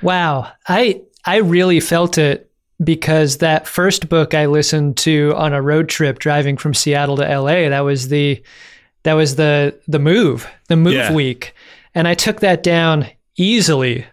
Wow, 0.02 0.52
I 0.68 1.02
I 1.26 1.38
really 1.38 1.80
felt 1.80 2.18
it 2.18 2.52
because 2.84 3.38
that 3.38 3.66
first 3.66 4.10
book 4.10 4.34
I 4.34 4.48
listened 4.48 4.98
to 4.98 5.34
on 5.38 5.54
a 5.54 5.62
road 5.62 5.88
trip 5.88 6.20
driving 6.20 6.58
from 6.58 6.74
Seattle 6.74 7.16
to 7.18 7.24
LA, 7.40 7.70
that 7.70 7.80
was 7.86 8.10
the 8.10 8.44
that 9.04 9.14
was 9.14 9.38
the 9.38 9.80
the 9.88 10.00
move, 10.00 10.46
the 10.68 10.76
move 10.76 10.94
Yeah. 10.94 11.14
week. 11.14 11.56
And 11.96 12.08
I 12.10 12.14
took 12.14 12.42
that 12.42 12.62
down 12.64 13.08
easily 13.38 14.06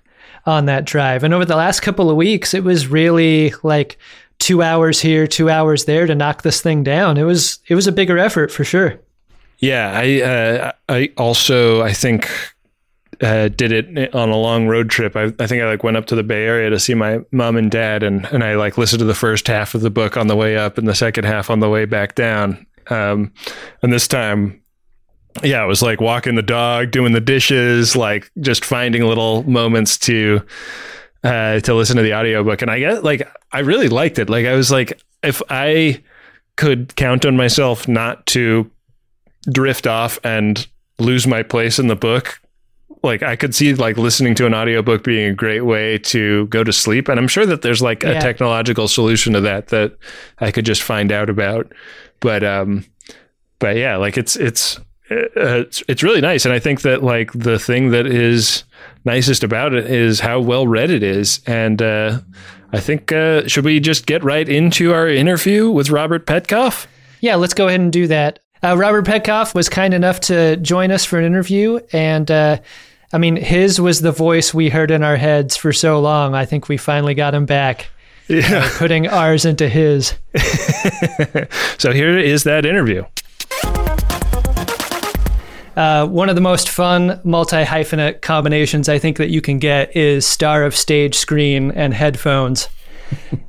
on 0.47 0.67
that 0.67 0.85
drive. 0.85 1.25
And 1.25 1.35
over 1.35 1.45
the 1.45 1.57
last 1.57 1.81
couple 1.81 2.09
of 2.11 2.17
weeks, 2.17 2.55
it 2.55 2.63
was 2.63 2.87
really 2.87 3.53
like 3.65 3.99
2 4.41 4.63
hours 4.63 5.01
here, 5.01 5.27
2 5.27 5.49
hours 5.49 5.85
there 5.85 6.07
to 6.07 6.15
knock 6.15 6.43
this 6.43 6.61
thing 6.61 6.83
down. 6.83 7.17
It 7.17 7.25
was 7.25 7.61
it 7.69 7.75
was 7.75 7.87
a 7.87 7.93
bigger 7.93 8.19
effort 8.19 8.51
for 8.51 8.65
sure. 8.65 9.01
Yeah, 9.59 9.93
I 9.95 10.23
uh, 10.23 10.73
I 10.89 11.13
also 11.17 11.83
I 11.83 11.93
think 11.93 12.29
uh, 13.21 13.49
did 13.49 13.73
it 13.73 14.15
on 14.15 14.31
a 14.31 14.37
long 14.37 14.67
road 14.67 14.89
trip. 14.89 15.15
I, 15.17 15.25
I 15.39 15.47
think 15.47 15.63
I 15.63 15.67
like 15.67 15.85
went 15.85 15.97
up 15.97 16.07
to 16.07 16.15
the 16.15 16.23
Bay 16.23 16.45
Area 16.45 16.71
to 16.71 16.81
see 16.81 16.95
my 16.95 17.21
mom 17.31 17.57
and 17.57 17.71
dad, 17.71 18.03
and 18.03 18.25
and 18.27 18.43
I 18.43 18.55
like 18.55 18.79
listened 18.79 19.01
to 19.01 19.05
the 19.05 19.15
first 19.15 19.47
half 19.47 19.75
of 19.75 19.83
the 19.83 19.91
book 19.91 20.17
on 20.17 20.27
the 20.27 20.37
way 20.37 20.57
up 20.57 20.79
and 20.79 20.89
the 20.89 20.95
second 20.95 21.25
half 21.25 21.51
on 21.51 21.61
the 21.61 21.69
way 21.69 21.85
back 21.85 22.15
down. 22.15 22.67
Um, 22.89 23.33
and 23.83 23.93
this 23.93 24.09
time, 24.09 24.61
yeah, 25.43 25.63
it 25.63 25.69
was 25.69 25.83
like 25.83 26.01
walking 26.01 26.35
the 26.35 26.43
dog, 26.43 26.91
doing 26.91 27.13
the 27.13 27.21
dishes, 27.21 27.95
like 27.95 28.31
just 28.41 28.65
finding 28.65 29.05
little 29.05 29.43
moments 29.45 29.99
to 29.99 30.41
uh, 31.25 31.61
to 31.61 31.75
listen 31.75 31.97
to 31.97 32.03
the 32.03 32.15
audiobook. 32.15 32.63
And 32.63 32.71
I 32.71 32.79
get 32.79 33.05
like 33.05 33.29
I 33.53 33.61
really 33.61 33.89
liked 33.89 34.19
it. 34.19 34.31
Like 34.31 34.47
I 34.47 34.55
was 34.55 34.71
like, 34.71 35.01
if 35.23 35.43
I 35.51 36.03
could 36.57 36.95
count 36.97 37.25
on 37.25 37.37
myself 37.37 37.89
not 37.89 38.27
to 38.27 38.71
drift 39.51 39.87
off 39.87 40.19
and 40.25 40.67
lose 40.99 41.27
my 41.27 41.43
place 41.43 41.79
in 41.79 41.87
the 41.87 41.97
book 41.97 42.41
like 43.03 43.23
i 43.23 43.37
could 43.37 43.55
see 43.55 43.73
like 43.75 43.97
listening 43.97 44.35
to 44.35 44.47
an 44.47 44.55
audiobook 44.55 45.03
being 45.03 45.31
a 45.31 45.35
great 45.35 45.63
way 45.63 45.97
to 45.97 46.47
go 46.49 46.63
to 46.63 46.73
sleep 46.73 47.09
and 47.09 47.19
i'm 47.19 47.29
sure 47.29 47.47
that 47.47 47.63
there's 47.63 47.81
like 47.81 48.05
a 48.05 48.21
technological 48.21 48.89
solution 48.89 49.33
to 49.33 49.41
that 49.41 49.69
that 49.69 49.97
i 50.41 50.51
could 50.51 50.67
just 50.67 50.83
find 50.83 51.11
out 51.11 51.31
about 51.31 51.73
but 52.21 52.45
um 52.45 52.85
but 53.59 53.77
yeah 53.77 53.97
like 53.97 54.19
it's 54.19 54.37
it's 54.37 54.79
uh, 55.11 55.61
it's, 55.67 55.83
it's 55.89 56.03
really 56.03 56.21
nice 56.21 56.45
and 56.45 56.55
i 56.55 56.59
think 56.59 56.83
that 56.83 57.03
like 57.03 57.33
the 57.33 57.59
thing 57.59 57.91
that 57.91 58.07
is 58.07 58.65
nicest 59.05 59.43
about 59.43 59.75
it 59.75 59.91
is 59.91 60.21
how 60.21 60.39
well 60.41 60.67
read 60.67 60.91
it 60.91 61.03
is 61.03 61.41
and 61.47 61.83
uh 61.83 62.19
i 62.73 62.79
think 62.81 63.11
uh 63.13 63.47
should 63.49 63.65
we 63.65 63.81
just 63.81 64.07
get 64.07 64.23
right 64.23 64.49
into 64.49 64.93
our 64.93 65.09
interview 65.09 65.71
with 65.71 65.91
robert 65.91 66.27
petkoff 66.27 66.87
Yeah, 67.21 67.37
let's 67.37 67.55
go 67.55 67.69
ahead 67.69 67.81
and 67.81 67.93
do 67.93 68.07
that. 68.07 68.39
Uh, 68.63 68.77
Robert 68.79 69.05
Petkoff 69.07 69.55
was 69.55 69.69
kind 69.69 69.93
enough 69.95 70.21
to 70.21 70.57
join 70.59 70.91
us 70.91 71.05
for 71.05 71.19
an 71.19 71.25
interview, 71.25 71.81
and 71.93 72.31
uh, 72.31 72.59
I 73.13 73.19
mean, 73.19 73.37
his 73.37 73.81
was 73.81 74.01
the 74.01 74.13
voice 74.13 74.53
we 74.55 74.69
heard 74.71 74.91
in 74.91 75.03
our 75.03 75.17
heads 75.17 75.57
for 75.57 75.73
so 75.73 75.99
long. 76.01 76.35
I 76.35 76.45
think 76.47 76.69
we 76.69 76.77
finally 76.77 77.15
got 77.15 77.35
him 77.35 77.47
back, 77.47 77.89
yeah 78.29 78.69
putting 78.79 79.07
ours 79.07 79.45
into 79.45 79.69
his. 79.69 80.15
So 81.79 81.93
here 81.93 82.19
is 82.19 82.45
that 82.45 82.67
interview. 82.67 83.05
Uh, 85.77 86.07
one 86.07 86.29
of 86.29 86.35
the 86.35 86.41
most 86.41 86.69
fun 86.69 87.21
multi 87.25 87.65
hyphenate 87.65 88.21
combinations 88.21 88.89
I 88.89 88.99
think 88.99 89.19
that 89.19 89.31
you 89.31 89.41
can 89.41 89.59
get 89.59 89.97
is 89.97 90.27
star 90.27 90.65
of 90.65 90.77
stage 90.77 91.15
screen 91.15 91.71
and 91.73 91.95
headphones. 91.95 92.69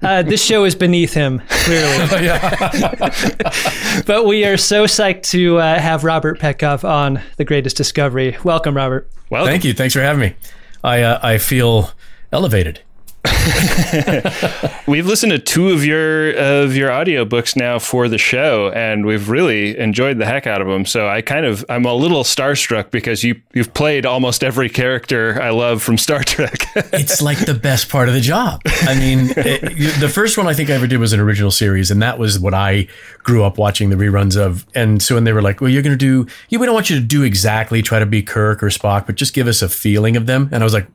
Uh, 0.02 0.24
this 0.24 0.44
show 0.44 0.66
is 0.66 0.74
beneath 0.74 1.14
him, 1.14 1.42
clearly. 1.50 2.08
but 4.06 4.26
we 4.26 4.44
are 4.46 4.58
so 4.58 4.86
psyched 4.86 5.24
to 5.24 5.60
uh, 5.60 5.80
have 5.80 6.04
Robert 6.04 6.40
Petkoff 6.40 6.84
on 6.84 7.22
The 7.38 7.46
Greatest 7.46 7.78
Discovery. 7.78 8.38
Welcome, 8.44 8.76
Robert. 8.76 9.10
Well, 9.30 9.46
Thank 9.46 9.64
you. 9.64 9.74
Thanks 9.74 9.94
for 9.94 10.02
having 10.02 10.22
me. 10.22 10.36
I 10.84 11.02
uh, 11.04 11.20
I 11.22 11.38
feel 11.38 11.92
elevated. 12.32 12.82
we've 14.88 15.06
listened 15.06 15.32
to 15.32 15.40
two 15.40 15.70
of 15.70 15.86
your 15.86 16.32
of 16.32 16.76
your 16.76 16.90
audiobooks 16.90 17.56
now 17.56 17.78
for 17.78 18.08
the 18.08 18.18
show, 18.18 18.72
and 18.72 19.06
we've 19.06 19.30
really 19.30 19.78
enjoyed 19.78 20.18
the 20.18 20.26
heck 20.26 20.48
out 20.48 20.62
of 20.62 20.68
them. 20.68 20.86
So 20.86 21.08
I 21.08 21.22
kind 21.22 21.46
of 21.46 21.64
I'm 21.70 21.86
a 21.86 21.94
little 21.94 22.24
starstruck 22.24 22.90
because 22.92 23.24
you 23.24 23.40
you've 23.54 23.74
played 23.74 24.06
almost 24.06 24.44
every 24.44 24.70
character 24.70 25.40
I 25.42 25.52
love 25.52 25.84
from 25.84 25.98
Star 25.98 26.24
Trek. 26.24 26.66
It's 26.94 27.22
like 27.22 27.46
the 27.46 27.54
best 27.54 27.90
part 27.90 28.10
of 28.10 28.14
the 28.14 28.22
job. 28.22 28.62
I 28.66 28.98
mean, 28.98 29.32
it, 29.36 30.00
the 30.00 30.10
first 30.10 30.38
one 30.38 30.48
I 30.48 30.54
think 30.54 30.70
I 30.70 30.74
ever 30.74 30.88
did 30.88 30.98
was 30.98 31.14
an 31.14 31.20
original 31.20 31.52
series, 31.52 31.90
and 31.90 32.02
that 32.02 32.20
was 32.20 32.40
what 32.40 32.54
I 32.54 32.88
grew 33.20 33.44
up 33.44 33.58
watching 33.58 33.90
the 33.90 33.96
reruns 33.96 34.38
of. 34.38 34.66
And 34.76 35.02
so 35.02 35.16
when 35.16 35.24
they 35.24 35.34
were 35.34 35.42
like, 35.42 35.62
"Well, 35.62 35.70
you're 35.70 35.82
going 35.82 35.98
to 35.98 36.26
do, 36.26 36.28
we 36.52 36.66
don't 36.66 36.76
want 36.76 36.90
you 36.90 36.96
to 36.98 37.02
do 37.02 37.24
exactly 37.24 37.82
try 37.82 38.00
to 38.00 38.06
be 38.06 38.22
Kirk 38.22 38.62
or 38.62 38.68
Spock, 38.68 39.06
but 39.06 39.16
just 39.16 39.34
give 39.34 39.48
us 39.48 39.62
a 39.62 39.70
feeling 39.70 40.18
of 40.18 40.26
them," 40.26 40.50
and 40.52 40.64
I 40.64 40.66
was 40.66 40.74
like. 40.74 40.88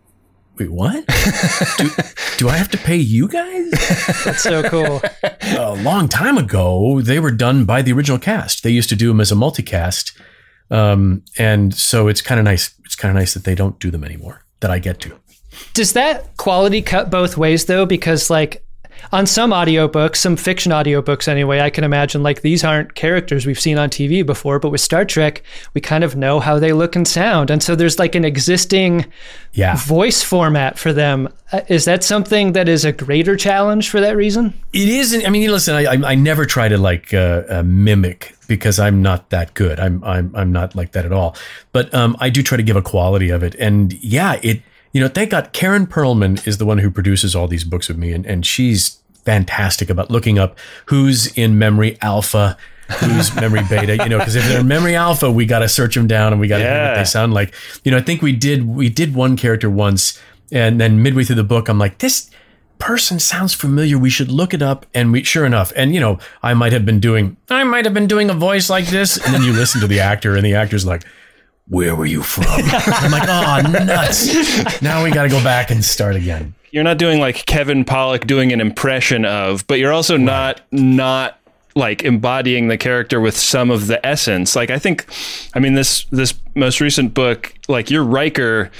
Wait, 0.58 0.72
what? 0.72 1.06
do, 1.78 1.90
do 2.38 2.48
I 2.48 2.56
have 2.56 2.70
to 2.70 2.78
pay 2.78 2.96
you 2.96 3.28
guys? 3.28 3.70
That's 4.24 4.42
so 4.42 4.62
cool. 4.62 5.02
a 5.42 5.74
long 5.82 6.08
time 6.08 6.38
ago, 6.38 7.02
they 7.02 7.20
were 7.20 7.30
done 7.30 7.66
by 7.66 7.82
the 7.82 7.92
original 7.92 8.18
cast. 8.18 8.62
They 8.62 8.70
used 8.70 8.88
to 8.88 8.96
do 8.96 9.08
them 9.08 9.20
as 9.20 9.30
a 9.30 9.34
multicast, 9.34 10.18
um, 10.70 11.22
and 11.38 11.74
so 11.74 12.08
it's 12.08 12.22
kind 12.22 12.38
of 12.38 12.44
nice. 12.44 12.74
It's 12.84 12.96
kind 12.96 13.10
of 13.10 13.20
nice 13.20 13.34
that 13.34 13.44
they 13.44 13.54
don't 13.54 13.78
do 13.78 13.90
them 13.90 14.02
anymore. 14.02 14.42
That 14.60 14.70
I 14.70 14.78
get 14.78 15.00
to. 15.00 15.18
Does 15.74 15.92
that 15.92 16.36
quality 16.38 16.80
cut 16.80 17.10
both 17.10 17.36
ways 17.36 17.66
though? 17.66 17.84
Because 17.84 18.30
like 18.30 18.65
on 19.12 19.26
some 19.26 19.50
audiobooks, 19.50 20.16
some 20.16 20.36
fiction 20.36 20.72
audiobooks 20.72 21.28
anyway, 21.28 21.60
I 21.60 21.70
can 21.70 21.84
imagine 21.84 22.22
like 22.22 22.42
these 22.42 22.64
aren't 22.64 22.94
characters 22.94 23.46
we've 23.46 23.60
seen 23.60 23.78
on 23.78 23.90
TV 23.90 24.24
before, 24.24 24.58
but 24.58 24.70
with 24.70 24.80
Star 24.80 25.04
Trek, 25.04 25.42
we 25.74 25.80
kind 25.80 26.04
of 26.04 26.16
know 26.16 26.40
how 26.40 26.58
they 26.58 26.72
look 26.72 26.96
and 26.96 27.06
sound. 27.06 27.50
And 27.50 27.62
so 27.62 27.74
there's 27.76 27.98
like 27.98 28.14
an 28.14 28.24
existing 28.24 29.06
Yeah, 29.52 29.76
voice 29.76 30.22
format 30.22 30.78
for 30.78 30.92
them. 30.92 31.28
Uh, 31.52 31.60
Is 31.68 31.84
that 31.84 32.02
something 32.04 32.52
that 32.52 32.68
is 32.68 32.84
a 32.84 32.92
greater 32.92 33.36
challenge 33.36 33.88
for 33.90 34.00
that 34.00 34.16
reason? 34.16 34.52
it 34.72 34.88
isn't. 34.88 35.26
I 35.26 35.30
mean, 35.30 35.50
listen, 35.50 35.74
I, 35.74 35.84
I, 35.84 36.12
I 36.12 36.14
never 36.14 36.44
try 36.44 36.68
to 36.68 36.76
like 36.78 37.14
uh, 37.14 37.42
uh, 37.48 37.62
mimic 37.64 38.34
because 38.48 38.78
I'm 38.78 39.02
not 39.02 39.30
that 39.30 39.54
good. 39.54 39.78
I'm 39.80 40.02
I'm 40.04 40.34
I'm 40.36 40.52
not 40.52 40.74
like 40.74 40.92
that 40.92 41.04
at 41.06 41.12
all. 41.12 41.36
But 41.72 41.92
um, 41.94 42.16
I 42.20 42.30
do 42.30 42.42
try 42.42 42.56
to 42.56 42.62
give 42.62 42.76
a 42.76 42.82
quality 42.82 43.30
of 43.30 43.42
it, 43.42 43.54
and 43.56 43.92
yeah, 44.02 44.38
it. 44.42 44.62
You 44.96 45.02
know, 45.02 45.08
thank 45.08 45.28
God 45.28 45.52
Karen 45.52 45.86
Perlman 45.86 46.46
is 46.46 46.56
the 46.56 46.64
one 46.64 46.78
who 46.78 46.90
produces 46.90 47.36
all 47.36 47.48
these 47.48 47.64
books 47.64 47.86
with 47.86 47.98
me, 47.98 48.12
and, 48.12 48.24
and 48.24 48.46
she's 48.46 48.98
fantastic 49.26 49.90
about 49.90 50.10
looking 50.10 50.38
up 50.38 50.58
who's 50.86 51.36
in 51.36 51.58
memory 51.58 51.98
alpha, 52.00 52.56
who's 53.00 53.34
memory 53.38 53.60
beta. 53.68 54.02
You 54.02 54.08
know, 54.08 54.16
because 54.16 54.36
if 54.36 54.48
they're 54.48 54.64
memory 54.64 54.96
alpha, 54.96 55.30
we 55.30 55.44
got 55.44 55.58
to 55.58 55.68
search 55.68 55.94
them 55.96 56.06
down 56.06 56.32
and 56.32 56.40
we 56.40 56.48
got 56.48 56.56
to 56.56 56.64
hear 56.64 56.82
what 56.82 56.94
they 56.94 57.04
sound 57.04 57.34
like. 57.34 57.52
You 57.84 57.90
know, 57.90 57.98
I 57.98 58.00
think 58.00 58.22
we 58.22 58.32
did 58.32 58.66
we 58.66 58.88
did 58.88 59.14
one 59.14 59.36
character 59.36 59.68
once, 59.68 60.18
and 60.50 60.80
then 60.80 61.02
midway 61.02 61.24
through 61.24 61.36
the 61.36 61.44
book, 61.44 61.68
I'm 61.68 61.78
like, 61.78 61.98
this 61.98 62.30
person 62.78 63.18
sounds 63.20 63.52
familiar. 63.52 63.98
We 63.98 64.08
should 64.08 64.30
look 64.30 64.54
it 64.54 64.62
up. 64.62 64.86
And 64.94 65.12
we, 65.12 65.24
sure 65.24 65.44
enough, 65.44 65.74
and 65.76 65.92
you 65.92 66.00
know, 66.00 66.18
I 66.42 66.54
might 66.54 66.72
have 66.72 66.86
been 66.86 67.00
doing, 67.00 67.36
I 67.50 67.64
might 67.64 67.84
have 67.84 67.92
been 67.92 68.06
doing 68.06 68.30
a 68.30 68.34
voice 68.34 68.70
like 68.70 68.86
this. 68.86 69.18
And 69.18 69.34
then 69.34 69.42
you 69.42 69.52
listen 69.52 69.82
to 69.82 69.86
the 69.86 70.00
actor, 70.00 70.36
and 70.36 70.46
the 70.46 70.54
actor's 70.54 70.86
like, 70.86 71.04
where 71.68 71.96
were 71.96 72.06
you 72.06 72.22
from? 72.22 72.44
I'm 72.48 73.10
like, 73.10 73.28
oh, 73.28 73.84
nuts. 73.84 74.82
Now 74.82 75.02
we 75.02 75.10
got 75.10 75.24
to 75.24 75.28
go 75.28 75.42
back 75.42 75.70
and 75.70 75.84
start 75.84 76.14
again. 76.16 76.54
you're 76.70 76.84
not 76.84 76.98
doing 76.98 77.20
like 77.20 77.46
Kevin 77.46 77.84
Pollak 77.84 78.26
doing 78.26 78.52
an 78.52 78.60
impression 78.60 79.24
of, 79.24 79.66
but 79.66 79.78
you're 79.78 79.92
also 79.92 80.16
not 80.16 80.60
not 80.70 81.38
like 81.74 82.02
embodying 82.04 82.68
the 82.68 82.78
character 82.78 83.20
with 83.20 83.36
some 83.36 83.70
of 83.70 83.86
the 83.86 84.04
essence. 84.06 84.56
Like 84.56 84.70
I 84.70 84.78
think, 84.78 85.06
I 85.54 85.58
mean 85.58 85.74
this 85.74 86.04
this 86.06 86.34
most 86.54 86.80
recent 86.80 87.14
book, 87.14 87.52
like 87.68 87.90
your 87.90 88.04
Riker 88.04 88.70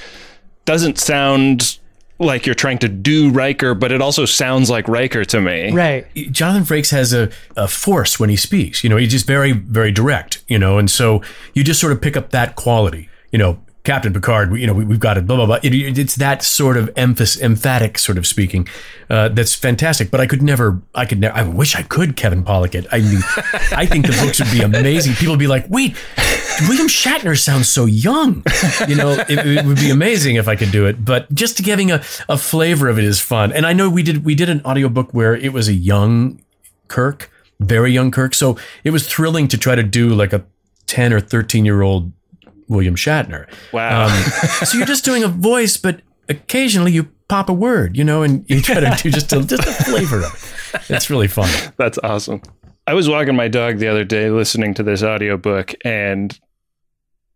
doesn't 0.65 0.97
sound 0.97 1.79
like 2.19 2.45
you're 2.45 2.55
trying 2.55 2.79
to 2.79 2.87
do 2.87 3.29
Riker, 3.29 3.73
but 3.73 3.91
it 3.91 4.01
also 4.01 4.25
sounds 4.25 4.69
like 4.69 4.87
Riker 4.87 5.23
to 5.25 5.41
me. 5.41 5.71
Right. 5.71 6.07
Jonathan 6.31 6.63
Frakes 6.63 6.91
has 6.91 7.13
a, 7.13 7.29
a 7.55 7.67
force 7.67 8.19
when 8.19 8.29
he 8.29 8.35
speaks. 8.35 8.83
You 8.83 8.89
know, 8.89 8.97
he's 8.97 9.11
just 9.11 9.27
very, 9.27 9.51
very 9.51 9.91
direct, 9.91 10.43
you 10.47 10.57
know, 10.57 10.77
and 10.77 10.89
so 10.89 11.21
you 11.53 11.63
just 11.63 11.79
sort 11.79 11.93
of 11.93 12.01
pick 12.01 12.17
up 12.17 12.31
that 12.31 12.55
quality, 12.55 13.09
you 13.31 13.39
know, 13.39 13.59
Captain 13.87 14.11
Picard, 14.13 14.53
you 14.57 14.67
know, 14.67 14.73
we, 14.73 14.83
we've 14.85 14.99
got 14.99 15.17
it, 15.17 15.25
blah 15.25 15.37
blah 15.37 15.45
blah. 15.45 15.59
It, 15.63 15.73
it- 15.73 15.97
it's 15.97 16.15
that 16.15 16.43
sort 16.43 16.75
of 16.77 16.89
emphatic 16.97 17.97
sort 17.97 18.17
of 18.17 18.27
speaking. 18.27 18.67
Uh, 19.09 19.29
that's 19.29 19.55
fantastic. 19.55 20.11
But 20.11 20.19
I 20.19 20.27
could 20.27 20.41
never, 20.43 20.81
I 20.93 21.05
could 21.05 21.19
never. 21.21 21.33
I 21.35 21.43
wish 21.43 21.73
I 21.75 21.83
could 21.83 22.17
Kevin 22.17 22.43
Pollak 22.43 22.75
it. 22.75 22.85
I 22.91 22.99
mean, 22.99 23.21
I 23.71 23.85
think 23.85 24.05
the 24.05 24.11
books 24.21 24.39
would 24.39 24.51
be 24.51 24.61
amazing. 24.61 25.13
People 25.13 25.31
would 25.33 25.39
be 25.39 25.47
like, 25.47 25.65
wait, 25.69 25.95
William 26.67 26.87
Shatner 26.89 27.39
sounds 27.39 27.69
so 27.69 27.85
young. 27.85 28.43
You 28.89 28.95
know, 28.95 29.11
it, 29.29 29.39
it 29.45 29.65
would 29.65 29.77
be 29.77 29.89
amazing 29.89 30.35
if 30.35 30.47
I 30.49 30.55
could 30.57 30.71
do 30.71 30.85
it. 30.85 31.05
But 31.05 31.33
just 31.33 31.63
giving 31.63 31.89
a, 31.89 32.03
a 32.27 32.37
flavor 32.37 32.89
of 32.89 32.99
it 32.99 33.05
is 33.05 33.21
fun. 33.21 33.53
And 33.53 33.65
I 33.65 33.71
know 33.73 33.89
we 33.89 34.03
did 34.03 34.25
we 34.25 34.35
did 34.35 34.49
an 34.49 34.61
audiobook 34.65 35.13
where 35.13 35.33
it 35.35 35.53
was 35.53 35.69
a 35.69 35.73
young 35.73 36.41
Kirk, 36.89 37.31
very 37.61 37.93
young 37.93 38.11
Kirk. 38.11 38.33
So 38.33 38.57
it 38.83 38.91
was 38.91 39.07
thrilling 39.07 39.47
to 39.47 39.57
try 39.57 39.75
to 39.75 39.83
do 39.83 40.09
like 40.13 40.33
a 40.33 40.43
10 40.87 41.13
or 41.13 41.19
13 41.21 41.63
year 41.65 41.81
old 41.81 42.11
William 42.67 42.95
Shatner. 42.95 43.47
Wow. 43.71 44.05
Um, 44.05 44.11
so 44.65 44.77
you're 44.77 44.87
just 44.87 45.05
doing 45.05 45.23
a 45.23 45.27
voice, 45.27 45.77
but 45.77 46.01
occasionally 46.29 46.91
you 46.91 47.09
pop 47.27 47.49
a 47.49 47.53
word, 47.53 47.97
you 47.97 48.03
know, 48.03 48.23
and 48.23 48.45
you 48.49 48.61
try 48.63 48.79
to 48.79 48.95
do 49.01 49.09
just 49.09 49.31
a, 49.33 49.43
just 49.43 49.67
a 49.67 49.83
flavor 49.83 50.19
of 50.23 50.71
it. 50.73 50.91
It's 50.91 51.09
really 51.09 51.27
fun. 51.27 51.49
That's 51.77 51.97
awesome. 52.03 52.41
I 52.85 52.93
was 52.93 53.09
walking 53.09 53.35
my 53.35 53.47
dog 53.49 53.79
the 53.79 53.87
other 53.87 54.05
day 54.05 54.29
listening 54.29 54.73
to 54.75 54.83
this 54.83 55.03
audiobook 55.03 55.75
and 55.83 56.37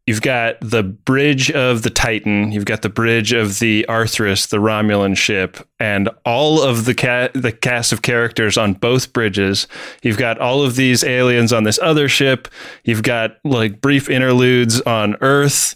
you've 0.07 0.21
got 0.21 0.57
the 0.61 0.83
bridge 0.83 1.51
of 1.51 1.83
the 1.83 1.89
Titan, 1.89 2.51
you've 2.51 2.65
got 2.65 2.81
the 2.81 2.89
bridge 2.89 3.33
of 3.33 3.59
the 3.59 3.85
Othrys, 3.87 4.49
the 4.49 4.57
Romulan 4.57 5.15
ship, 5.15 5.57
and 5.79 6.09
all 6.25 6.61
of 6.61 6.85
the 6.85 6.93
ca- 6.93 7.29
the 7.33 7.51
cast 7.51 7.91
of 7.91 8.01
characters 8.01 8.57
on 8.57 8.73
both 8.73 9.13
bridges. 9.13 9.67
You've 10.03 10.17
got 10.17 10.39
all 10.39 10.63
of 10.63 10.75
these 10.75 11.03
aliens 11.03 11.53
on 11.53 11.63
this 11.63 11.79
other 11.81 12.09
ship. 12.09 12.47
You've 12.83 13.03
got 13.03 13.37
like 13.43 13.81
brief 13.81 14.09
interludes 14.09 14.81
on 14.81 15.15
Earth 15.21 15.75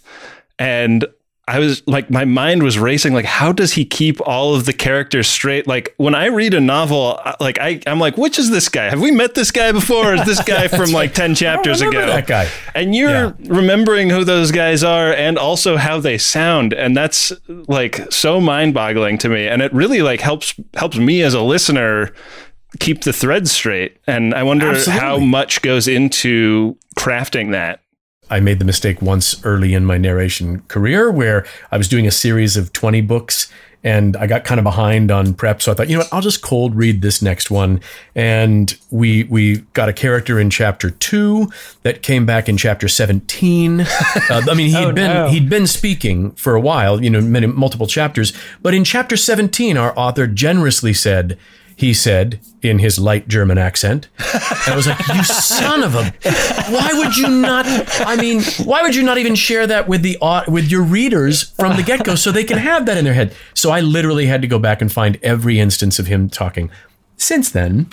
and 0.58 1.04
I 1.48 1.60
was 1.60 1.86
like, 1.86 2.10
my 2.10 2.24
mind 2.24 2.64
was 2.64 2.76
racing. 2.76 3.14
Like, 3.14 3.24
how 3.24 3.52
does 3.52 3.74
he 3.74 3.84
keep 3.84 4.20
all 4.26 4.56
of 4.56 4.64
the 4.66 4.72
characters 4.72 5.28
straight? 5.28 5.68
Like, 5.68 5.94
when 5.96 6.12
I 6.12 6.26
read 6.26 6.54
a 6.54 6.60
novel, 6.60 7.20
like 7.38 7.60
I, 7.60 7.80
I'm 7.86 8.00
like, 8.00 8.16
which 8.18 8.36
is 8.36 8.50
this 8.50 8.68
guy? 8.68 8.86
Have 8.90 9.00
we 9.00 9.12
met 9.12 9.34
this 9.36 9.52
guy 9.52 9.70
before? 9.70 10.10
Or 10.12 10.14
is 10.14 10.24
this 10.26 10.42
guy 10.44 10.66
from 10.66 10.90
like 10.90 11.14
ten 11.14 11.36
chapters 11.36 11.80
ago? 11.82 12.04
that 12.06 12.26
guy. 12.26 12.48
And 12.74 12.96
you're 12.96 13.10
Yeah. 13.10 13.32
remembering 13.46 14.10
who 14.10 14.24
those 14.24 14.50
guys 14.50 14.82
are, 14.82 15.12
and 15.12 15.38
also 15.38 15.76
how 15.76 16.00
they 16.00 16.18
sound, 16.18 16.72
and 16.72 16.96
that's 16.96 17.32
like 17.48 18.10
so 18.12 18.40
mind-boggling 18.40 19.18
to 19.18 19.28
me. 19.28 19.46
And 19.46 19.62
it 19.62 19.72
really 19.72 20.02
like 20.02 20.20
helps 20.20 20.52
helps 20.74 20.96
me 20.96 21.22
as 21.22 21.32
a 21.34 21.42
listener 21.42 22.12
keep 22.80 23.02
the 23.04 23.12
threads 23.12 23.52
straight. 23.52 23.98
And 24.08 24.34
I 24.34 24.42
wonder 24.42 24.74
how 24.90 25.18
much 25.18 25.62
goes 25.62 25.86
into 25.86 26.76
crafting 26.98 27.52
that. 27.52 27.80
I 28.30 28.40
made 28.40 28.58
the 28.58 28.64
mistake 28.64 29.00
once 29.00 29.44
early 29.44 29.74
in 29.74 29.84
my 29.84 29.98
narration 29.98 30.60
career 30.68 31.10
where 31.10 31.46
I 31.70 31.78
was 31.78 31.88
doing 31.88 32.06
a 32.06 32.10
series 32.10 32.56
of 32.56 32.72
20 32.72 33.00
books 33.02 33.50
and 33.84 34.16
I 34.16 34.26
got 34.26 34.42
kind 34.42 34.58
of 34.58 34.64
behind 34.64 35.12
on 35.12 35.32
prep. 35.34 35.62
So 35.62 35.70
I 35.70 35.74
thought, 35.76 35.88
you 35.88 35.94
know 35.94 36.00
what, 36.00 36.12
I'll 36.12 36.20
just 36.22 36.42
cold 36.42 36.74
read 36.74 37.02
this 37.02 37.22
next 37.22 37.52
one. 37.52 37.80
And 38.16 38.76
we 38.90 39.24
we 39.24 39.58
got 39.74 39.88
a 39.88 39.92
character 39.92 40.40
in 40.40 40.50
chapter 40.50 40.90
two 40.90 41.48
that 41.84 42.02
came 42.02 42.26
back 42.26 42.48
in 42.48 42.56
chapter 42.56 42.88
17. 42.88 43.86
Uh, 44.28 44.42
I 44.50 44.54
mean, 44.54 44.70
he'd 44.70 44.76
Oh, 44.76 44.92
been 44.92 45.12
no. 45.12 45.28
he'd 45.28 45.48
been 45.48 45.68
speaking 45.68 46.32
for 46.32 46.56
a 46.56 46.60
while, 46.60 47.00
you 47.04 47.10
know, 47.10 47.20
many 47.20 47.46
multiple 47.46 47.86
chapters. 47.86 48.32
But 48.60 48.74
in 48.74 48.82
chapter 48.82 49.16
17, 49.16 49.76
our 49.76 49.96
author 49.96 50.26
generously 50.26 50.92
said, 50.92 51.38
he 51.76 51.92
said 51.92 52.40
in 52.62 52.78
his 52.78 52.98
light 52.98 53.28
German 53.28 53.58
accent. 53.58 54.08
And 54.18 54.72
I 54.72 54.74
was 54.74 54.86
like, 54.86 54.98
you 55.08 55.22
son 55.22 55.84
of 55.84 55.94
a, 55.94 56.04
why 56.72 56.90
would 56.94 57.16
you 57.16 57.28
not, 57.28 57.66
I 58.00 58.16
mean, 58.16 58.42
why 58.64 58.82
would 58.82 58.94
you 58.94 59.02
not 59.02 59.18
even 59.18 59.34
share 59.34 59.66
that 59.66 59.86
with 59.86 60.02
the, 60.02 60.16
with 60.48 60.70
your 60.70 60.82
readers 60.82 61.42
from 61.50 61.76
the 61.76 61.82
get 61.82 62.02
go 62.02 62.14
so 62.14 62.32
they 62.32 62.44
can 62.44 62.56
have 62.56 62.86
that 62.86 62.96
in 62.96 63.04
their 63.04 63.12
head? 63.12 63.34
So 63.52 63.70
I 63.70 63.80
literally 63.80 64.26
had 64.26 64.40
to 64.40 64.48
go 64.48 64.58
back 64.58 64.80
and 64.80 64.90
find 64.90 65.18
every 65.22 65.60
instance 65.60 65.98
of 65.98 66.06
him 66.06 66.30
talking. 66.30 66.70
Since 67.18 67.50
then, 67.50 67.90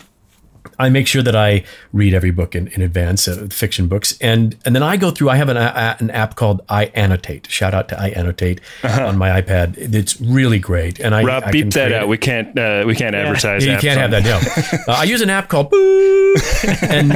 I 0.79 0.89
make 0.89 1.07
sure 1.07 1.21
that 1.21 1.35
I 1.35 1.63
read 1.91 2.13
every 2.13 2.31
book 2.31 2.55
in, 2.55 2.67
in 2.69 2.81
advance, 2.81 3.27
uh, 3.27 3.47
fiction 3.51 3.87
books, 3.87 4.17
and 4.21 4.55
and 4.65 4.75
then 4.75 4.83
I 4.83 4.97
go 4.97 5.11
through. 5.11 5.29
I 5.29 5.35
have 5.35 5.49
an, 5.49 5.57
a, 5.57 5.97
an 5.99 6.09
app 6.11 6.35
called 6.35 6.61
I 6.69 6.85
Annotate. 6.95 7.49
Shout 7.49 7.73
out 7.73 7.89
to 7.89 7.95
iAnnotate 7.95 8.59
on 8.83 9.17
my 9.17 9.41
iPad. 9.41 9.75
It's 9.77 10.19
really 10.21 10.59
great. 10.59 10.99
And 10.99 11.13
I 11.13 11.19
Uh-huh. 11.19 11.27
Rob, 11.27 11.43
I 11.45 11.51
beep 11.51 11.61
can 11.63 11.69
that 11.71 11.85
create 11.87 11.97
out. 11.97 12.03
it. 12.03 12.07
We 12.09 12.17
can't. 12.17 12.57
Uh, 12.57 12.83
we 12.87 12.95
can't 12.95 13.15
advertise. 13.15 13.65
Yeah, 13.65 13.73
you 13.73 13.77
apps 13.77 13.81
can't 13.81 14.01
on- 14.01 14.11
have 14.11 14.23
that. 14.23 14.77
No, 14.87 14.93
uh, 14.93 14.97
I 14.97 15.03
use 15.03 15.21
an 15.21 15.29
app 15.29 15.49
called 15.49 15.69
Boo, 15.69 16.35
and 16.81 17.13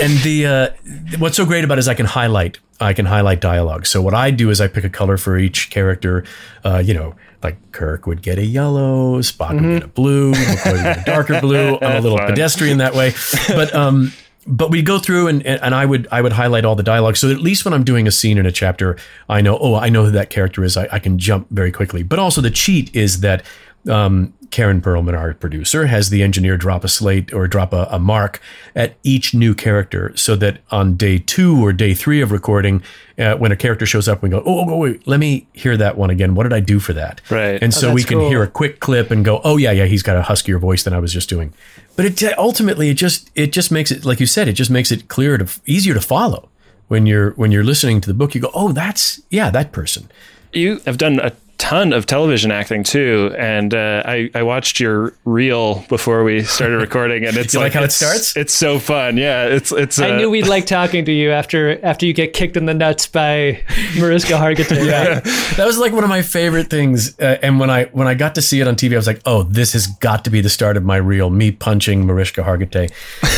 and 0.00 0.18
the 0.22 0.46
uh, 0.46 1.16
what's 1.18 1.36
so 1.36 1.44
great 1.44 1.64
about 1.64 1.78
it 1.78 1.80
is 1.80 1.88
I 1.88 1.94
can 1.94 2.06
highlight. 2.06 2.58
I 2.80 2.92
can 2.92 3.06
highlight 3.06 3.40
dialogue. 3.40 3.86
So 3.86 4.00
what 4.00 4.14
I 4.14 4.30
do 4.30 4.50
is 4.50 4.60
I 4.60 4.68
pick 4.68 4.84
a 4.84 4.88
color 4.90 5.16
for 5.16 5.36
each 5.36 5.70
character. 5.70 6.24
Uh, 6.64 6.78
you 6.84 6.94
know, 6.94 7.14
like 7.42 7.72
Kirk 7.72 8.06
would 8.06 8.22
get 8.22 8.38
a 8.38 8.44
yellow, 8.44 9.20
Spock 9.20 9.54
would 9.54 9.62
get 9.62 9.82
a 9.84 9.88
blue, 9.88 10.32
McCoy 10.32 10.72
would 10.72 10.82
get 10.82 10.98
a 11.02 11.04
darker 11.04 11.40
blue. 11.46 11.78
I'm 11.80 11.96
a 11.96 12.00
little 12.00 12.18
Fun. 12.18 12.28
pedestrian 12.28 12.78
that 12.78 12.94
way, 12.94 13.12
but 13.48 13.74
um. 13.74 14.12
But 14.50 14.70
we 14.70 14.80
go 14.80 14.98
through 14.98 15.28
and, 15.28 15.44
and 15.44 15.74
I 15.74 15.84
would 15.84 16.08
I 16.10 16.22
would 16.22 16.32
highlight 16.32 16.64
all 16.64 16.74
the 16.74 16.82
dialogue 16.82 17.18
so 17.18 17.30
at 17.30 17.38
least 17.38 17.66
when 17.66 17.74
I'm 17.74 17.84
doing 17.84 18.06
a 18.06 18.10
scene 18.10 18.38
in 18.38 18.46
a 18.46 18.50
chapter 18.52 18.96
I 19.28 19.42
know 19.42 19.58
oh 19.60 19.74
I 19.74 19.90
know 19.90 20.06
who 20.06 20.10
that 20.12 20.30
character 20.30 20.64
is 20.64 20.74
I, 20.74 20.88
I 20.90 20.98
can 21.00 21.18
jump 21.18 21.48
very 21.50 21.70
quickly. 21.70 22.02
But 22.02 22.18
also 22.18 22.40
the 22.40 22.50
cheat 22.50 22.94
is 22.96 23.20
that 23.20 23.44
um, 23.88 24.32
Karen 24.50 24.80
Perlman, 24.80 25.16
our 25.18 25.34
producer, 25.34 25.86
has 25.86 26.08
the 26.10 26.22
engineer 26.22 26.56
drop 26.56 26.82
a 26.84 26.88
slate 26.88 27.34
or 27.34 27.46
drop 27.46 27.72
a, 27.74 27.86
a 27.90 27.98
mark 27.98 28.40
at 28.74 28.96
each 29.02 29.34
new 29.34 29.54
character 29.54 30.12
so 30.16 30.36
that 30.36 30.60
on 30.70 30.96
day 30.96 31.18
two 31.18 31.62
or 31.64 31.72
day 31.72 31.92
three 31.94 32.20
of 32.22 32.32
recording, 32.32 32.82
uh, 33.18 33.34
when 33.36 33.52
a 33.52 33.56
character 33.56 33.84
shows 33.84 34.08
up, 34.08 34.22
we 34.22 34.30
go, 34.30 34.42
oh, 34.46 34.64
oh, 34.70 34.76
wait, 34.78 35.06
let 35.06 35.20
me 35.20 35.46
hear 35.52 35.76
that 35.76 35.98
one 35.98 36.08
again. 36.08 36.34
What 36.34 36.44
did 36.44 36.52
I 36.54 36.60
do 36.60 36.78
for 36.80 36.94
that? 36.94 37.20
Right. 37.30 37.62
And 37.62 37.74
so 37.74 37.90
Oh, 37.90 37.94
we 37.94 38.02
can 38.04 38.18
cool. 38.18 38.28
hear 38.30 38.42
a 38.42 38.48
quick 38.48 38.80
clip 38.80 39.10
and 39.10 39.24
go, 39.24 39.40
oh, 39.44 39.58
yeah, 39.58 39.72
yeah, 39.72 39.84
he's 39.84 40.02
got 40.02 40.16
a 40.16 40.22
huskier 40.22 40.58
voice 40.58 40.82
than 40.82 40.94
I 40.94 40.98
was 40.98 41.12
just 41.12 41.28
doing. 41.28 41.52
But 41.96 42.06
it 42.06 42.38
ultimately, 42.38 42.88
it 42.88 42.94
just 42.94 43.30
it 43.34 43.52
just 43.52 43.70
makes 43.70 43.90
it, 43.90 44.04
like 44.04 44.18
you 44.20 44.26
said, 44.26 44.48
it 44.48 44.52
just 44.54 44.70
makes 44.70 44.90
it 44.92 45.08
clearer 45.08 45.36
to 45.38 45.60
easier 45.66 45.94
to 45.94 46.00
follow 46.00 46.48
when 46.86 47.04
you're 47.06 47.32
when 47.32 47.50
you're 47.52 47.64
listening 47.64 48.00
to 48.00 48.08
the 48.08 48.14
book. 48.14 48.34
You 48.34 48.40
go, 48.40 48.50
oh, 48.54 48.72
that's 48.72 49.20
yeah, 49.30 49.50
that 49.50 49.72
person. 49.72 50.08
You 50.52 50.78
have 50.86 50.98
done 50.98 51.20
a 51.20 51.32
ton 51.58 51.92
of 51.92 52.06
television 52.06 52.52
acting 52.52 52.84
too, 52.84 53.34
and 53.36 53.74
uh, 53.74 54.02
I 54.06 54.30
I 54.34 54.42
watched 54.44 54.78
your 54.80 55.12
reel 55.24 55.84
before 55.88 56.22
we 56.24 56.42
started 56.44 56.76
recording, 56.78 57.24
and 57.26 57.36
it's 57.42 57.52
You 57.52 57.60
like 57.60 57.72
how 57.74 57.80
it 57.80 57.84
it's- 57.86 57.96
starts? 57.96 58.36
It's 58.36 58.54
so 58.54 58.78
fun. 58.78 59.16
Yeah, 59.16 59.44
it's 59.46 59.72
it's. 59.72 59.98
I 59.98 60.10
uh, 60.10 60.16
knew 60.16 60.30
we'd 60.30 60.46
like 60.46 60.66
talking 60.66 61.04
to 61.04 61.12
you 61.12 61.30
after 61.32 61.84
after 61.84 62.06
you 62.06 62.12
get 62.14 62.32
kicked 62.32 62.56
in 62.56 62.64
the 62.66 62.74
nuts 62.74 63.06
by 63.06 63.62
Mariska 63.98 64.34
Hargitay. 64.34 64.78
Right? 64.88 65.22
that 65.56 65.66
was 65.66 65.76
like 65.78 65.92
one 65.92 66.04
of 66.04 66.08
my 66.10 66.22
favorite 66.22 66.70
things. 66.70 67.18
Uh, 67.18 67.38
and 67.42 67.58
when 67.60 67.68
I 67.70 67.84
when 67.86 68.06
I 68.08 68.14
got 68.14 68.36
to 68.36 68.42
see 68.42 68.60
it 68.60 68.68
on 68.68 68.76
TV, 68.76 68.92
I 68.92 68.96
was 68.96 69.06
like, 69.06 69.20
"Oh, 69.26 69.42
this 69.42 69.72
has 69.74 69.86
got 69.86 70.24
to 70.24 70.30
be 70.30 70.40
the 70.40 70.48
start 70.50 70.76
of 70.76 70.84
my 70.84 70.96
reel." 70.96 71.28
Me 71.28 71.50
punching 71.50 72.06
Mariska 72.06 72.42
Hargitay. 72.42 72.84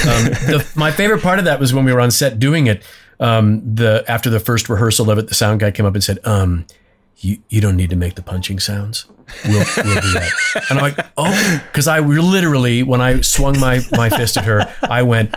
Um, 0.06 0.24
the, 0.50 0.72
my 0.76 0.90
favorite 0.92 1.22
part 1.22 1.38
of 1.38 1.46
that 1.46 1.58
was 1.58 1.72
when 1.74 1.84
we 1.84 1.92
were 1.92 2.00
on 2.00 2.10
set 2.10 2.38
doing 2.38 2.66
it. 2.66 2.82
Um, 3.18 3.74
the 3.74 4.04
after 4.08 4.30
the 4.30 4.40
first 4.40 4.68
rehearsal 4.68 5.10
of 5.10 5.18
it, 5.18 5.28
the 5.28 5.34
sound 5.34 5.60
guy 5.60 5.70
came 5.70 5.84
up 5.86 5.94
and 5.94 6.02
said, 6.04 6.18
um, 6.24 6.64
"You 7.20 7.38
you 7.48 7.60
don't 7.60 7.76
need 7.76 7.90
to 7.90 7.96
make 7.96 8.14
the 8.16 8.22
punching 8.22 8.58
sounds. 8.60 9.06
We'll, 9.46 9.64
we'll 9.76 10.00
do 10.00 10.12
that." 10.14 10.30
And 10.70 10.78
I'm 10.78 10.82
like, 10.82 11.06
"Oh," 11.16 11.62
because 11.68 11.86
I 11.88 12.00
literally 12.00 12.82
when 12.82 13.00
I 13.00 13.20
swung 13.20 13.58
my 13.60 13.80
my 13.92 14.08
fist 14.10 14.36
at 14.36 14.44
her, 14.44 14.72
I 14.82 15.02
went. 15.02 15.34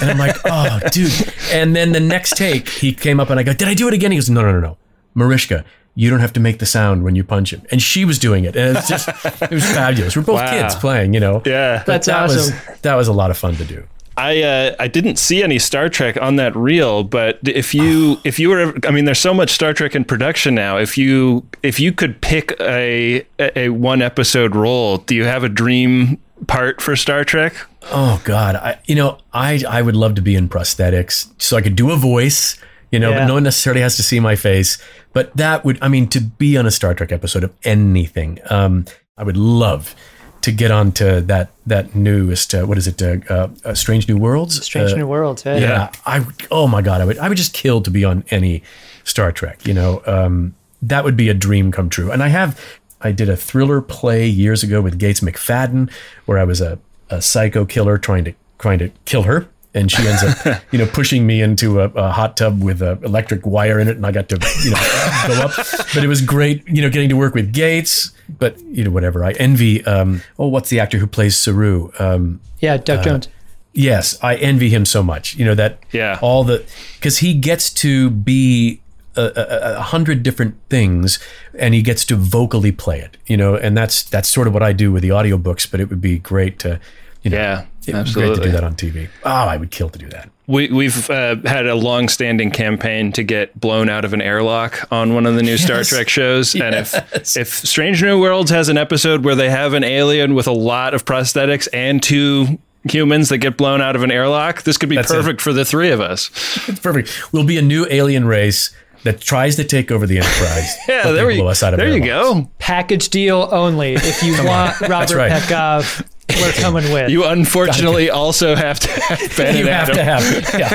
And 0.00 0.10
I'm 0.10 0.18
like, 0.18 0.36
oh, 0.44 0.80
dude. 0.90 1.12
And 1.52 1.76
then 1.76 1.92
the 1.92 2.00
next 2.00 2.36
take, 2.36 2.68
he 2.68 2.92
came 2.92 3.20
up 3.20 3.30
and 3.30 3.38
I 3.38 3.42
go, 3.42 3.52
did 3.52 3.68
I 3.68 3.74
do 3.74 3.86
it 3.88 3.94
again? 3.94 4.10
He 4.10 4.16
goes, 4.16 4.30
no, 4.30 4.42
no, 4.42 4.52
no, 4.52 4.60
no. 4.60 4.78
Mariska, 5.14 5.64
you 5.94 6.08
don't 6.10 6.20
have 6.20 6.32
to 6.34 6.40
make 6.40 6.58
the 6.58 6.66
sound 6.66 7.04
when 7.04 7.14
you 7.14 7.22
punch 7.22 7.52
him. 7.52 7.62
And 7.70 7.80
she 7.82 8.04
was 8.04 8.18
doing 8.18 8.44
it. 8.44 8.56
And 8.56 8.76
it's 8.76 8.88
just, 8.88 9.08
it 9.08 9.50
was 9.50 9.64
fabulous. 9.64 10.16
We're 10.16 10.22
both 10.22 10.40
Wow. 10.40 10.50
kids 10.50 10.74
playing, 10.74 11.14
you 11.14 11.20
know. 11.20 11.42
Yeah. 11.44 11.78
But 11.78 11.86
That's 11.86 12.06
that 12.06 12.22
awesome. 12.24 12.36
Was, 12.38 12.80
that 12.82 12.94
was 12.94 13.08
a 13.08 13.12
lot 13.12 13.30
of 13.30 13.36
fun 13.38 13.56
to 13.56 13.64
do. 13.64 13.86
I 14.16 14.42
uh, 14.42 14.76
I 14.78 14.88
didn't 14.88 15.16
see 15.16 15.42
any 15.42 15.58
Star 15.58 15.88
Trek 15.88 16.16
on 16.20 16.36
that 16.36 16.54
reel, 16.54 17.02
but 17.04 17.38
if 17.44 17.74
you 17.74 18.18
if 18.24 18.38
you 18.38 18.50
were 18.50 18.74
I 18.86 18.90
mean 18.90 19.04
there's 19.04 19.18
so 19.20 19.32
much 19.34 19.50
Star 19.50 19.72
Trek 19.72 19.94
in 19.94 20.04
production 20.04 20.54
now. 20.54 20.76
If 20.78 20.98
you 20.98 21.46
if 21.62 21.80
you 21.80 21.92
could 21.92 22.20
pick 22.20 22.54
a 22.60 23.26
a 23.38 23.70
one 23.70 24.02
episode 24.02 24.54
role, 24.54 24.98
do 24.98 25.14
you 25.14 25.24
have 25.24 25.44
a 25.44 25.48
dream 25.48 26.18
part 26.46 26.80
for 26.80 26.96
Star 26.96 27.24
Trek? 27.24 27.54
Oh 27.90 28.20
God, 28.24 28.56
I 28.56 28.78
you 28.86 28.94
know 28.94 29.18
I 29.32 29.62
I 29.68 29.82
would 29.82 29.96
love 29.96 30.14
to 30.16 30.22
be 30.22 30.34
in 30.34 30.48
prosthetics 30.48 31.30
so 31.40 31.56
I 31.56 31.62
could 31.62 31.76
do 31.76 31.90
a 31.90 31.96
voice, 31.96 32.56
you 32.90 32.98
know, 32.98 33.10
Yeah. 33.10 33.20
but 33.20 33.26
no 33.26 33.34
one 33.34 33.42
necessarily 33.44 33.80
has 33.82 33.96
to 33.96 34.02
see 34.02 34.20
my 34.20 34.36
face. 34.36 34.78
But 35.12 35.36
that 35.36 35.64
would 35.64 35.78
I 35.82 35.88
mean 35.88 36.06
to 36.08 36.20
be 36.20 36.56
on 36.56 36.66
a 36.66 36.70
Star 36.70 36.94
Trek 36.94 37.12
episode 37.12 37.44
of 37.44 37.52
anything, 37.64 38.38
um, 38.50 38.84
I 39.16 39.24
would 39.24 39.36
love 39.36 39.94
to 40.42 40.52
get 40.52 40.70
onto 40.70 41.20
that 41.22 41.50
that 41.66 41.94
newest 41.94 42.54
uh, 42.54 42.64
what 42.64 42.76
is 42.78 42.86
it, 42.86 43.00
uh, 43.02 43.16
uh, 43.32 43.48
uh, 43.64 43.74
Strange 43.74 44.08
New 44.08 44.16
Worlds, 44.16 44.64
Strange 44.64 44.92
Uh, 44.92 44.96
New 44.96 45.06
Worlds. 45.06 45.44
Yeah. 45.44 45.58
yeah, 45.58 45.90
I 46.04 46.24
oh 46.50 46.66
my 46.66 46.82
god, 46.82 47.00
I 47.00 47.04
would 47.04 47.18
I 47.18 47.28
would 47.28 47.38
just 47.38 47.54
kill 47.54 47.80
to 47.82 47.90
be 47.90 48.04
on 48.04 48.24
any 48.30 48.62
Star 49.04 49.32
Trek. 49.32 49.66
You 49.66 49.74
know, 49.74 50.02
um, 50.06 50.54
that 50.82 51.04
would 51.04 51.16
be 51.16 51.28
a 51.28 51.34
dream 51.34 51.72
come 51.72 51.88
true. 51.88 52.10
And 52.10 52.22
I 52.22 52.28
have 52.28 52.60
I 53.00 53.12
did 53.12 53.28
a 53.28 53.36
thriller 53.36 53.80
play 53.80 54.26
years 54.26 54.62
ago 54.62 54.80
with 54.80 54.98
Gates 54.98 55.20
McFadden 55.20 55.90
where 56.26 56.38
I 56.38 56.44
was 56.44 56.60
a, 56.60 56.78
a 57.10 57.20
psycho 57.22 57.64
killer 57.64 57.98
trying 57.98 58.24
to 58.24 58.34
trying 58.58 58.78
to 58.78 58.90
kill 59.04 59.22
her. 59.22 59.48
And 59.74 59.90
she 59.90 60.06
ends 60.06 60.22
up, 60.22 60.62
you 60.72 60.78
know, 60.78 60.86
pushing 60.86 61.26
me 61.26 61.40
into 61.40 61.80
a, 61.80 61.84
a 61.90 62.10
hot 62.12 62.36
tub 62.36 62.62
with 62.62 62.82
an 62.82 63.02
electric 63.04 63.46
wire 63.46 63.78
in 63.80 63.88
it, 63.88 63.96
and 63.96 64.04
I 64.06 64.12
got 64.12 64.28
to, 64.30 64.36
you 64.64 64.70
know, 64.70 64.76
go 65.28 65.34
up. 65.46 65.52
But 65.94 66.04
it 66.04 66.08
was 66.08 66.20
great, 66.20 66.66
you 66.68 66.82
know, 66.82 66.90
getting 66.90 67.08
to 67.08 67.16
work 67.16 67.34
with 67.34 67.52
Gates. 67.52 68.12
But 68.38 68.58
you 68.60 68.84
know, 68.84 68.90
whatever. 68.90 69.24
I 69.24 69.32
envy. 69.32 69.84
Um, 69.84 70.22
oh, 70.38 70.48
what's 70.48 70.68
the 70.70 70.80
actor 70.80 70.98
who 70.98 71.06
plays 71.06 71.36
Saru? 71.36 71.90
Um, 71.98 72.40
Yeah, 72.60 72.76
Doug 72.76 73.04
Jones. 73.04 73.28
Yes, 73.74 74.18
I 74.22 74.36
envy 74.36 74.68
him 74.68 74.84
so 74.84 75.02
much. 75.02 75.34
You 75.36 75.44
know 75.46 75.54
that 75.54 75.78
Yeah. 75.92 76.18
all 76.20 76.44
the 76.44 76.64
because 76.96 77.18
he 77.18 77.32
gets 77.34 77.70
to 77.74 78.10
be 78.10 78.80
a, 79.16 79.22
a, 79.22 79.76
a 79.78 79.80
hundred 79.80 80.22
different 80.22 80.54
things, 80.68 81.18
and 81.58 81.72
he 81.74 81.80
gets 81.82 82.04
to 82.06 82.16
vocally 82.16 82.72
play 82.72 83.00
it. 83.00 83.16
You 83.26 83.36
know, 83.38 83.54
and 83.56 83.76
that's 83.76 84.02
that's 84.02 84.28
sort 84.28 84.46
of 84.46 84.52
what 84.54 84.62
I 84.62 84.72
do 84.72 84.92
with 84.92 85.02
the 85.02 85.08
audiobooks. 85.10 85.70
But 85.70 85.80
it 85.80 85.88
would 85.90 86.00
be 86.02 86.18
great 86.18 86.58
to, 86.60 86.80
you 87.22 87.30
know, 87.30 87.36
Yeah, 87.38 87.64
it 87.86 87.94
would 87.94 88.04
be 88.06 88.12
great 88.12 88.24
to 88.26 88.32
absolutely. 88.32 88.44
do 88.46 88.52
that 88.52 88.64
on 88.64 88.74
TV. 88.74 89.08
Oh, 89.24 89.30
I 89.30 89.56
would 89.56 89.70
kill 89.70 89.88
to 89.90 89.98
do 89.98 90.08
that. 90.08 90.30
We, 90.46 90.68
we've 90.68 91.08
uh, 91.08 91.36
had 91.44 91.66
a 91.66 91.74
long-standing 91.74 92.50
campaign 92.50 93.12
to 93.12 93.22
get 93.22 93.58
blown 93.58 93.88
out 93.88 94.04
of 94.04 94.12
an 94.12 94.20
airlock 94.20 94.86
on 94.90 95.14
one 95.14 95.24
of 95.24 95.36
the 95.36 95.42
new 95.42 95.56
Star 95.56 95.84
Trek 95.84 96.08
shows, 96.08 96.54
and 96.54 96.74
if 96.74 97.36
if 97.36 97.48
Strange 97.48 98.02
New 98.02 98.20
Worlds 98.20 98.50
has 98.50 98.68
an 98.68 98.76
episode 98.76 99.24
where 99.24 99.34
they 99.34 99.50
have 99.50 99.72
an 99.72 99.84
alien 99.84 100.34
with 100.34 100.46
a 100.46 100.52
lot 100.52 100.94
of 100.94 101.04
prosthetics 101.04 101.68
and 101.72 102.02
two 102.02 102.58
humans 102.84 103.28
that 103.28 103.38
get 103.38 103.56
blown 103.56 103.80
out 103.80 103.96
of 103.96 104.02
an 104.02 104.10
airlock, 104.10 104.62
this 104.62 104.76
could 104.76 104.88
be 104.88 104.96
That's 104.96 105.10
it. 105.10 105.14
perfect 105.14 105.40
for 105.40 105.52
the 105.52 105.64
three 105.64 105.90
of 105.90 106.00
us. 106.00 106.30
It's 106.68 106.80
perfect. 106.80 107.32
We'll 107.32 107.46
be 107.46 107.58
a 107.58 107.62
new 107.62 107.86
alien 107.88 108.26
race 108.26 108.74
that 109.04 109.20
tries 109.20 109.56
to 109.56 109.64
take 109.64 109.90
over 109.90 110.06
the 110.06 110.18
Enterprise. 110.18 110.76
Yeah, 110.88 111.04
but 111.04 111.10
they 111.10 111.16
there, 111.16 111.24
blow 111.26 111.34
you, 111.34 111.48
us 111.48 111.62
out 111.62 111.74
of 111.74 111.78
there 111.78 111.96
you 111.96 112.04
go. 112.04 112.50
Package 112.58 113.08
deal 113.08 113.48
only. 113.50 113.94
If 113.94 114.22
you 114.22 114.32
want 114.44 114.80
Robert 114.80 115.14
right. 115.14 115.32
Petkoff, 115.32 116.06
we're 116.40 116.52
coming 116.60 116.92
with. 116.92 117.10
You 117.10 117.24
unfortunately 117.24 118.08
also 118.10 118.54
have 118.54 118.80
to 118.80 118.88
have 118.90 119.18
Ben 119.36 119.56
You 119.56 119.68
and 119.68 119.68
have 119.68 119.90
Adam. 119.90 119.96
to 119.96 120.04
have, 120.04 120.58
yeah, 120.58 120.68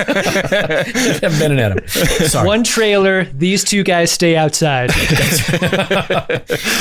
have 1.30 1.39
Ben 1.39 1.52
and 1.52 1.60
Adam. 1.60 1.88
Sorry, 1.88 2.45
One 2.48 2.64
trailer. 2.64 3.26
These 3.26 3.64
two 3.64 3.84
guys 3.84 4.12
stay 4.12 4.36
outside. 4.36 4.91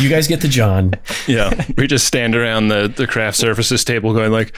you 0.01 0.09
guys 0.09 0.27
get 0.29 0.41
the 0.41 0.49
John. 0.49 0.95
Yeah, 1.27 1.65
we 1.77 1.87
just 1.87 2.07
stand 2.07 2.35
around 2.37 2.69
the 2.69 2.89
the 2.89 3.07
craft 3.07 3.37
services 3.37 3.85
table, 3.85 4.13
going 4.13 4.33
like, 4.33 4.55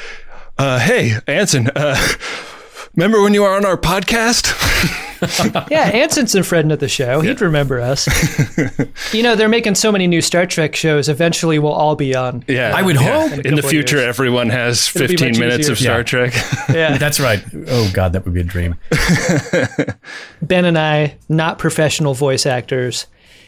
uh, 0.59 0.79
"Hey, 0.79 1.15
Anson, 1.27 1.71
uh, 1.77 1.97
remember 2.97 3.23
when 3.23 3.35
you 3.35 3.43
were 3.43 3.55
on 3.55 3.65
our 3.65 3.77
podcast?" 3.77 5.05
Yeah, 5.71 5.83
Anson's 5.83 6.35
a 6.35 6.43
friend 6.43 6.73
of 6.73 6.79
the 6.79 6.89
show. 6.89 7.21
He'd 7.21 7.41
remember 7.41 7.81
us. 7.81 8.07
you 9.13 9.23
know, 9.23 9.37
they're 9.37 9.49
making 9.49 9.75
so 9.75 9.91
many 9.93 10.07
new 10.07 10.23
Star 10.23 10.47
Trek 10.47 10.75
shows. 10.75 11.09
Eventually, 11.09 11.59
we'll 11.59 11.73
all 11.73 11.97
be 11.97 12.15
on. 12.15 12.45
Yeah, 12.47 12.73
I 12.75 12.83
would 12.83 12.97
yeah. 12.97 13.29
hope. 13.29 13.33
In 13.33 13.47
In 13.47 13.55
the 13.55 13.63
future, 13.63 13.97
years. 13.97 14.09
everyone 14.09 14.51
has 14.51 14.89
It'll 14.95 15.09
15 15.09 15.39
minutes 15.39 15.69
easier. 15.69 15.73
of 15.73 15.79
Star 15.79 15.99
Yeah. 15.99 16.03
Trek. 16.03 16.35
Yeah. 16.69 16.99
That's 16.99 17.19
right. 17.19 17.43
Oh 17.69 17.91
God, 17.93 18.13
that 18.13 18.25
would 18.25 18.35
be 18.35 18.41
a 18.41 18.45
dream. 18.45 18.77
Ben 20.43 20.65
and 20.65 20.79
I, 20.79 21.17
not 21.29 21.59
professional 21.59 22.15
voice 22.15 22.47
actors, 22.47 23.07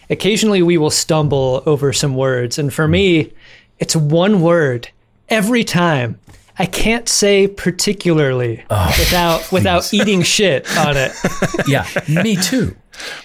occasionally 0.09 0.62
we 0.62 0.79
will 0.79 0.91
stumble 0.91 1.62
over 1.66 1.93
some 1.93 2.14
words. 2.14 2.59
And 2.59 2.73
for 2.73 2.87
hmm. 2.87 2.93
me, 2.93 3.33
it's 3.79 3.95
one 3.95 4.41
word 4.41 4.89
every 5.29 5.64
time. 5.64 6.18
I 6.61 6.67
can't 6.67 7.09
say 7.09 7.47
particularly 7.49 8.65
without 8.99 9.51
without 9.51 9.93
eating 9.99 10.23
shit 10.23 10.67
on 10.77 10.97
it. 10.97 11.13
Yeah, 11.67 11.87
me 12.09 12.37
too. 12.37 12.77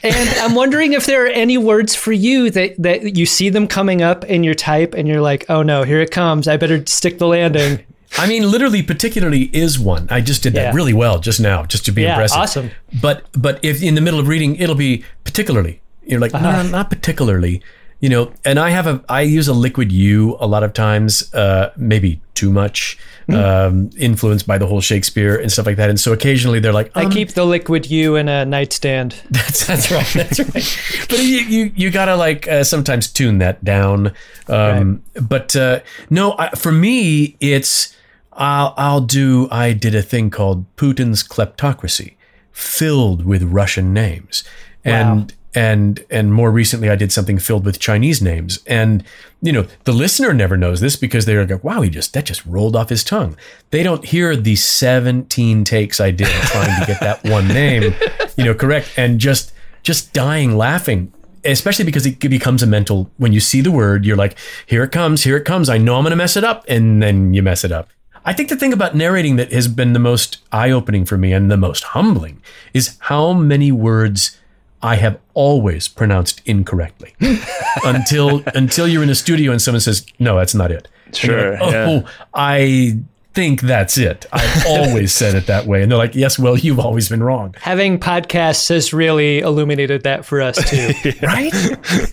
And 0.04 0.30
I'm 0.40 0.56
wondering 0.56 0.94
if 0.94 1.06
there 1.06 1.26
are 1.26 1.30
any 1.30 1.58
words 1.58 1.96
for 1.96 2.14
you 2.14 2.50
that, 2.52 2.76
that 2.82 3.18
you 3.18 3.26
see 3.26 3.50
them 3.50 3.68
coming 3.68 4.02
up 4.02 4.24
in 4.24 4.44
your 4.44 4.54
type 4.54 4.94
and 4.94 5.06
you're 5.08 5.22
like, 5.22 5.46
oh 5.50 5.64
no, 5.64 5.84
here 5.84 6.00
it 6.00 6.12
comes. 6.12 6.48
I 6.48 6.56
better 6.56 6.86
stick 6.86 7.18
the 7.20 7.28
landing. 7.28 7.84
I 8.18 8.26
mean, 8.28 8.50
literally, 8.50 8.82
particularly 8.82 9.50
is 9.52 9.78
one. 9.78 10.08
I 10.10 10.22
just 10.22 10.42
did 10.44 10.54
that 10.54 10.68
Yeah. 10.72 10.74
really 10.74 10.94
well 10.94 11.20
just 11.20 11.42
now, 11.42 11.66
just 11.66 11.86
to 11.88 11.92
be 11.92 12.04
Yeah, 12.04 12.12
impressive. 12.14 12.38
awesome. 12.38 12.72
But 13.02 13.26
but 13.34 13.60
if 13.64 13.84
in 13.84 13.96
the 13.96 14.02
middle 14.02 14.20
of 14.22 14.30
reading, 14.30 14.56
it'll 14.56 14.76
be 14.76 15.04
particularly. 15.26 15.82
You're 16.06 16.22
like, 16.22 16.34
Uh-huh. 16.34 16.64
no, 16.64 16.70
not 16.70 16.90
particularly. 16.90 17.62
You 18.02 18.10
know, 18.10 18.32
and 18.43 18.60
I 18.60 18.70
have 18.72 18.88
a 18.88 19.04
I 19.10 19.22
use 19.22 19.48
a 19.48 19.54
liquid 19.54 19.91
U 19.91 20.36
a 20.39 20.46
lot 20.48 20.64
of 20.64 20.74
times, 20.74 21.34
uh, 21.34 21.72
maybe 21.78 22.22
too 22.34 22.52
much, 22.52 22.98
Hmm. 23.28 23.36
um, 23.36 23.89
influenced 23.98 24.46
by 24.46 24.60
the 24.60 24.68
whole 24.68 24.82
Shakespeare 24.82 25.36
and 25.36 25.52
stuff 25.52 25.66
like 25.66 25.78
that. 25.78 25.89
And 25.89 26.00
so 26.00 26.14
occasionally 26.14 26.60
they're 26.60 26.74
like, 26.74 26.91
I 26.96 27.06
um, 27.06 27.12
keep 27.12 27.30
the 27.32 27.43
liquid 27.46 27.89
U 27.89 28.16
in 28.18 28.28
a 28.30 28.46
nightstand. 28.46 29.16
That's, 29.32 29.66
that's 29.66 29.89
right. 29.91 30.06
That's 30.14 30.39
right. 30.39 31.08
But 31.10 31.20
you 31.20 31.39
you, 31.39 31.72
you 31.76 31.89
gotta 31.89 32.16
like 32.16 32.48
uh, 32.48 32.64
sometimes 32.64 33.12
tune 33.12 33.39
that 33.39 33.64
down. 33.64 34.12
Um, 34.48 35.02
But 35.20 35.56
uh, 35.56 35.80
no, 36.10 36.36
I, 36.38 36.50
for 36.50 36.72
me, 36.72 37.36
it's 37.39 37.96
I'll 38.34 38.74
I'll 38.78 39.02
do. 39.02 39.48
I 39.50 39.74
did 39.74 39.96
a 39.96 40.02
thing 40.04 40.30
called 40.30 40.66
Putin's 40.76 41.24
kleptocracy, 41.24 42.16
filled 42.52 43.26
with 43.26 43.41
Russian 43.43 43.93
names, 43.93 44.43
and 44.84 45.34
and 45.56 46.03
and 46.10 46.34
more 46.34 46.51
recently, 46.51 46.89
I 46.89 46.95
did 46.95 47.12
something 47.12 47.39
filled 47.39 47.66
with 47.66 47.80
Chinese 47.80 48.22
names. 48.22 48.60
And 48.68 49.03
you 49.41 49.53
know, 49.53 49.66
the 49.86 49.93
listener 49.93 50.34
never 50.34 50.58
knows 50.58 50.82
this 50.82 50.97
because 50.97 51.26
they're 51.26 51.45
like, 51.45 51.64
"Wow, 51.64 51.82
he 51.82 51.89
just 51.89 52.14
that 52.14 52.26
just 52.26 52.45
rolled 52.45 52.76
off 52.76 52.89
his 52.89 53.03
tongue." 53.03 53.38
They 53.72 53.82
don't 53.82 54.03
hear 54.03 54.36
the 54.36 54.58
seventeen 54.58 55.64
takes 55.64 55.99
I 55.99 56.12
did 56.12 56.28
trying 56.28 56.80
to 56.82 56.86
get 56.86 56.99
that 56.99 57.24
one 57.24 57.47
name, 57.47 57.95
you 58.38 58.43
know, 58.43 58.53
correct, 58.53 58.91
and 58.97 59.20
just 59.20 59.53
just 59.82 60.14
dying 60.14 60.58
laughing. 60.58 61.12
Especially 61.45 61.86
because 61.86 62.08
it 62.08 62.20
becomes 62.20 62.64
a 62.64 62.68
mental. 62.68 63.12
When 63.18 63.32
you 63.32 63.39
see 63.39 63.62
the 63.62 63.72
word, 63.72 64.03
you're 64.03 64.18
like, 64.18 64.38
"Here 64.66 64.84
it 64.84 64.91
comes! 64.91 65.24
Here 65.24 65.38
it 65.38 65.45
comes! 65.45 65.70
I 65.70 65.78
know 65.78 65.95
I'm 65.95 66.03
going 66.03 66.10
to 66.10 66.18
mess 66.18 66.36
it 66.36 66.43
up," 66.43 66.66
and 66.68 67.01
then 67.01 67.34
you 67.34 67.43
mess 67.43 67.64
it 67.64 67.72
up. 67.72 67.89
I 68.26 68.34
think 68.34 68.49
the 68.49 68.56
thing 68.56 68.74
about 68.74 68.95
narrating 68.95 69.36
that 69.36 69.53
has 69.53 69.68
been 69.68 69.93
the 69.93 69.99
most 69.99 70.39
eye-opening 70.51 71.06
for 71.06 71.16
me 71.16 71.32
and 71.32 71.51
the 71.51 71.58
most 71.58 71.84
humbling 71.84 72.41
is 72.74 72.97
how 73.01 73.34
many 73.34 73.72
words 73.72 74.39
I 74.82 74.95
have 74.95 75.19
always 75.34 75.88
pronounced 75.88 76.41
incorrectly 76.45 77.15
until 77.84 78.43
until 78.53 78.88
you're 78.88 79.03
in 79.03 79.09
a 79.09 79.15
studio 79.15 79.51
and 79.51 79.61
someone 79.61 79.82
says, 79.82 80.05
"No, 80.19 80.38
that's 80.38 80.55
not 80.55 80.71
it." 80.71 80.88
Sure, 81.13 81.53
like, 81.53 81.61
oh, 81.61 81.93
yeah. 81.93 82.07
I 82.34 82.99
think 83.36 83.61
that's 83.61 83.97
it. 83.97 84.26
I've 84.32 84.65
always 84.67 85.13
said 85.13 85.36
it 85.36 85.45
that 85.47 85.67
way, 85.67 85.84
and 85.84 85.91
they're 85.91 85.97
like, 85.97 86.15
"Yes, 86.15 86.39
well, 86.39 86.57
you've 86.57 86.80
always 86.80 87.09
been 87.09 87.21
wrong." 87.21 87.53
Having 87.59 87.99
podcasts 87.99 88.69
has 88.69 88.93
really 88.93 89.39
illuminated 89.39 90.03
that 90.03 90.26
for 90.26 90.41
us 90.41 90.57
too. 90.69 90.91
right? 91.21 91.53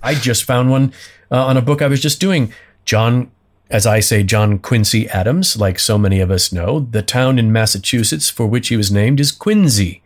I 0.03 0.15
just 0.15 0.45
found 0.45 0.71
one 0.71 0.93
uh, 1.31 1.47
on 1.47 1.57
a 1.57 1.63
book 1.63 1.81
I 1.81 1.87
was 1.87 2.01
just 2.01 2.21
doing. 2.21 2.53
John, 2.85 3.31
as 3.71 3.87
I 3.87 4.01
say, 4.01 4.23
John 4.25 4.59
Quincy 4.59 5.09
Adams, 5.09 5.57
like 5.57 5.79
so 5.79 5.97
many 5.97 6.21
of 6.21 6.31
us 6.31 6.53
know, 6.53 6.81
the 6.81 7.03
town 7.03 7.39
in 7.39 7.53
Massachusetts 7.53 8.29
for 8.29 8.47
which 8.47 8.69
he 8.69 8.77
was 8.77 8.91
named 8.91 9.21
is 9.21 9.31
Quincy. 9.31 10.02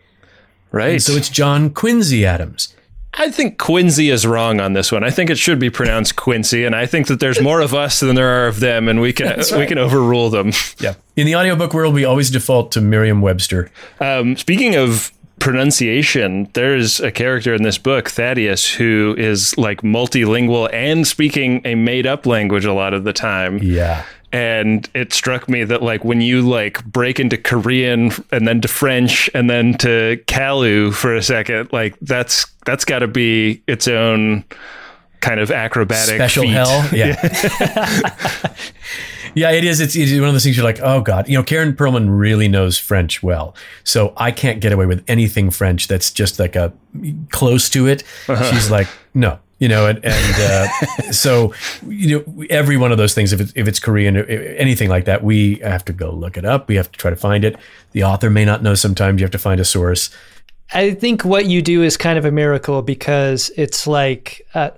Right. 0.73 1.01
So 1.01 1.12
it's 1.12 1.29
John 1.29 1.71
Quincy 1.71 2.27
Adams. 2.27 2.75
I 3.19 3.31
think 3.31 3.57
Quincy 3.59 4.11
is 4.11 4.27
wrong 4.27 4.61
on 4.61 4.75
this 4.75 4.93
one. 4.93 5.03
I 5.03 5.11
think 5.11 5.31
it 5.31 5.39
should 5.39 5.59
be 5.59 5.71
pronounced 5.71 6.17
Quincy, 6.17 6.67
and 6.67 6.77
I 6.77 6.85
think 6.85 7.07
that 7.07 7.19
there's 7.19 7.41
more 7.41 7.62
of 7.62 7.73
us 7.73 8.01
than 8.01 8.14
there 8.14 8.29
are 8.29 8.47
of 8.47 8.61
them, 8.61 8.89
and 8.89 9.01
we 9.01 9.14
can 9.14 9.39
we 9.57 9.67
can 9.67 9.79
overrule 9.79 10.29
them. 10.29 10.53
Yeah. 10.79 10.95
In 11.17 11.25
the 11.25 11.35
audiobook 11.35 11.73
world, 11.73 11.95
we 11.95 12.05
always 12.05 12.31
default 12.31 12.73
to 12.73 12.83
Merriam-Webster. 12.83 13.71
Um, 14.01 14.37
speaking 14.37 14.77
of 14.77 15.12
pronunciation, 15.39 16.51
there's 16.53 17.01
a 17.01 17.11
character 17.11 17.55
in 17.55 17.62
this 17.62 17.79
book, 17.79 18.11
Thaddeus, 18.11 18.75
who 18.75 19.14
is 19.17 19.57
like 19.57 19.81
multilingual 19.81 20.69
and 20.73 21.07
speaking 21.07 21.62
a 21.64 21.75
made-up 21.75 22.27
language 22.27 22.67
a 22.67 22.75
lot 22.75 22.93
of 22.93 23.05
the 23.05 23.14
time. 23.14 23.59
Yeah. 23.62 24.05
And 24.37 24.87
it 24.93 25.14
struck 25.14 25.49
me 25.49 25.64
that 25.64 25.82
like 25.82 26.05
when 26.05 26.20
you 26.20 26.43
like 26.43 26.84
break 26.84 27.18
into 27.18 27.39
Korean 27.39 28.11
and 28.30 28.47
then 28.47 28.61
to 28.61 28.68
French 28.68 29.30
and 29.32 29.49
then 29.49 29.78
to 29.78 30.22
Kalu 30.26 30.93
for 30.93 31.14
a 31.14 31.22
second, 31.22 31.72
like 31.72 31.99
that's 32.01 32.45
that's 32.66 32.84
got 32.84 32.99
to 32.99 33.09
be 33.09 33.62
its 33.66 33.89
own 33.89 34.45
kind 35.20 35.41
of 35.41 35.51
acrobatic 35.51 36.16
Special 36.16 36.43
feat. 36.43 36.51
hell. 36.51 36.87
Yeah. 36.93 37.16
yeah, 39.34 39.53
it 39.53 39.64
is. 39.64 39.80
It's, 39.80 39.97
it's 39.97 40.12
one 40.12 40.28
of 40.28 40.34
those 40.34 40.45
things 40.45 40.59
you're 40.59 40.64
like, 40.64 40.80
oh 40.82 41.01
God. 41.01 41.28
You 41.28 41.39
know, 41.39 41.43
Karen 41.43 41.72
Perlman 41.72 42.07
really 42.11 42.47
knows 42.47 42.78
French 42.78 43.22
well. 43.22 43.57
So 43.84 44.12
I 44.18 44.32
can't 44.32 44.61
get 44.61 44.70
away 44.70 44.84
with 44.84 45.03
anything 45.09 45.51
French 45.51 45.89
that's 45.89 46.11
just 46.11 46.39
like 46.39 46.57
a 46.57 46.74
close 47.30 47.70
to 47.70 47.87
it. 47.87 48.03
Uh-huh. 48.28 48.53
She's 48.53 48.70
like, 48.70 48.89
no. 49.14 49.39
You 49.59 49.68
know, 49.68 49.86
and, 49.86 50.04
and 50.04 50.34
uh, 50.38 50.68
so 51.12 51.54
you 51.86 52.18
know 52.18 52.44
every 52.50 52.76
one 52.76 52.92
of 52.92 52.98
those 52.98 53.14
things. 53.14 53.32
If 53.32 53.40
it's 53.40 53.52
if 53.57 53.66
it's 53.66 53.80
Korean, 53.80 54.16
or 54.16 54.24
anything 54.24 54.90
like 54.90 55.07
that, 55.07 55.24
we 55.24 55.57
have 55.57 55.84
to 55.86 55.92
go 55.92 56.11
look 56.11 56.36
it 56.36 56.44
up. 56.44 56.68
We 56.68 56.76
have 56.76 56.92
to 56.92 56.98
try 56.98 57.11
to 57.11 57.16
find 57.16 57.44
it. 57.44 57.57
The 57.92 58.04
author 58.04 58.28
may 58.28 58.44
not 58.44 58.62
know. 58.62 58.74
Sometimes 58.74 59.20
you 59.20 59.24
have 59.24 59.32
to 59.32 59.38
find 59.38 59.61
a 59.61 59.64
source. 59.64 60.11
I 60.72 60.94
think 60.94 61.24
what 61.24 61.46
you 61.46 61.62
do 61.62 61.82
is 61.82 61.96
kind 61.96 62.18
of 62.18 62.24
a 62.24 62.32
miracle 62.32 62.82
because 62.82 63.50
it's 63.57 63.86
like, 63.86 64.44
uh, 64.54 64.70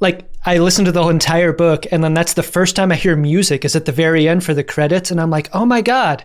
like 0.00 0.28
I 0.44 0.58
listened 0.58 0.86
to 0.86 0.92
the 0.92 1.02
whole 1.02 1.10
entire 1.10 1.52
book, 1.52 1.86
and 1.90 2.02
then 2.02 2.14
that's 2.14 2.34
the 2.34 2.42
first 2.42 2.76
time 2.76 2.92
I 2.92 2.96
hear 2.96 3.16
music 3.16 3.64
is 3.64 3.74
at 3.76 3.84
the 3.84 3.92
very 3.92 4.28
end 4.28 4.44
for 4.44 4.52
the 4.52 4.64
credits, 4.64 5.10
and 5.10 5.20
I'm 5.20 5.30
like, 5.30 5.48
oh 5.54 5.64
my 5.64 5.80
god, 5.80 6.24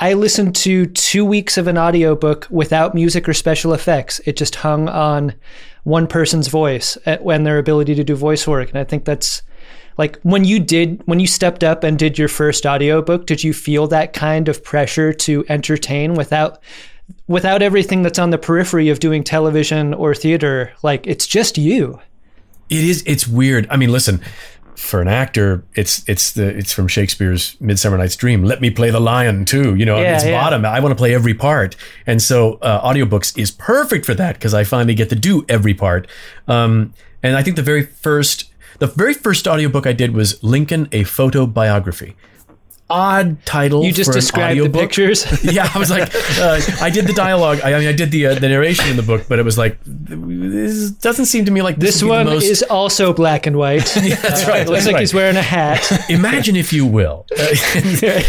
I 0.00 0.14
listened 0.14 0.56
to 0.56 0.86
two 0.86 1.24
weeks 1.24 1.56
of 1.56 1.68
an 1.68 1.78
audiobook 1.78 2.46
without 2.50 2.94
music 2.94 3.28
or 3.28 3.34
special 3.34 3.74
effects. 3.74 4.20
It 4.24 4.36
just 4.36 4.56
hung 4.56 4.88
on 4.88 5.34
one 5.84 6.06
person's 6.06 6.48
voice 6.48 6.96
eh, 7.06 7.12
at, 7.12 7.24
when 7.24 7.44
their 7.44 7.58
ability 7.58 7.94
to 7.94 8.04
do 8.04 8.14
voice 8.14 8.46
work, 8.46 8.68
and 8.68 8.78
I 8.78 8.84
think 8.84 9.04
that's 9.04 9.42
like 9.98 10.18
when 10.22 10.44
you 10.44 10.58
did 10.58 11.02
when 11.06 11.20
you 11.20 11.26
stepped 11.26 11.62
up 11.62 11.84
and 11.84 11.98
did 11.98 12.18
your 12.18 12.28
first 12.28 12.64
audiobook, 12.64 13.26
did 13.26 13.44
you 13.44 13.52
feel 13.52 13.86
that 13.88 14.12
kind 14.12 14.48
of 14.48 14.64
pressure 14.64 15.12
to 15.12 15.44
entertain 15.48 16.14
without 16.14 16.62
without 17.26 17.62
everything 17.62 18.02
that's 18.02 18.18
on 18.18 18.30
the 18.30 18.38
periphery 18.38 18.88
of 18.88 19.00
doing 19.00 19.22
television 19.22 19.92
or 19.94 20.14
theater? 20.14 20.72
Like 20.82 21.06
it's 21.06 21.26
just 21.26 21.58
you. 21.58 22.00
It 22.70 22.84
is. 22.84 23.02
It's 23.06 23.28
weird. 23.28 23.66
I 23.70 23.76
mean, 23.76 23.92
listen. 23.92 24.20
For 24.82 25.00
an 25.00 25.08
actor, 25.08 25.62
it's 25.74 26.02
it's 26.08 26.32
the 26.32 26.48
it's 26.48 26.72
from 26.72 26.88
Shakespeare's 26.88 27.56
Midsummer 27.60 27.96
Night's 27.96 28.16
Dream. 28.16 28.42
Let 28.42 28.60
me 28.60 28.68
play 28.68 28.90
the 28.90 29.00
lion 29.00 29.44
too. 29.44 29.74
You 29.76 29.86
know, 29.86 30.00
Yeah, 30.00 30.16
it's 30.16 30.24
yeah. 30.24 30.40
bottom. 30.42 30.64
I 30.64 30.80
want 30.80 30.90
to 30.90 30.96
play 30.96 31.14
every 31.14 31.34
part, 31.34 31.76
and 32.06 32.20
so 32.20 32.54
uh, 32.62 32.82
audiobooks 32.92 33.38
is 33.38 33.50
perfect 33.52 34.04
for 34.04 34.14
that 34.14 34.34
because 34.34 34.54
I 34.54 34.64
finally 34.64 34.94
get 34.94 35.08
to 35.10 35.14
do 35.14 35.44
every 35.48 35.72
part. 35.72 36.08
Um, 36.48 36.92
and 37.22 37.36
I 37.36 37.42
think 37.44 37.54
the 37.56 37.62
very 37.62 37.84
first 37.86 38.50
the 38.80 38.88
very 38.88 39.14
first 39.14 39.46
audiobook 39.46 39.86
I 39.86 39.92
did 39.92 40.14
was 40.14 40.42
Lincoln: 40.42 40.88
A 40.92 41.04
Photo 41.04 41.46
Biography. 41.46 42.16
Odd 42.92 43.44
title. 43.46 43.84
You 43.84 43.92
just 43.92 44.12
described 44.12 44.60
the 44.60 44.68
pictures. 44.68 45.24
yeah, 45.44 45.70
I 45.74 45.78
was 45.78 45.90
like, 45.90 46.14
uh, 46.38 46.60
I 46.80 46.90
did 46.90 47.06
the 47.06 47.14
dialogue. 47.14 47.60
I, 47.64 47.72
I 47.72 47.78
mean, 47.78 47.88
I 47.88 47.92
did 47.92 48.10
the 48.10 48.26
uh, 48.26 48.34
the 48.34 48.48
narration 48.48 48.88
in 48.90 48.96
the 48.96 49.02
book, 49.02 49.24
but 49.28 49.38
it 49.38 49.44
was 49.44 49.56
like, 49.56 49.78
this 49.84 50.90
doesn't 50.90 51.24
seem 51.26 51.46
to 51.46 51.50
me 51.50 51.62
like 51.62 51.76
this, 51.76 51.94
This 51.94 52.02
one 52.02 52.26
most, 52.26 52.44
is 52.44 52.62
also 52.62 53.14
black 53.14 53.46
and 53.46 53.56
white. 53.56 53.84
That's 53.94 54.46
right. 54.46 54.62
It 54.62 54.68
looks 54.68 54.84
that's 54.84 54.86
like 54.86 54.94
right. 54.94 55.00
he's 55.00 55.14
wearing 55.14 55.36
a 55.36 55.42
hat. 55.42 55.90
Imagine 56.10 56.54
if 56.54 56.72
you 56.72 56.84
will. 56.84 57.26
Uh, 57.32 57.46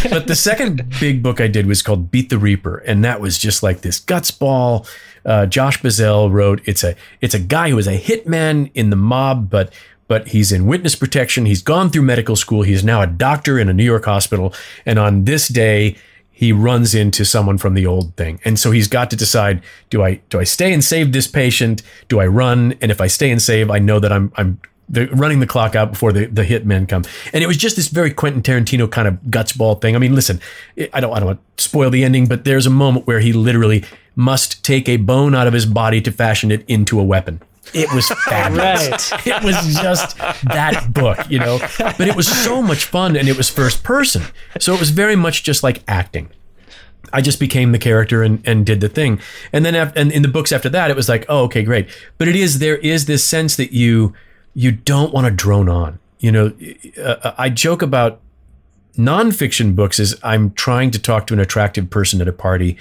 but 0.09 0.27
the 0.27 0.35
second 0.37 0.95
big 0.99 1.21
book 1.21 1.41
I 1.41 1.47
did 1.47 1.65
was 1.65 1.81
called 1.81 2.09
Beat 2.09 2.29
the 2.29 2.37
Reaper, 2.37 2.77
and 2.77 3.03
that 3.03 3.19
was 3.19 3.37
just 3.37 3.63
like 3.63 3.81
this 3.81 3.99
guts 3.99 4.31
ball. 4.31 4.87
Uh, 5.25 5.45
Josh 5.45 5.81
Bazell 5.81 6.31
wrote. 6.31 6.61
It's 6.65 6.83
a 6.83 6.95
it's 7.21 7.33
a 7.33 7.39
guy 7.39 7.69
who 7.69 7.77
is 7.77 7.87
a 7.87 7.99
hitman 7.99 8.71
in 8.73 8.89
the 8.89 8.95
mob, 8.95 9.49
but 9.49 9.73
but 10.07 10.29
he's 10.29 10.51
in 10.51 10.65
witness 10.65 10.95
protection. 10.95 11.45
He's 11.45 11.61
gone 11.61 11.89
through 11.89 12.03
medical 12.03 12.35
school. 12.35 12.63
He's 12.63 12.83
now 12.83 13.01
a 13.01 13.07
doctor 13.07 13.59
in 13.59 13.69
a 13.69 13.73
New 13.73 13.85
York 13.85 14.05
hospital, 14.05 14.53
and 14.85 14.99
on 14.99 15.25
this 15.25 15.47
day. 15.47 15.95
He 16.35 16.51
runs 16.51 16.95
into 16.95 17.25
someone 17.25 17.59
from 17.59 17.75
the 17.75 17.85
old 17.85 18.17
thing, 18.17 18.39
and 18.43 18.59
so 18.59 18.71
he's 18.71 18.87
got 18.87 19.11
to 19.11 19.15
decide: 19.15 19.61
do 19.91 20.03
I 20.03 20.15
do 20.29 20.39
I 20.39 20.43
stay 20.45 20.73
and 20.73 20.83
save 20.83 21.13
this 21.13 21.27
patient? 21.27 21.83
Do 22.09 22.19
I 22.19 22.25
run? 22.25 22.73
And 22.81 22.91
if 22.91 22.99
I 22.99 23.07
stay 23.07 23.29
and 23.29 23.39
save, 23.39 23.69
I 23.69 23.77
know 23.77 23.99
that 23.99 24.11
I'm 24.11 24.33
I'm 24.35 24.59
the, 24.89 25.07
running 25.07 25.39
the 25.39 25.47
clock 25.47 25.75
out 25.75 25.91
before 25.91 26.11
the, 26.11 26.25
the 26.25 26.43
hitmen 26.43 26.87
come. 26.87 27.03
And 27.33 27.43
it 27.43 27.47
was 27.47 27.57
just 27.57 27.75
this 27.75 27.87
very 27.87 28.11
Quentin 28.11 28.41
Tarantino 28.41 28.89
kind 28.89 29.07
of 29.07 29.15
gutsball 29.29 29.79
thing. 29.79 29.95
I 29.95 29.99
mean, 29.99 30.15
listen, 30.15 30.41
I 30.91 30.99
don't, 30.99 31.13
I 31.13 31.19
don't 31.19 31.25
want 31.27 31.57
to 31.57 31.63
spoil 31.63 31.89
the 31.89 32.03
ending, 32.03 32.27
but 32.27 32.45
there's 32.45 32.65
a 32.65 32.71
moment 32.71 33.07
where 33.07 33.19
he 33.19 33.31
literally 33.31 33.83
must 34.15 34.63
take 34.63 34.89
a 34.89 34.97
bone 34.97 35.35
out 35.35 35.47
of 35.47 35.53
his 35.53 35.65
body 35.65 36.01
to 36.01 36.11
fashion 36.11 36.51
it 36.51 36.65
into 36.67 36.99
a 36.99 37.03
weapon. 37.03 37.41
It 37.73 37.91
was 37.93 38.07
fabulous. 38.25 39.11
Right. 39.11 39.27
It 39.27 39.43
was 39.43 39.75
just 39.75 40.17
that 40.17 40.93
book, 40.93 41.19
you 41.29 41.39
know. 41.39 41.59
But 41.77 42.07
it 42.07 42.15
was 42.15 42.27
so 42.27 42.61
much 42.61 42.85
fun 42.85 43.15
and 43.15 43.27
it 43.27 43.37
was 43.37 43.49
first 43.49 43.83
person. 43.83 44.23
So 44.59 44.73
it 44.73 44.79
was 44.79 44.89
very 44.89 45.15
much 45.15 45.43
just 45.43 45.63
like 45.63 45.83
acting. 45.87 46.29
I 47.11 47.21
just 47.21 47.39
became 47.39 47.71
the 47.71 47.79
character 47.79 48.23
and, 48.23 48.41
and 48.45 48.65
did 48.65 48.81
the 48.81 48.89
thing. 48.89 49.19
And 49.51 49.63
then 49.63 49.75
af- 49.75 49.93
and 49.95 50.11
in 50.11 50.23
the 50.23 50.27
books 50.27 50.51
after 50.51 50.69
that, 50.69 50.89
it 50.89 50.95
was 50.95 51.07
like, 51.07 51.25
oh, 51.29 51.43
okay, 51.43 51.61
great. 51.63 51.87
But 52.17 52.27
it 52.27 52.35
is 52.35 52.59
there 52.59 52.77
is 52.77 53.05
this 53.05 53.23
sense 53.23 53.55
that 53.57 53.71
you 53.71 54.13
you 54.55 54.71
don't 54.71 55.13
want 55.13 55.25
to 55.25 55.31
drone 55.31 55.69
on. 55.69 55.99
You 56.19 56.31
know, 56.31 56.53
uh, 57.01 57.33
I 57.37 57.49
joke 57.49 57.81
about 57.81 58.19
nonfiction 58.97 59.75
books 59.75 59.99
is 59.99 60.17
I'm 60.23 60.51
trying 60.51 60.91
to 60.91 60.99
talk 60.99 61.27
to 61.27 61.33
an 61.33 61.39
attractive 61.39 61.89
person 61.89 62.21
at 62.21 62.27
a 62.27 62.33
party 62.33 62.77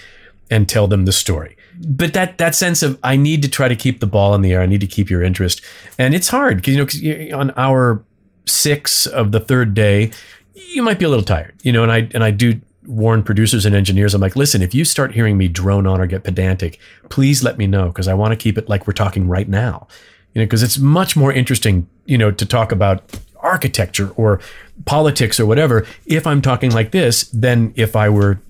and 0.51 0.68
tell 0.68 0.87
them 0.87 1.05
the 1.05 1.12
story. 1.12 1.57
But 1.81 2.12
that 2.14 2.39
that 2.39 2.55
sense 2.55 2.83
of 2.83 2.99
I 3.03 3.16
need 3.16 3.43
to 3.43 3.49
try 3.49 3.68
to 3.68 3.77
keep 3.77 4.01
the 4.01 4.07
ball 4.07 4.35
in 4.35 4.43
the 4.43 4.53
air. 4.53 4.61
I 4.61 4.66
need 4.66 4.81
to 4.81 4.87
keep 4.87 5.11
your 5.11 5.23
interest, 5.23 5.62
and 5.99 6.14
it's 6.14 6.29
hard 6.29 6.57
because 6.57 7.01
you 7.01 7.29
know 7.31 7.39
on 7.39 7.53
hour 7.57 8.05
six 8.47 9.07
of 9.07 9.33
the 9.33 9.41
third 9.41 9.75
day, 9.75 10.11
you 10.55 10.83
might 10.83 10.99
be 10.99 11.05
a 11.05 11.09
little 11.09 11.25
tired. 11.25 11.55
You 11.62 11.73
know, 11.73 11.83
and 11.83 11.93
I 11.93 12.09
and 12.14 12.23
I 12.23 12.31
do 12.31 12.61
warn 12.87 13.23
producers 13.23 13.64
and 13.64 13.75
engineers. 13.75 14.14
I'm 14.14 14.20
like, 14.20 14.37
listen, 14.37 14.62
if 14.62 14.75
you 14.75 14.85
start 14.85 15.12
hearing 15.12 15.39
me 15.39 15.49
drone 15.49 15.87
on 15.87 16.01
or 16.01 16.07
get 16.07 16.25
pedantic, 16.25 16.79
please 17.09 17.43
let 17.43 17.59
me 17.59 17.66
know 17.66 17.87
because 17.89 18.09
I 18.09 18.14
want 18.14 18.33
to 18.33 18.37
keep 18.37 18.59
it 18.59 18.68
like 18.68 18.87
we're 18.87 18.93
talking 18.93 19.29
right 19.29 19.49
now. 19.49 19.87
You 20.35 20.41
know, 20.41 20.47
because 20.47 20.62
it's 20.62 20.79
much 20.79 21.14
more 21.14 21.33
interesting, 21.33 21.89
you 22.07 22.16
know, 22.16 22.31
to 22.31 22.47
talk 22.47 22.73
about 22.73 23.05
architecture 23.39 24.11
or 24.11 24.41
politics 24.85 25.39
or 25.39 25.47
whatever 25.47 25.87
if 26.07 26.27
I'm 26.27 26.41
talking 26.41 26.70
like 26.70 26.93
this 26.93 27.25
than 27.29 27.73
if 27.77 27.97
I 27.97 28.09
were. 28.09 28.41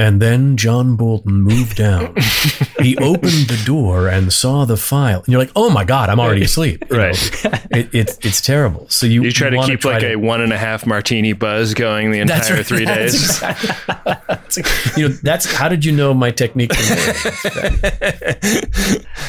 And 0.00 0.20
then 0.22 0.56
John 0.56 0.96
Bolton 0.96 1.42
moved 1.42 1.76
down. 1.76 2.14
he 2.80 2.96
opened 2.96 3.48
the 3.48 3.62
door 3.66 4.08
and 4.08 4.32
saw 4.32 4.64
the 4.64 4.78
file. 4.78 5.18
And 5.18 5.28
you're 5.28 5.38
like, 5.40 5.52
oh 5.54 5.68
my 5.68 5.84
God, 5.84 6.08
I'm 6.08 6.18
already 6.18 6.42
asleep. 6.42 6.84
You 6.90 6.96
Right. 6.96 7.44
it, 7.70 7.90
it's 7.92 8.18
it's 8.24 8.40
terrible. 8.40 8.88
So 8.88 9.04
you, 9.04 9.22
You 9.24 9.30
try 9.30 9.50
to 9.50 9.56
wanna 9.58 9.68
keep 9.76 9.84
like 9.84 10.00
to- 10.00 10.12
a 10.14 10.16
one 10.16 10.40
and 10.40 10.54
a 10.54 10.56
half 10.58 10.86
martini 10.86 11.34
buzz 11.34 11.74
going 11.74 12.12
the 12.12 12.20
entire 12.20 12.54
right. 12.54 12.66
three 12.66 12.86
That's 12.86 13.12
days. 13.12 13.24
exactly- 13.24 14.14
that's 14.28 14.96
you 14.96 15.08
know, 15.10 15.14
that's 15.22 15.52
how 15.52 15.68
did 15.68 15.84
you 15.84 15.92
know 15.92 16.14
my 16.14 16.30
technique? 16.30 16.72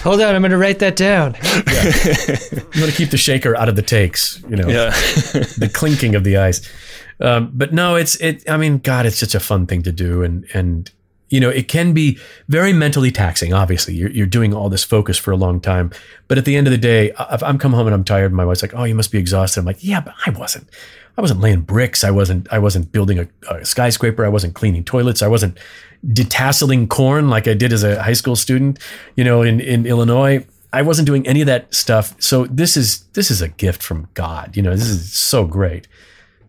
Hold 0.03 0.21
on, 0.21 0.33
I'm 0.35 0.41
going 0.41 0.51
to 0.51 0.57
write 0.57 0.79
that 0.79 0.95
down. 0.95 1.33
You 1.35 2.81
want 2.81 2.91
to 2.91 2.97
keep 2.97 3.09
the 3.09 3.17
shaker 3.17 3.55
out 3.57 3.67
of 3.69 3.75
the 3.75 3.81
takes, 3.81 4.41
you 4.49 4.55
know, 4.55 4.67
Yeah. 4.69 4.89
the 5.57 5.69
clinking 5.73 6.15
of 6.15 6.23
the 6.23 6.37
ice. 6.37 6.61
Um, 7.21 7.51
but 7.53 7.71
no, 7.71 7.95
it's 7.95 8.15
it. 8.15 8.49
I 8.49 8.57
mean, 8.57 8.79
God, 8.79 9.05
it's 9.05 9.17
such 9.19 9.35
a 9.35 9.39
fun 9.39 9.67
thing 9.67 9.83
to 9.83 9.91
do, 9.91 10.23
and 10.23 10.45
and 10.53 10.91
you 11.29 11.39
know, 11.39 11.49
it 11.49 11.67
can 11.67 11.93
be 11.93 12.19
very 12.49 12.73
mentally 12.73 13.11
taxing. 13.11 13.53
Obviously, 13.53 13.93
you're 13.93 14.09
you're 14.09 14.27
doing 14.27 14.53
all 14.53 14.69
this 14.69 14.83
focus 14.83 15.17
for 15.17 15.31
a 15.31 15.37
long 15.37 15.61
time, 15.61 15.91
but 16.27 16.37
at 16.37 16.45
the 16.45 16.57
end 16.57 16.67
of 16.67 16.71
the 16.71 16.77
day, 16.77 17.13
if 17.31 17.41
I'm 17.41 17.57
come 17.57 17.73
home 17.73 17.87
and 17.87 17.93
I'm 17.93 18.03
tired, 18.03 18.33
my 18.33 18.43
wife's 18.43 18.61
like, 18.61 18.73
"Oh, 18.73 18.83
you 18.83 18.95
must 18.95 19.11
be 19.11 19.17
exhausted." 19.17 19.61
I'm 19.61 19.65
like, 19.65 19.83
"Yeah, 19.83 20.01
but 20.01 20.13
I 20.25 20.31
wasn't. 20.31 20.67
I 21.17 21.21
wasn't 21.21 21.41
laying 21.41 21.61
bricks. 21.61 22.03
I 22.03 22.11
wasn't. 22.11 22.51
I 22.51 22.59
wasn't 22.59 22.91
building 22.91 23.19
a, 23.19 23.27
a 23.49 23.65
skyscraper. 23.65 24.25
I 24.25 24.29
wasn't 24.29 24.55
cleaning 24.55 24.83
toilets. 24.83 25.21
I 25.21 25.27
wasn't 25.27 25.57
detasseling 26.05 26.89
corn 26.89 27.29
like 27.29 27.47
I 27.47 27.53
did 27.53 27.71
as 27.71 27.83
a 27.83 28.01
high 28.01 28.13
school 28.13 28.35
student. 28.35 28.79
You 29.15 29.23
know, 29.23 29.41
in 29.41 29.59
in 29.59 29.85
Illinois." 29.85 30.45
I 30.73 30.83
wasn't 30.83 31.05
doing 31.05 31.27
any 31.27 31.41
of 31.41 31.47
that 31.47 31.73
stuff. 31.75 32.15
So 32.19 32.45
this 32.45 32.77
is 32.77 33.01
this 33.13 33.29
is 33.29 33.41
a 33.41 33.49
gift 33.49 33.83
from 33.83 34.07
God. 34.13 34.55
You 34.55 34.63
know, 34.63 34.71
this 34.71 34.87
is 34.87 35.11
so 35.11 35.45
great. 35.45 35.85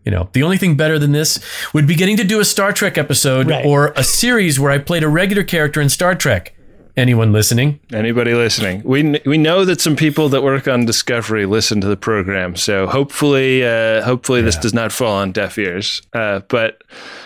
You 0.05 0.11
know, 0.11 0.29
the 0.33 0.43
only 0.43 0.57
thing 0.57 0.75
better 0.75 0.99
than 0.99 1.11
this 1.13 1.39
would 1.73 1.87
be 1.87 1.95
getting 1.95 2.17
to 2.17 2.23
do 2.23 2.39
a 2.39 2.45
Star 2.45 2.73
Trek 2.73 2.97
episode 2.97 3.47
Right. 3.49 3.65
or 3.65 3.93
a 3.95 4.03
series 4.03 4.59
where 4.59 4.71
I 4.71 4.77
played 4.77 5.03
a 5.03 5.07
regular 5.07 5.43
character 5.43 5.79
in 5.81 5.89
Star 5.89 6.13
Trek. 6.15 6.53
Anyone 6.95 7.33
listening? 7.33 7.79
Anybody 7.91 8.35
listening? 8.35 8.83
We 8.85 9.19
we 9.25 9.39
know 9.39 9.65
that 9.65 9.81
some 9.81 9.95
people 9.95 10.29
that 10.29 10.43
work 10.43 10.67
on 10.67 10.85
Discovery 10.85 11.47
listen 11.47 11.81
to 11.81 11.87
the 11.87 11.97
program, 11.97 12.55
so 12.55 12.85
hopefully, 12.85 13.65
uh, 13.65 14.03
hopefully 14.03 14.43
this 14.43 14.57
does 14.57 14.75
not 14.75 14.91
fall 14.91 15.15
on 15.15 15.31
deaf 15.31 15.57
ears. 15.57 16.03
Uh, 16.13 16.41
but 16.49 16.83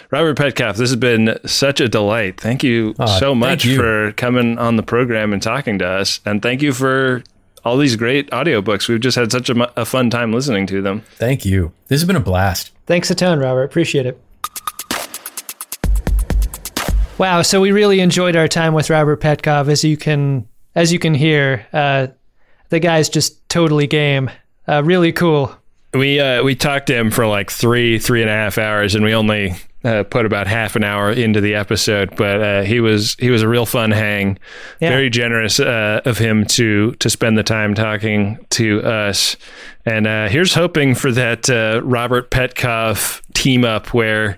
Robert 0.09 0.37
Petkoff, 0.37 0.77
this 0.77 0.89
has 0.89 0.95
been 0.95 1.37
such 1.45 1.81
a 1.81 1.89
delight. 1.89 2.39
Thank 2.39 2.63
you 2.63 2.95
Aw, 2.97 3.19
so 3.19 3.35
much 3.35 3.65
you. 3.65 3.75
for 3.75 4.13
coming 4.13 4.57
on 4.57 4.77
the 4.77 4.83
program 4.83 5.33
and 5.33 5.41
talking 5.43 5.79
to 5.79 5.85
us, 5.85 6.21
and 6.25 6.41
thank 6.41 6.61
you 6.61 6.71
for 6.71 7.23
all 7.63 7.77
these 7.77 7.95
great 7.95 8.29
audiobooks. 8.31 8.87
We've 8.87 8.99
just 8.99 9.17
had 9.17 9.31
such 9.31 9.49
a, 9.49 9.79
a 9.79 9.85
fun 9.85 10.09
time 10.09 10.33
listening 10.33 10.67
to 10.67 10.81
them. 10.81 11.01
Thank 11.15 11.45
you. 11.45 11.71
This 11.87 12.01
has 12.01 12.07
been 12.07 12.15
a 12.15 12.21
blast. 12.21 12.71
Thanks 12.85 13.11
a 13.11 13.15
ton, 13.15 13.39
Robert. 13.39 13.63
Appreciate 13.63 14.05
it. 14.05 14.21
Wow, 17.17 17.41
so 17.41 17.59
we 17.59 17.71
really 17.71 17.99
enjoyed 17.99 18.35
our 18.35 18.47
time 18.47 18.73
with 18.73 18.89
Robert 18.89 19.19
Petkoff. 19.19 19.69
As 19.69 19.83
you 19.83 19.97
can, 19.97 20.47
as 20.75 20.93
you 20.93 20.99
can 20.99 21.15
hear, 21.15 21.65
uh, 21.73 22.07
the 22.69 22.79
guy's 22.79 23.09
just 23.09 23.47
totally 23.49 23.87
game. 23.87 24.29
Uh, 24.67 24.83
really 24.83 25.11
cool. 25.11 25.55
We 25.93 26.19
uh, 26.19 26.43
we 26.43 26.53
talked 26.53 26.87
to 26.87 26.95
him 26.95 27.09
for 27.09 27.25
like 27.25 27.49
three 27.49 27.97
three 27.97 28.21
and 28.21 28.29
a 28.29 28.33
half 28.33 28.59
hours, 28.59 28.93
and 28.93 29.03
we 29.03 29.15
only 29.15 29.55
uh, 29.87 30.03
put 30.03 30.25
about 30.25 30.47
half 30.47 30.75
an 30.75 30.83
hour 30.83 31.11
into 31.11 31.39
the 31.39 31.55
episode. 31.55 32.15
But 32.15 32.41
uh, 32.41 32.61
he 32.63 32.79
was 32.79 33.15
he 33.19 33.29
was 33.29 33.41
a 33.41 33.47
real 33.47 33.65
fun 33.65 33.91
hang. 33.91 34.37
Yeah. 34.81 34.89
Very 34.89 35.09
generous 35.09 35.59
uh, 35.59 36.01
of 36.03 36.17
him 36.17 36.45
to 36.45 36.91
to 36.93 37.09
spend 37.09 37.37
the 37.37 37.43
time 37.43 37.73
talking 37.73 38.45
to 38.51 38.83
us. 38.83 39.37
And 39.85 40.05
uh, 40.05 40.27
here's 40.27 40.53
hoping 40.53 40.93
for 40.93 41.11
that 41.13 41.49
uh, 41.49 41.81
Robert 41.83 42.29
Petkoff 42.29 43.21
team 43.33 43.63
up 43.63 43.93
where. 43.93 44.37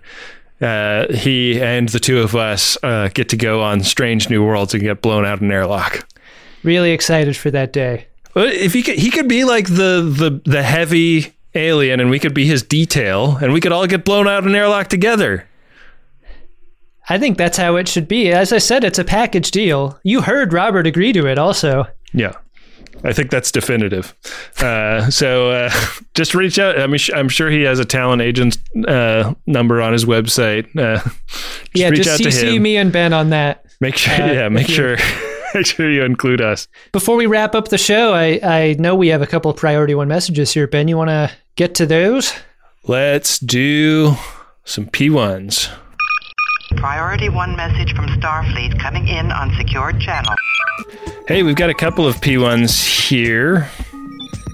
Uh, 0.62 1.10
he 1.14 1.62
and 1.62 1.88
the 1.88 2.02
two 2.02 2.20
of 2.20 2.36
us 2.36 2.78
uh, 2.84 3.08
get 3.14 3.30
to 3.30 3.38
go 3.38 3.62
on 3.62 3.82
strange 3.82 4.30
new 4.30 4.44
worlds 4.44 4.74
and 4.74 4.84
get 4.84 5.02
blown 5.02 5.26
out 5.26 5.40
in 5.40 5.46
an 5.46 5.52
airlock. 5.54 6.06
Really 6.64 6.92
excited 6.92 7.38
for 7.38 7.50
that 7.52 7.72
day. 7.72 8.08
If 8.36 8.74
he 8.74 8.84
could, 8.84 8.96
he 8.96 9.10
could 9.10 9.30
be 9.30 9.46
like 9.46 9.68
the 9.68 10.02
the 10.02 10.42
the 10.44 10.62
heavy 10.62 11.34
alien, 11.56 12.00
and 12.00 12.10
we 12.10 12.20
could 12.20 12.34
be 12.34 12.46
his 12.46 12.64
detail, 12.64 13.38
and 13.38 13.54
we 13.54 13.62
could 13.62 13.72
all 13.72 13.88
get 13.88 14.06
blown 14.06 14.28
out 14.28 14.44
in 14.44 14.50
an 14.50 14.56
airlock 14.56 14.88
together. 14.88 15.48
I 17.10 17.18
think 17.18 17.38
that's 17.38 17.58
how 17.58 17.76
it 17.76 17.88
should 17.88 18.08
be. 18.08 18.32
As 18.32 18.54
I 18.54 18.60
said, 18.60 18.84
it's 18.84 19.00
a 19.00 19.04
package 19.04 19.50
deal. 19.50 20.00
You 20.04 20.22
heard 20.22 20.54
Robert 20.54 20.86
agree 20.86 21.12
to 21.14 21.26
it 21.26 21.40
also. 21.40 21.88
Yeah, 22.14 22.34
I 23.04 23.14
think 23.14 23.32
that's 23.32 23.52
definitive. 23.52 24.14
Uh, 24.60 25.10
so 25.10 25.50
uh, 25.50 25.72
just 26.14 26.36
reach 26.36 26.60
out. 26.60 26.80
I 26.80 26.86
mean, 26.86 27.00
sh- 27.00 27.10
I'm 27.16 27.30
sure 27.30 27.50
he 27.50 27.64
has 27.64 27.80
a 27.80 27.86
talent 27.86 28.22
agent 28.22 28.58
uh, 28.88 29.34
number 29.48 29.82
on 29.82 29.94
his 29.94 30.06
website. 30.06 30.68
Uh, 30.78 31.02
just 31.28 31.60
yeah, 31.74 31.90
reach 31.90 32.04
just 32.04 32.22
out 32.26 32.32
to 32.32 32.48
him. 32.56 32.62
me 32.62 32.78
and 32.78 32.92
Ben 32.92 33.12
on 33.12 33.32
that. 33.32 33.66
Make 33.82 33.96
sure, 33.96 34.14
uh, 34.14 34.32
yeah, 34.32 34.50
make 34.50 34.68
sure. 34.68 34.98
Make 35.54 35.66
sure 35.66 35.90
you 35.90 36.04
include 36.04 36.42
us. 36.42 36.68
Before 36.92 37.16
we 37.16 37.26
wrap 37.26 37.56
up 37.56 37.70
the 37.70 37.78
show, 37.78 38.14
I, 38.14 38.40
I 38.44 38.76
know 38.78 38.96
we 38.96 39.08
have 39.08 39.22
a 39.22 39.28
couple 39.28 39.50
of 39.50 39.58
priority 39.58 39.96
one 39.96 40.08
messages 40.08 40.54
here. 40.54 40.68
Ben, 40.68 40.88
you 40.88 40.98
want 40.98 41.10
to 41.10 41.32
get 41.56 41.76
to 41.76 41.86
those? 41.86 42.34
Let's 42.84 43.40
do 43.40 44.16
some 44.64 44.86
P1s. 44.86 45.70
Priority 46.78 47.30
one 47.30 47.56
message 47.56 47.96
from 47.96 48.06
Starfleet 48.08 48.80
coming 48.80 49.08
in 49.08 49.32
on 49.32 49.54
secured 49.56 50.00
channel. 50.00 50.34
Hey, 51.28 51.44
we've 51.44 51.56
got 51.56 51.70
a 51.70 51.74
couple 51.74 52.08
of 52.08 52.16
P1s 52.18 53.08
here. 53.08 53.70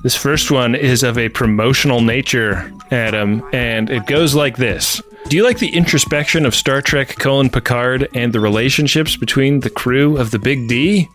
This 0.03 0.15
first 0.15 0.49
one 0.49 0.75
is 0.75 1.03
of 1.03 1.17
a 1.17 1.29
promotional 1.29 1.99
nature, 1.99 2.71
Adam, 2.91 3.43
and 3.51 3.89
it 3.89 4.05
goes 4.05 4.33
like 4.33 4.55
this. 4.55 5.01
Do 5.27 5.35
you 5.35 5.43
like 5.43 5.57
the 5.57 5.75
introspection 5.75 6.45
of 6.45 6.53
Star 6.53 6.83
Trek 6.83 7.17
colon 7.17 7.49
Picard 7.49 8.07
and 8.13 8.31
the 8.31 8.39
relationships 8.39 9.17
between 9.17 9.59
the 9.59 9.71
crew 9.71 10.17
of 10.17 10.29
the 10.29 10.37
Big 10.37 10.67
D? 10.67 11.09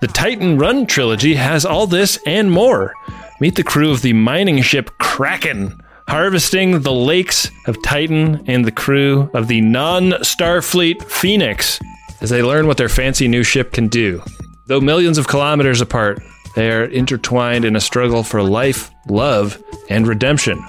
The 0.00 0.08
Titan 0.08 0.58
Run 0.58 0.86
trilogy 0.86 1.34
has 1.34 1.64
all 1.64 1.86
this 1.86 2.18
and 2.26 2.50
more. 2.50 2.92
Meet 3.40 3.54
the 3.54 3.62
crew 3.62 3.92
of 3.92 4.02
the 4.02 4.12
mining 4.12 4.60
ship 4.60 4.90
Kraken, 4.98 5.80
harvesting 6.08 6.80
the 6.80 6.92
lakes 6.92 7.48
of 7.68 7.80
Titan 7.84 8.42
and 8.48 8.64
the 8.64 8.72
crew 8.72 9.30
of 9.34 9.46
the 9.46 9.60
non 9.60 10.10
Starfleet 10.22 11.04
Phoenix 11.04 11.78
as 12.20 12.30
they 12.30 12.42
learn 12.42 12.66
what 12.66 12.76
their 12.76 12.88
fancy 12.88 13.28
new 13.28 13.44
ship 13.44 13.72
can 13.72 13.86
do. 13.86 14.20
Though 14.66 14.80
millions 14.80 15.16
of 15.16 15.28
kilometers 15.28 15.80
apart, 15.80 16.20
they 16.56 16.72
are 16.72 16.84
intertwined 16.84 17.64
in 17.64 17.76
a 17.76 17.80
struggle 17.80 18.24
for 18.24 18.42
life, 18.42 18.90
love, 19.08 19.62
and 19.88 20.08
redemption. 20.08 20.64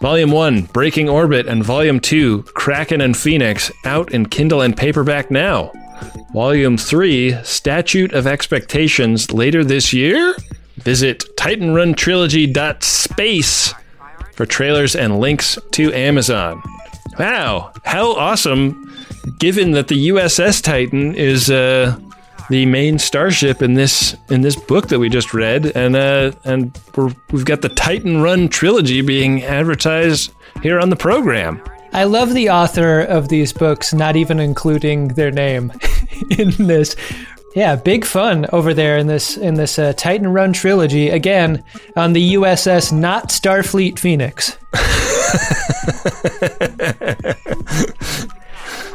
Volume 0.00 0.30
1, 0.30 0.62
Breaking 0.62 1.10
Orbit, 1.10 1.46
and 1.46 1.62
Volume 1.62 2.00
2, 2.00 2.44
Kraken 2.54 3.02
and 3.02 3.14
Phoenix, 3.14 3.70
out 3.84 4.10
in 4.12 4.24
Kindle 4.24 4.62
and 4.62 4.74
paperback 4.74 5.30
now. 5.30 5.70
Volume 6.32 6.78
3, 6.78 7.44
Statute 7.44 8.14
of 8.14 8.26
Expectations, 8.26 9.30
later 9.30 9.62
this 9.62 9.92
year? 9.92 10.34
Visit 10.76 11.36
TitanRunTrilogy.space 11.36 13.74
for 14.32 14.46
trailers 14.46 14.96
and 14.96 15.20
links 15.20 15.58
to 15.72 15.92
Amazon. 15.92 16.62
Wow, 17.18 17.74
how 17.84 18.14
awesome! 18.14 18.86
Given 19.38 19.72
that 19.72 19.88
the 19.88 20.08
USS 20.08 20.62
Titan 20.62 21.14
is 21.14 21.50
uh, 21.50 21.94
the 22.50 22.66
main 22.66 22.98
starship 22.98 23.62
in 23.62 23.74
this 23.74 24.16
in 24.28 24.42
this 24.42 24.56
book 24.56 24.88
that 24.88 24.98
we 24.98 25.08
just 25.08 25.32
read, 25.32 25.66
and 25.76 25.96
uh, 25.96 26.32
and 26.44 26.78
we're, 26.96 27.14
we've 27.30 27.44
got 27.44 27.62
the 27.62 27.68
Titan 27.70 28.20
Run 28.20 28.48
trilogy 28.48 29.00
being 29.00 29.44
advertised 29.44 30.34
here 30.62 30.78
on 30.78 30.90
the 30.90 30.96
program. 30.96 31.62
I 31.92 32.04
love 32.04 32.34
the 32.34 32.50
author 32.50 33.00
of 33.00 33.28
these 33.28 33.52
books 33.52 33.94
not 33.94 34.16
even 34.16 34.38
including 34.40 35.08
their 35.08 35.30
name 35.30 35.72
in 36.38 36.50
this. 36.50 36.96
Yeah, 37.54 37.74
big 37.76 38.04
fun 38.04 38.46
over 38.52 38.74
there 38.74 38.98
in 38.98 39.06
this 39.06 39.36
in 39.36 39.54
this 39.54 39.78
uh, 39.78 39.92
Titan 39.96 40.32
Run 40.32 40.52
trilogy 40.52 41.08
again 41.08 41.64
on 41.96 42.12
the 42.12 42.34
USS 42.34 42.92
not 42.92 43.28
Starfleet 43.28 43.98
Phoenix. 43.98 44.56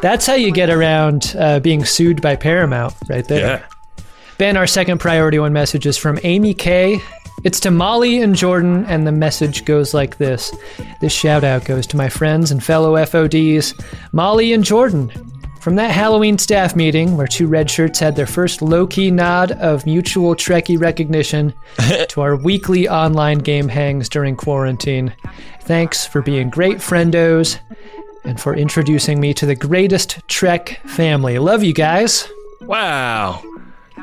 That's 0.06 0.28
how 0.28 0.36
you 0.36 0.52
get 0.52 0.70
around 0.70 1.36
uh, 1.36 1.60
being 1.60 1.84
sued 1.84 2.22
by 2.22 2.36
Paramount, 2.36 2.94
right 3.10 3.28
there. 3.28 3.66
Yeah. 3.98 4.04
Ben, 4.38 4.56
our 4.56 4.68
second 4.68 5.00
priority 5.00 5.40
one 5.40 5.52
message 5.52 5.88
is 5.88 5.98
from 5.98 6.20
Amy 6.22 6.54
K. 6.54 7.00
It's 7.44 7.60
to 7.62 7.72
Molly 7.72 8.22
and 8.22 8.36
Jordan, 8.36 8.86
and 8.86 9.08
the 9.08 9.12
message 9.12 9.66
goes 9.66 9.96
like 9.96 10.18
this. 10.20 10.56
This 11.02 11.12
shout 11.12 11.44
out 11.44 11.66
goes 11.66 11.88
to 11.88 11.98
my 11.98 12.08
friends 12.08 12.52
and 12.52 12.64
fellow 12.64 12.94
FODs, 13.04 13.74
Molly 14.14 14.54
and 14.54 14.64
Jordan. 14.64 15.10
From 15.60 15.76
that 15.78 15.90
Halloween 15.90 16.38
staff 16.38 16.76
meeting 16.76 17.18
where 17.18 17.26
two 17.26 17.48
red 17.48 17.68
shirts 17.68 17.98
had 17.98 18.16
their 18.16 18.28
first 18.28 18.62
low 18.62 18.86
key 18.86 19.10
nod 19.10 19.54
of 19.54 19.88
mutual 19.88 20.36
Trekkie 20.36 20.80
recognition 20.80 21.52
to 22.10 22.22
our 22.22 22.36
weekly 22.36 22.88
online 22.88 23.40
game 23.40 23.70
hangs 23.70 24.08
during 24.08 24.36
quarantine. 24.36 25.16
Thanks 25.62 26.06
for 26.06 26.22
being 26.22 26.52
great 26.52 26.78
friendos 26.78 27.58
and 28.26 28.40
for 28.40 28.56
introducing 28.56 29.20
me 29.20 29.34
to 29.34 29.46
the 29.46 29.56
greatest 29.56 30.28
Trek 30.28 30.80
family. 30.86 31.40
Love 31.40 31.64
you 31.64 31.74
guys. 31.74 32.28
Wow. 32.62 33.44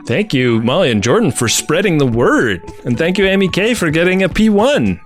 Thank 0.05 0.35
you, 0.35 0.63
Molly 0.63 0.91
and 0.91 1.03
Jordan, 1.03 1.31
for 1.31 1.49
spreading 1.49 1.99
the 1.99 2.07
word. 2.07 2.63
And 2.85 2.99
thank 2.99 3.19
you, 3.19 3.27
Amy 3.27 3.49
K, 3.49 3.75
for 3.75 3.91
getting 3.91 4.23
a 4.23 4.29
P1. 4.29 5.01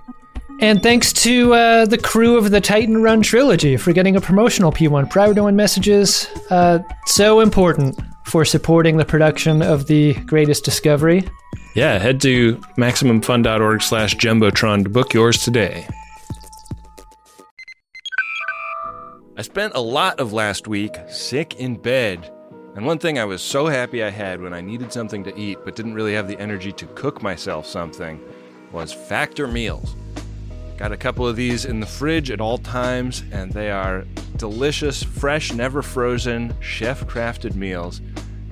And 0.59 0.81
thanks 0.81 1.13
to 1.13 1.53
uh, 1.53 1.85
the 1.85 1.99
crew 1.99 2.35
of 2.37 2.49
the 2.49 2.59
Titan 2.59 3.03
Run 3.03 3.21
trilogy 3.21 3.77
for 3.77 3.93
getting 3.93 4.15
a 4.15 4.21
promotional 4.21 4.71
P1. 4.71 5.09
Priority 5.09 5.41
one 5.41 5.55
messages, 5.55 6.27
uh, 6.49 6.79
so 7.05 7.41
important 7.41 7.99
for 8.25 8.43
supporting 8.43 8.97
the 8.97 9.05
production 9.05 9.61
of 9.61 9.85
the 9.85 10.15
greatest 10.25 10.65
discovery. 10.65 11.29
Yeah, 11.75 11.99
head 11.99 12.19
to 12.21 12.55
MaximumFun.org 12.75 13.83
slash 13.83 14.15
Jumbotron 14.15 14.83
to 14.83 14.89
book 14.89 15.13
yours 15.13 15.43
today. 15.43 15.87
I 19.39 19.43
spent 19.43 19.73
a 19.75 19.79
lot 19.79 20.19
of 20.19 20.33
last 20.33 20.67
week 20.67 20.97
sick 21.09 21.59
in 21.59 21.75
bed. 21.75 22.33
And 22.75 22.87
one 22.87 22.97
thing 22.97 23.19
I 23.19 23.25
was 23.25 23.39
so 23.39 23.67
happy 23.67 24.03
I 24.03 24.09
had 24.09 24.41
when 24.41 24.51
I 24.51 24.61
needed 24.61 24.91
something 24.91 25.23
to 25.25 25.39
eat 25.39 25.59
but 25.63 25.75
didn't 25.75 25.93
really 25.93 26.15
have 26.15 26.27
the 26.27 26.39
energy 26.39 26.71
to 26.71 26.87
cook 26.87 27.21
myself 27.21 27.67
something 27.67 28.19
was 28.71 28.91
Factor 28.91 29.47
Meals. 29.47 29.95
Got 30.77 30.91
a 30.91 30.97
couple 30.97 31.27
of 31.27 31.35
these 31.35 31.65
in 31.65 31.79
the 31.79 31.85
fridge 31.85 32.31
at 32.31 32.41
all 32.41 32.57
times, 32.57 33.23
and 33.31 33.51
they 33.51 33.69
are 33.69 34.05
delicious, 34.37 35.03
fresh, 35.03 35.53
never 35.53 35.83
frozen, 35.83 36.55
chef 36.59 37.05
crafted 37.05 37.53
meals. 37.53 38.01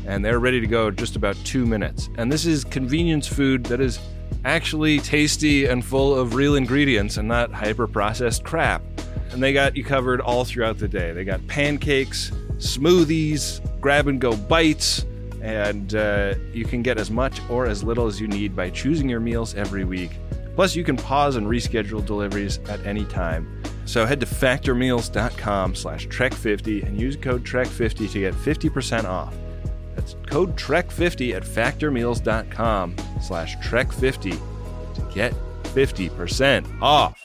And 0.06 0.24
they're 0.24 0.38
ready 0.38 0.62
to 0.62 0.68
go 0.68 0.92
just 0.92 1.16
about 1.16 1.36
two 1.38 1.66
minutes. 1.66 2.10
And 2.20 2.32
this 2.32 2.46
is 2.46 2.64
convenience 2.64 3.26
food 3.26 3.64
that 3.66 3.82
is 3.82 3.98
actually 4.44 5.00
tasty 5.00 5.66
and 5.66 5.84
full 5.84 6.14
of 6.14 6.36
real 6.36 6.54
ingredients 6.54 7.18
and 7.18 7.28
not 7.28 7.52
hyper 7.52 7.88
processed 7.88 8.44
crap. 8.44 8.84
And 9.32 9.42
they 9.42 9.54
got 9.54 9.76
you 9.76 9.84
covered 9.84 10.22
all 10.22 10.46
throughout 10.46 10.78
the 10.78 10.88
day. 10.88 11.12
They 11.12 11.26
got 11.26 11.46
pancakes, 11.48 12.32
smoothies, 12.58 13.62
grab 13.82 14.08
and 14.08 14.20
go 14.20 14.36
bites, 14.36 15.06
and 15.42 15.94
uh, 15.94 16.36
you 16.54 16.66
can 16.66 16.82
get 16.82 16.98
as 16.98 17.12
much 17.12 17.40
or 17.50 17.68
as 17.68 17.84
little 17.84 18.08
as 18.08 18.20
you 18.20 18.28
need 18.28 18.56
by 18.56 18.70
choosing 18.70 19.10
your 19.10 19.20
meals 19.20 19.54
every 19.56 19.84
week. 19.84 20.12
Plus, 20.56 20.76
you 20.76 20.84
can 20.84 20.96
pause 20.96 21.36
and 21.36 21.48
reschedule 21.48 22.04
deliveries 22.06 22.60
at 22.70 22.84
any 22.86 23.06
time. 23.06 23.62
So 23.86 24.06
head 24.06 24.20
to 24.22 24.26
factormeals.com 24.26 25.76
slash 25.76 26.08
trek50 26.08 26.86
and 26.88 27.00
use 27.00 27.16
code 27.16 27.44
trek50 27.44 28.12
to 28.12 28.20
get 28.20 28.34
50% 28.34 29.06
off. 29.06 29.36
That's 29.96 30.16
code 30.26 30.56
trek50 30.56 31.36
at 31.36 31.44
factormeals.com 31.44 32.96
slash 33.22 33.56
trek50 33.58 34.40
to 34.96 35.14
get 35.14 35.34
50% 35.64 36.82
off. 36.82 37.25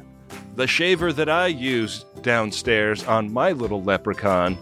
the 0.55 0.67
shaver 0.67 1.13
that 1.13 1.29
I 1.29 1.47
use 1.47 2.05
downstairs 2.21 3.03
on 3.05 3.31
my 3.31 3.51
little 3.51 3.83
leprechaun. 3.83 4.57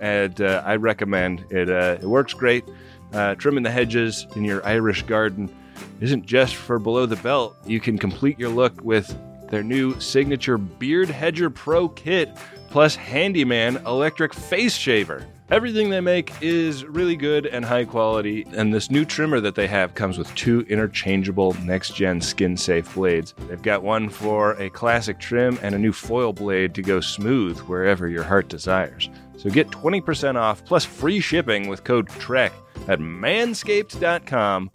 And 0.00 0.40
uh, 0.40 0.62
I 0.64 0.76
recommend 0.76 1.44
it. 1.50 1.68
Uh, 1.68 1.98
it 2.00 2.06
works 2.06 2.34
great. 2.34 2.64
Uh, 3.12 3.34
trimming 3.34 3.62
the 3.62 3.70
hedges 3.70 4.26
in 4.36 4.44
your 4.44 4.64
Irish 4.66 5.02
garden 5.02 5.54
isn't 6.00 6.26
just 6.26 6.56
for 6.56 6.78
below 6.78 7.06
the 7.06 7.16
belt. 7.16 7.56
You 7.66 7.78
can 7.78 7.98
complete 7.98 8.38
your 8.38 8.48
look 8.48 8.80
with 8.82 9.16
their 9.48 9.62
new 9.62 9.98
signature 10.00 10.58
Beard 10.58 11.10
Hedger 11.10 11.50
Pro 11.50 11.88
kit 11.88 12.36
plus 12.70 12.96
Handyman 12.96 13.76
electric 13.86 14.32
face 14.32 14.74
shaver. 14.74 15.26
Everything 15.52 15.90
they 15.90 16.00
make 16.00 16.32
is 16.40 16.86
really 16.86 17.14
good 17.14 17.44
and 17.44 17.62
high 17.62 17.84
quality, 17.84 18.46
and 18.56 18.72
this 18.72 18.90
new 18.90 19.04
trimmer 19.04 19.38
that 19.38 19.54
they 19.54 19.68
have 19.68 19.94
comes 19.94 20.16
with 20.16 20.34
two 20.34 20.60
interchangeable 20.62 21.52
next 21.62 21.94
gen 21.94 22.22
skin 22.22 22.56
safe 22.56 22.94
blades. 22.94 23.34
They've 23.48 23.60
got 23.60 23.82
one 23.82 24.08
for 24.08 24.52
a 24.52 24.70
classic 24.70 25.18
trim 25.18 25.58
and 25.60 25.74
a 25.74 25.78
new 25.78 25.92
foil 25.92 26.32
blade 26.32 26.74
to 26.76 26.80
go 26.80 27.00
smooth 27.00 27.58
wherever 27.58 28.08
your 28.08 28.22
heart 28.22 28.48
desires. 28.48 29.10
So 29.36 29.50
get 29.50 29.68
20% 29.68 30.36
off 30.36 30.64
plus 30.64 30.86
free 30.86 31.20
shipping 31.20 31.68
with 31.68 31.84
code 31.84 32.08
TREK 32.08 32.52
at 32.88 33.00
manscaped.com. 33.00 34.70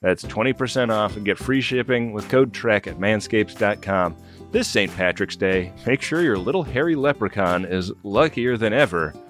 That's 0.00 0.22
20% 0.22 0.90
off 0.90 1.16
and 1.16 1.26
get 1.26 1.38
free 1.38 1.60
shipping 1.60 2.12
with 2.12 2.28
code 2.28 2.54
TREK 2.54 2.86
at 2.86 2.98
manscaped.com. 3.00 4.16
This 4.52 4.68
St. 4.68 4.94
Patrick's 4.94 5.34
Day, 5.34 5.72
make 5.84 6.02
sure 6.02 6.22
your 6.22 6.38
little 6.38 6.62
hairy 6.62 6.94
leprechaun 6.94 7.64
is 7.64 7.90
luckier 8.04 8.56
than 8.56 8.72
ever 8.72 9.12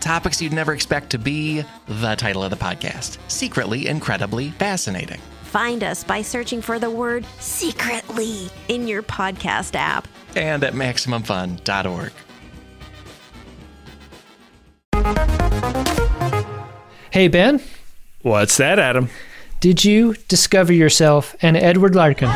Topics 0.00 0.40
you'd 0.40 0.52
never 0.52 0.72
expect 0.72 1.10
to 1.10 1.18
be 1.18 1.62
the 1.86 2.14
title 2.16 2.42
of 2.42 2.50
the 2.50 2.56
podcast 2.56 3.18
Secretly 3.28 3.86
Incredibly 3.86 4.50
Fascinating. 4.50 5.20
Find 5.44 5.84
us 5.84 6.02
by 6.04 6.22
searching 6.22 6.62
for 6.62 6.78
the 6.78 6.90
word 6.90 7.24
secretly 7.38 8.48
in 8.68 8.88
your 8.88 9.02
podcast 9.02 9.74
app 9.74 10.08
and 10.36 10.64
at 10.64 10.74
MaximumFun.org. 10.74 12.12
Hey, 17.12 17.26
Ben. 17.28 17.60
What's 18.22 18.56
that, 18.58 18.78
Adam? 18.78 19.08
Did 19.58 19.84
you 19.84 20.14
discover 20.28 20.72
yourself 20.72 21.34
an 21.42 21.56
Edward 21.56 21.94
Larkin? 21.94 22.28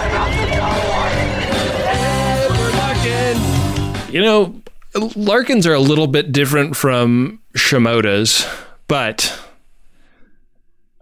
You 4.13 4.21
know, 4.21 4.61
Larkins 4.95 5.67
are 5.67 5.75
a 5.75 5.81
little 5.81 6.07
bit 6.07 6.33
different 6.33 6.77
from 6.77 7.41
Shimoda's, 7.57 8.47
but 8.89 9.39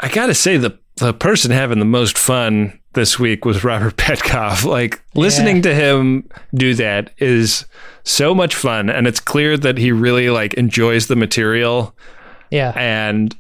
I 0.01 0.09
gotta 0.09 0.35
say 0.35 0.57
the 0.57 0.79
the 0.97 1.13
person 1.13 1.51
having 1.51 1.79
the 1.79 1.85
most 1.85 2.19
fun 2.19 2.79
this 2.95 3.19
week 3.19 3.45
was 3.45 3.65
Robert 3.65 3.97
Petkoff. 3.97 4.65
Like 4.65 5.03
listening 5.15 5.63
to 5.63 5.75
him 5.75 6.29
do 6.55 6.75
that 6.75 7.11
is 7.19 7.67
so 8.05 8.35
much 8.35 8.55
fun, 8.55 8.91
and 8.91 9.07
it's 9.07 9.21
clear 9.21 9.57
that 9.59 9.79
he 9.79 9.93
really 9.93 10.31
like 10.31 10.55
enjoys 10.55 11.07
the 11.07 11.17
material. 11.17 11.95
Yeah. 12.51 12.73
And 12.77 13.35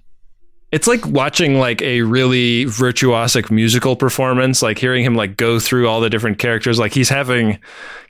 it's 0.73 0.87
like 0.87 1.07
watching 1.07 1.59
like 1.59 1.83
a 1.83 2.01
really 2.01 2.65
virtuosic 2.65 3.51
musical 3.51 3.95
performance, 3.95 4.63
like 4.63 4.79
hearing 4.79 5.05
him 5.05 5.15
like 5.15 5.37
go 5.37 5.61
through 5.61 5.87
all 5.87 6.01
the 6.01 6.09
different 6.09 6.39
characters. 6.39 6.79
Like 6.79 6.95
he's 6.95 7.11
having 7.11 7.59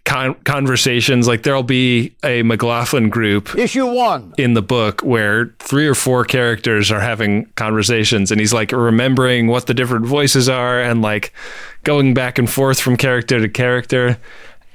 con- 0.05 0.35
conversations. 0.45 1.27
Like 1.27 1.43
there'll 1.43 1.65
be 1.65 2.15
a 2.23 2.45
McLaughlin 2.45 3.11
group 3.11 3.57
Issue 3.57 3.87
one. 3.93 4.33
in 4.39 4.55
the 4.55 4.63
book 4.63 5.01
where 5.03 5.55
three 5.59 5.89
or 5.89 5.97
four 5.97 6.25
characters 6.25 6.93
are 6.93 7.01
having 7.01 7.47
conversations 7.57 8.31
and 8.31 8.41
he's 8.41 8.53
like 8.53 8.71
remembering 8.71 9.49
what 9.49 9.67
the 9.67 9.75
different 9.75 10.07
voices 10.07 10.49
are 10.49 10.81
and 10.81 11.03
like 11.03 11.33
going 11.83 12.15
back 12.15 12.39
and 12.39 12.49
forth 12.49 12.81
from 12.81 12.97
character 12.97 13.41
to 13.41 13.49
character 13.49 14.19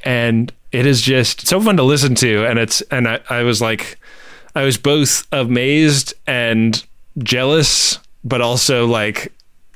and 0.04 0.52
it 0.74 0.86
is 0.86 1.02
just 1.02 1.48
so 1.48 1.62
fun 1.62 1.78
to 1.78 1.84
listen 1.84 2.16
to 2.16 2.46
and 2.46 2.60
it's 2.60 2.82
and 2.92 3.08
I, 3.08 3.22
I 3.30 3.44
was 3.44 3.62
like 3.62 3.98
I 4.56 4.64
was 4.64 4.78
both 4.78 5.26
amazed 5.32 6.14
and 6.28 6.84
jealous 7.20 8.00
but 8.24 8.42
also 8.42 8.86
like 8.86 9.32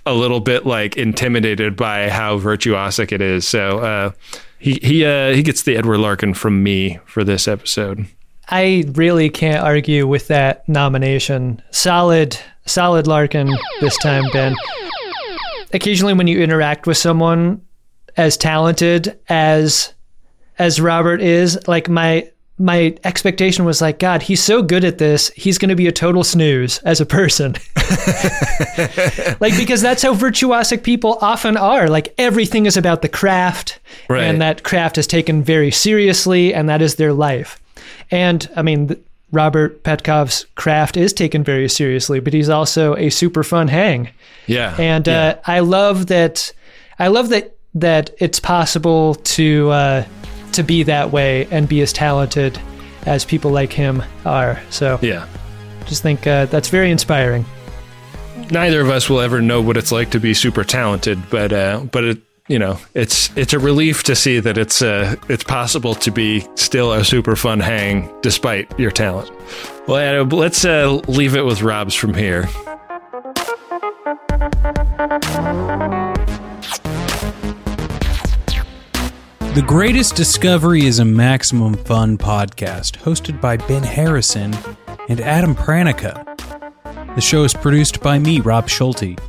a 0.05 0.13
little 0.13 0.39
bit 0.39 0.65
like 0.65 0.97
intimidated 0.97 1.75
by 1.75 2.09
how 2.09 2.37
virtuosic 2.39 3.11
it 3.11 3.21
is 3.21 3.47
so 3.47 3.79
uh 3.79 4.11
he 4.59 4.79
he 4.81 5.05
uh 5.05 5.33
he 5.33 5.43
gets 5.43 5.63
the 5.63 5.77
Edward 5.77 5.99
Larkin 5.99 6.33
from 6.33 6.63
me 6.63 6.99
for 7.05 7.23
this 7.23 7.47
episode 7.47 8.05
I 8.51 8.83
really 8.95 9.29
can't 9.29 9.63
argue 9.63 10.05
with 10.05 10.27
that 10.27 10.67
nomination. 10.67 11.61
Solid, 11.71 12.37
solid 12.65 13.07
Larkin 13.07 13.57
this 13.79 13.97
time, 13.99 14.25
Ben. 14.33 14.55
Occasionally, 15.73 16.13
when 16.13 16.27
you 16.27 16.41
interact 16.41 16.85
with 16.85 16.97
someone 16.97 17.61
as 18.17 18.35
talented 18.35 19.17
as 19.29 19.93
as 20.59 20.81
Robert 20.81 21.21
is, 21.21 21.65
like 21.67 21.87
my 21.87 22.29
my 22.61 22.95
expectation 23.03 23.65
was 23.65 23.81
like, 23.81 23.97
God, 23.97 24.21
he's 24.21 24.43
so 24.43 24.61
good 24.61 24.83
at 24.83 24.97
this. 24.99 25.29
He's 25.35 25.57
going 25.57 25.69
to 25.69 25.75
be 25.75 25.87
a 25.87 25.91
total 25.91 26.23
snooze 26.23 26.77
as 26.79 27.01
a 27.01 27.05
person. 27.05 27.55
like 29.39 29.57
because 29.57 29.81
that's 29.81 30.01
how 30.01 30.13
virtuosic 30.13 30.83
people 30.83 31.17
often 31.21 31.57
are. 31.57 31.87
Like 31.89 32.13
everything 32.17 32.65
is 32.65 32.77
about 32.77 33.01
the 33.01 33.09
craft, 33.09 33.79
Right. 34.09 34.23
and 34.23 34.41
that 34.41 34.63
craft 34.63 34.97
is 34.97 35.07
taken 35.07 35.43
very 35.43 35.71
seriously, 35.71 36.53
and 36.53 36.69
that 36.69 36.81
is 36.81 36.95
their 36.95 37.13
life. 37.13 37.59
And 38.11 38.47
I 38.55 38.61
mean, 38.61 38.89
th- 38.89 38.99
Robert 39.31 39.83
Petkoff's 39.83 40.45
craft 40.55 40.97
is 40.97 41.13
taken 41.13 41.43
very 41.43 41.69
seriously, 41.69 42.19
but 42.19 42.33
he's 42.33 42.49
also 42.49 42.95
a 42.97 43.09
super 43.09 43.43
fun 43.43 43.69
hang. 43.69 44.09
yeah 44.45 44.75
And 44.77 45.07
uh, 45.07 45.37
I 45.45 45.59
love 45.61 46.07
that. 46.07 46.51
I 46.99 47.07
love 47.07 47.29
that 47.29 47.55
that 47.73 48.09
it's 48.19 48.39
possible 48.39 49.15
to 49.15 49.69
uh, 49.69 50.05
to 50.53 50.63
be 50.63 50.83
that 50.83 51.11
way 51.11 51.47
and 51.51 51.67
be 51.67 51.81
as 51.81 51.93
talented 51.93 52.59
as 53.05 53.25
people 53.25 53.51
like 53.51 53.73
him 53.73 54.03
are. 54.25 54.61
So 54.69 54.99
yeah 55.01 55.27
just 55.91 56.03
think 56.03 56.25
uh, 56.25 56.45
that's 56.45 56.69
very 56.69 56.89
inspiring. 56.89 57.45
neither 58.49 58.81
of 58.81 58.89
us 58.89 59.09
will 59.09 59.19
ever 59.19 59.41
know 59.41 59.61
what 59.61 59.77
it's 59.77 59.91
like 59.91 60.09
to 60.11 60.19
be 60.19 60.33
super 60.33 60.63
talented, 60.63 61.21
but 61.29 61.51
uh, 61.53 61.81
but 61.91 62.03
it 62.03 62.21
you 62.47 62.57
know 62.57 62.77
it's 62.93 63.35
it's 63.37 63.53
a 63.53 63.59
relief 63.59 64.03
to 64.03 64.15
see 64.15 64.39
that 64.39 64.57
it's 64.57 64.81
uh, 64.81 65.15
it's 65.29 65.43
possible 65.43 65.93
to 65.95 66.11
be 66.11 66.45
still 66.55 66.93
a 66.93 67.03
super 67.03 67.35
fun 67.35 67.59
hang 67.59 68.09
despite 68.21 68.79
your 68.79 68.91
talent. 68.91 69.29
Well, 69.87 69.97
Adam, 69.97 70.29
let's 70.29 70.63
uh, 70.63 71.01
leave 71.07 71.35
it 71.35 71.45
with 71.45 71.61
Rob's 71.61 71.95
from 71.95 72.13
here. 72.13 72.47
The 79.53 79.61
Greatest 79.61 80.15
Discovery 80.15 80.85
is 80.85 80.99
a 80.99 81.03
Maximum 81.03 81.73
Fun 81.73 82.17
podcast 82.17 82.97
hosted 82.99 83.41
by 83.41 83.57
Ben 83.57 83.83
Harrison 83.83 84.55
and 85.09 85.19
Adam 85.19 85.55
Pranica. 85.55 86.23
The 87.15 87.19
show 87.19 87.43
is 87.43 87.53
produced 87.53 87.99
by 87.99 88.17
me, 88.17 88.39
Rob 88.39 88.69
Schulte. 88.69 89.19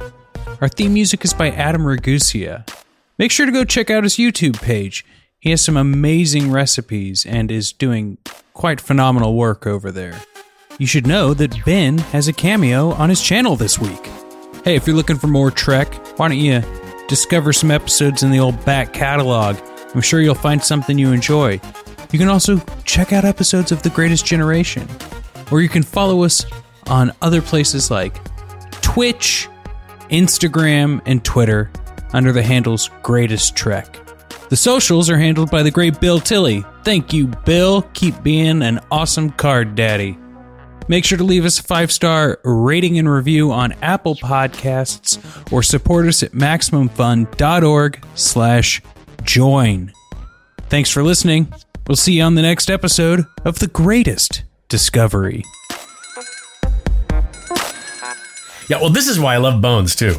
Our 0.61 0.69
theme 0.69 0.95
music 0.95 1.25
is 1.25 1.35
by 1.35 1.51
Adam 1.51 1.83
Ragusea. 1.83 2.65
Make 3.19 3.33
sure 3.33 3.47
to 3.47 3.53
go 3.53 3.65
check 3.65 3.91
out 3.91 4.05
his 4.05 4.15
YouTube 4.15 4.63
page. 4.63 5.05
He 5.41 5.51
has 5.51 5.61
some 5.61 5.77
amazing 5.77 6.53
recipes 6.53 7.27
and 7.27 7.51
is 7.51 7.73
doing 7.73 8.17
quite 8.55 8.81
phenomenal 8.81 9.35
work 9.35 9.67
over 9.67 9.91
there. 9.91 10.21
You 10.79 10.87
should 10.87 11.09
know 11.09 11.35
that 11.35 11.65
Ben 11.65 11.99
has 11.99 12.29
a 12.29 12.33
cameo 12.33 12.93
on 12.93 13.09
his 13.09 13.21
channel 13.21 13.57
this 13.57 13.77
week. 13.77 14.07
Hey, 14.63 14.77
if 14.77 14.87
you're 14.87 14.95
looking 14.95 15.19
for 15.19 15.27
more 15.27 15.51
Trek, 15.51 15.93
why 16.17 16.29
don't 16.29 16.39
you 16.39 16.63
discover 17.09 17.53
some 17.53 17.73
episodes 17.73 18.23
in 18.23 18.31
the 18.31 18.39
old 18.39 18.65
back 18.65 18.93
catalog? 18.93 19.57
I'm 19.95 20.01
sure 20.01 20.21
you'll 20.21 20.35
find 20.35 20.63
something 20.63 20.99
you 20.99 21.13
enjoy. 21.13 21.61
You 22.13 22.19
can 22.19 22.29
also 22.29 22.59
check 22.85 23.13
out 23.13 23.25
episodes 23.25 23.73
of 23.73 23.83
The 23.83 23.91
Greatest 23.91 24.27
Generation, 24.27 24.87
or 25.51 25.63
you 25.63 25.69
can 25.69 25.83
follow 25.83 26.25
us 26.25 26.45
on 26.87 27.13
other 27.23 27.41
places 27.41 27.91
like 27.91 28.19
Twitch, 28.83 29.49
Instagram, 30.11 31.01
and 31.07 31.25
Twitter 31.25 31.71
under 32.13 32.33
the 32.33 32.43
handles 32.43 32.91
Greatest 33.03 33.57
Trek. 33.57 33.99
The 34.51 34.57
socials 34.57 35.09
are 35.09 35.17
handled 35.17 35.51
by 35.51 35.63
the 35.63 35.71
great 35.71 35.99
Bill 36.01 36.21
Tilley. 36.21 36.63
Thank 36.85 37.13
you, 37.15 37.29
Bill. 37.29 37.83
Keep 37.95 38.23
being 38.23 38.61
an 38.61 38.81
awesome 38.91 39.31
card 39.31 39.75
daddy. 39.75 40.19
Make 40.89 41.07
sure 41.07 41.17
to 41.17 41.25
leave 41.25 41.47
us 41.47 41.59
a 41.59 41.63
five 41.63 41.91
star 41.91 42.39
rating 42.45 42.99
and 42.99 43.09
review 43.11 43.51
on 43.53 43.73
Apple 43.81 44.17
Podcasts 44.17 45.19
or 45.51 45.63
support 45.63 46.07
us 46.07 46.23
at 46.23 46.33
MaximumFun.org 46.33 48.05
slash 48.15 48.83
join. 49.25 49.93
Thanks 50.69 50.91
for 50.91 51.03
listening. 51.03 51.53
We'll 51.87 51.97
see 51.97 52.15
you 52.15 52.23
on 52.23 52.35
the 52.35 52.43
next 52.43 52.71
episode 52.71 53.27
of 53.45 53.59
The 53.59 53.67
Greatest 53.67 54.45
Discovery. 54.69 55.45
Yeah, 58.69 58.81
well, 58.81 58.91
this 58.91 59.09
is 59.09 59.19
why 59.21 59.35
I 59.35 59.39
love 59.39 59.61
Bones 59.61 59.97
too. 59.97 60.17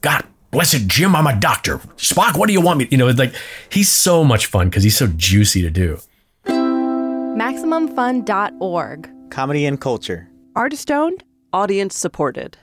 God, 0.00 0.24
Blessed 0.50 0.86
Jim, 0.86 1.14
I'm 1.14 1.26
a 1.26 1.38
doctor. 1.38 1.78
Spock, 1.96 2.38
what 2.38 2.46
do 2.46 2.52
you 2.52 2.60
want 2.60 2.78
me? 2.78 2.88
You 2.90 2.98
know, 2.98 3.08
it's 3.08 3.18
like 3.18 3.34
he's 3.70 3.88
so 3.88 4.24
much 4.24 4.46
fun 4.46 4.68
because 4.70 4.82
he's 4.82 4.96
so 4.96 5.06
juicy 5.08 5.62
to 5.62 5.70
do. 5.70 5.98
MaximumFun.org. 6.46 9.10
Comedy 9.30 9.66
and 9.66 9.80
culture. 9.80 10.28
Artist 10.56 10.90
owned. 10.90 11.22
Audience 11.52 11.96
supported. 11.96 12.56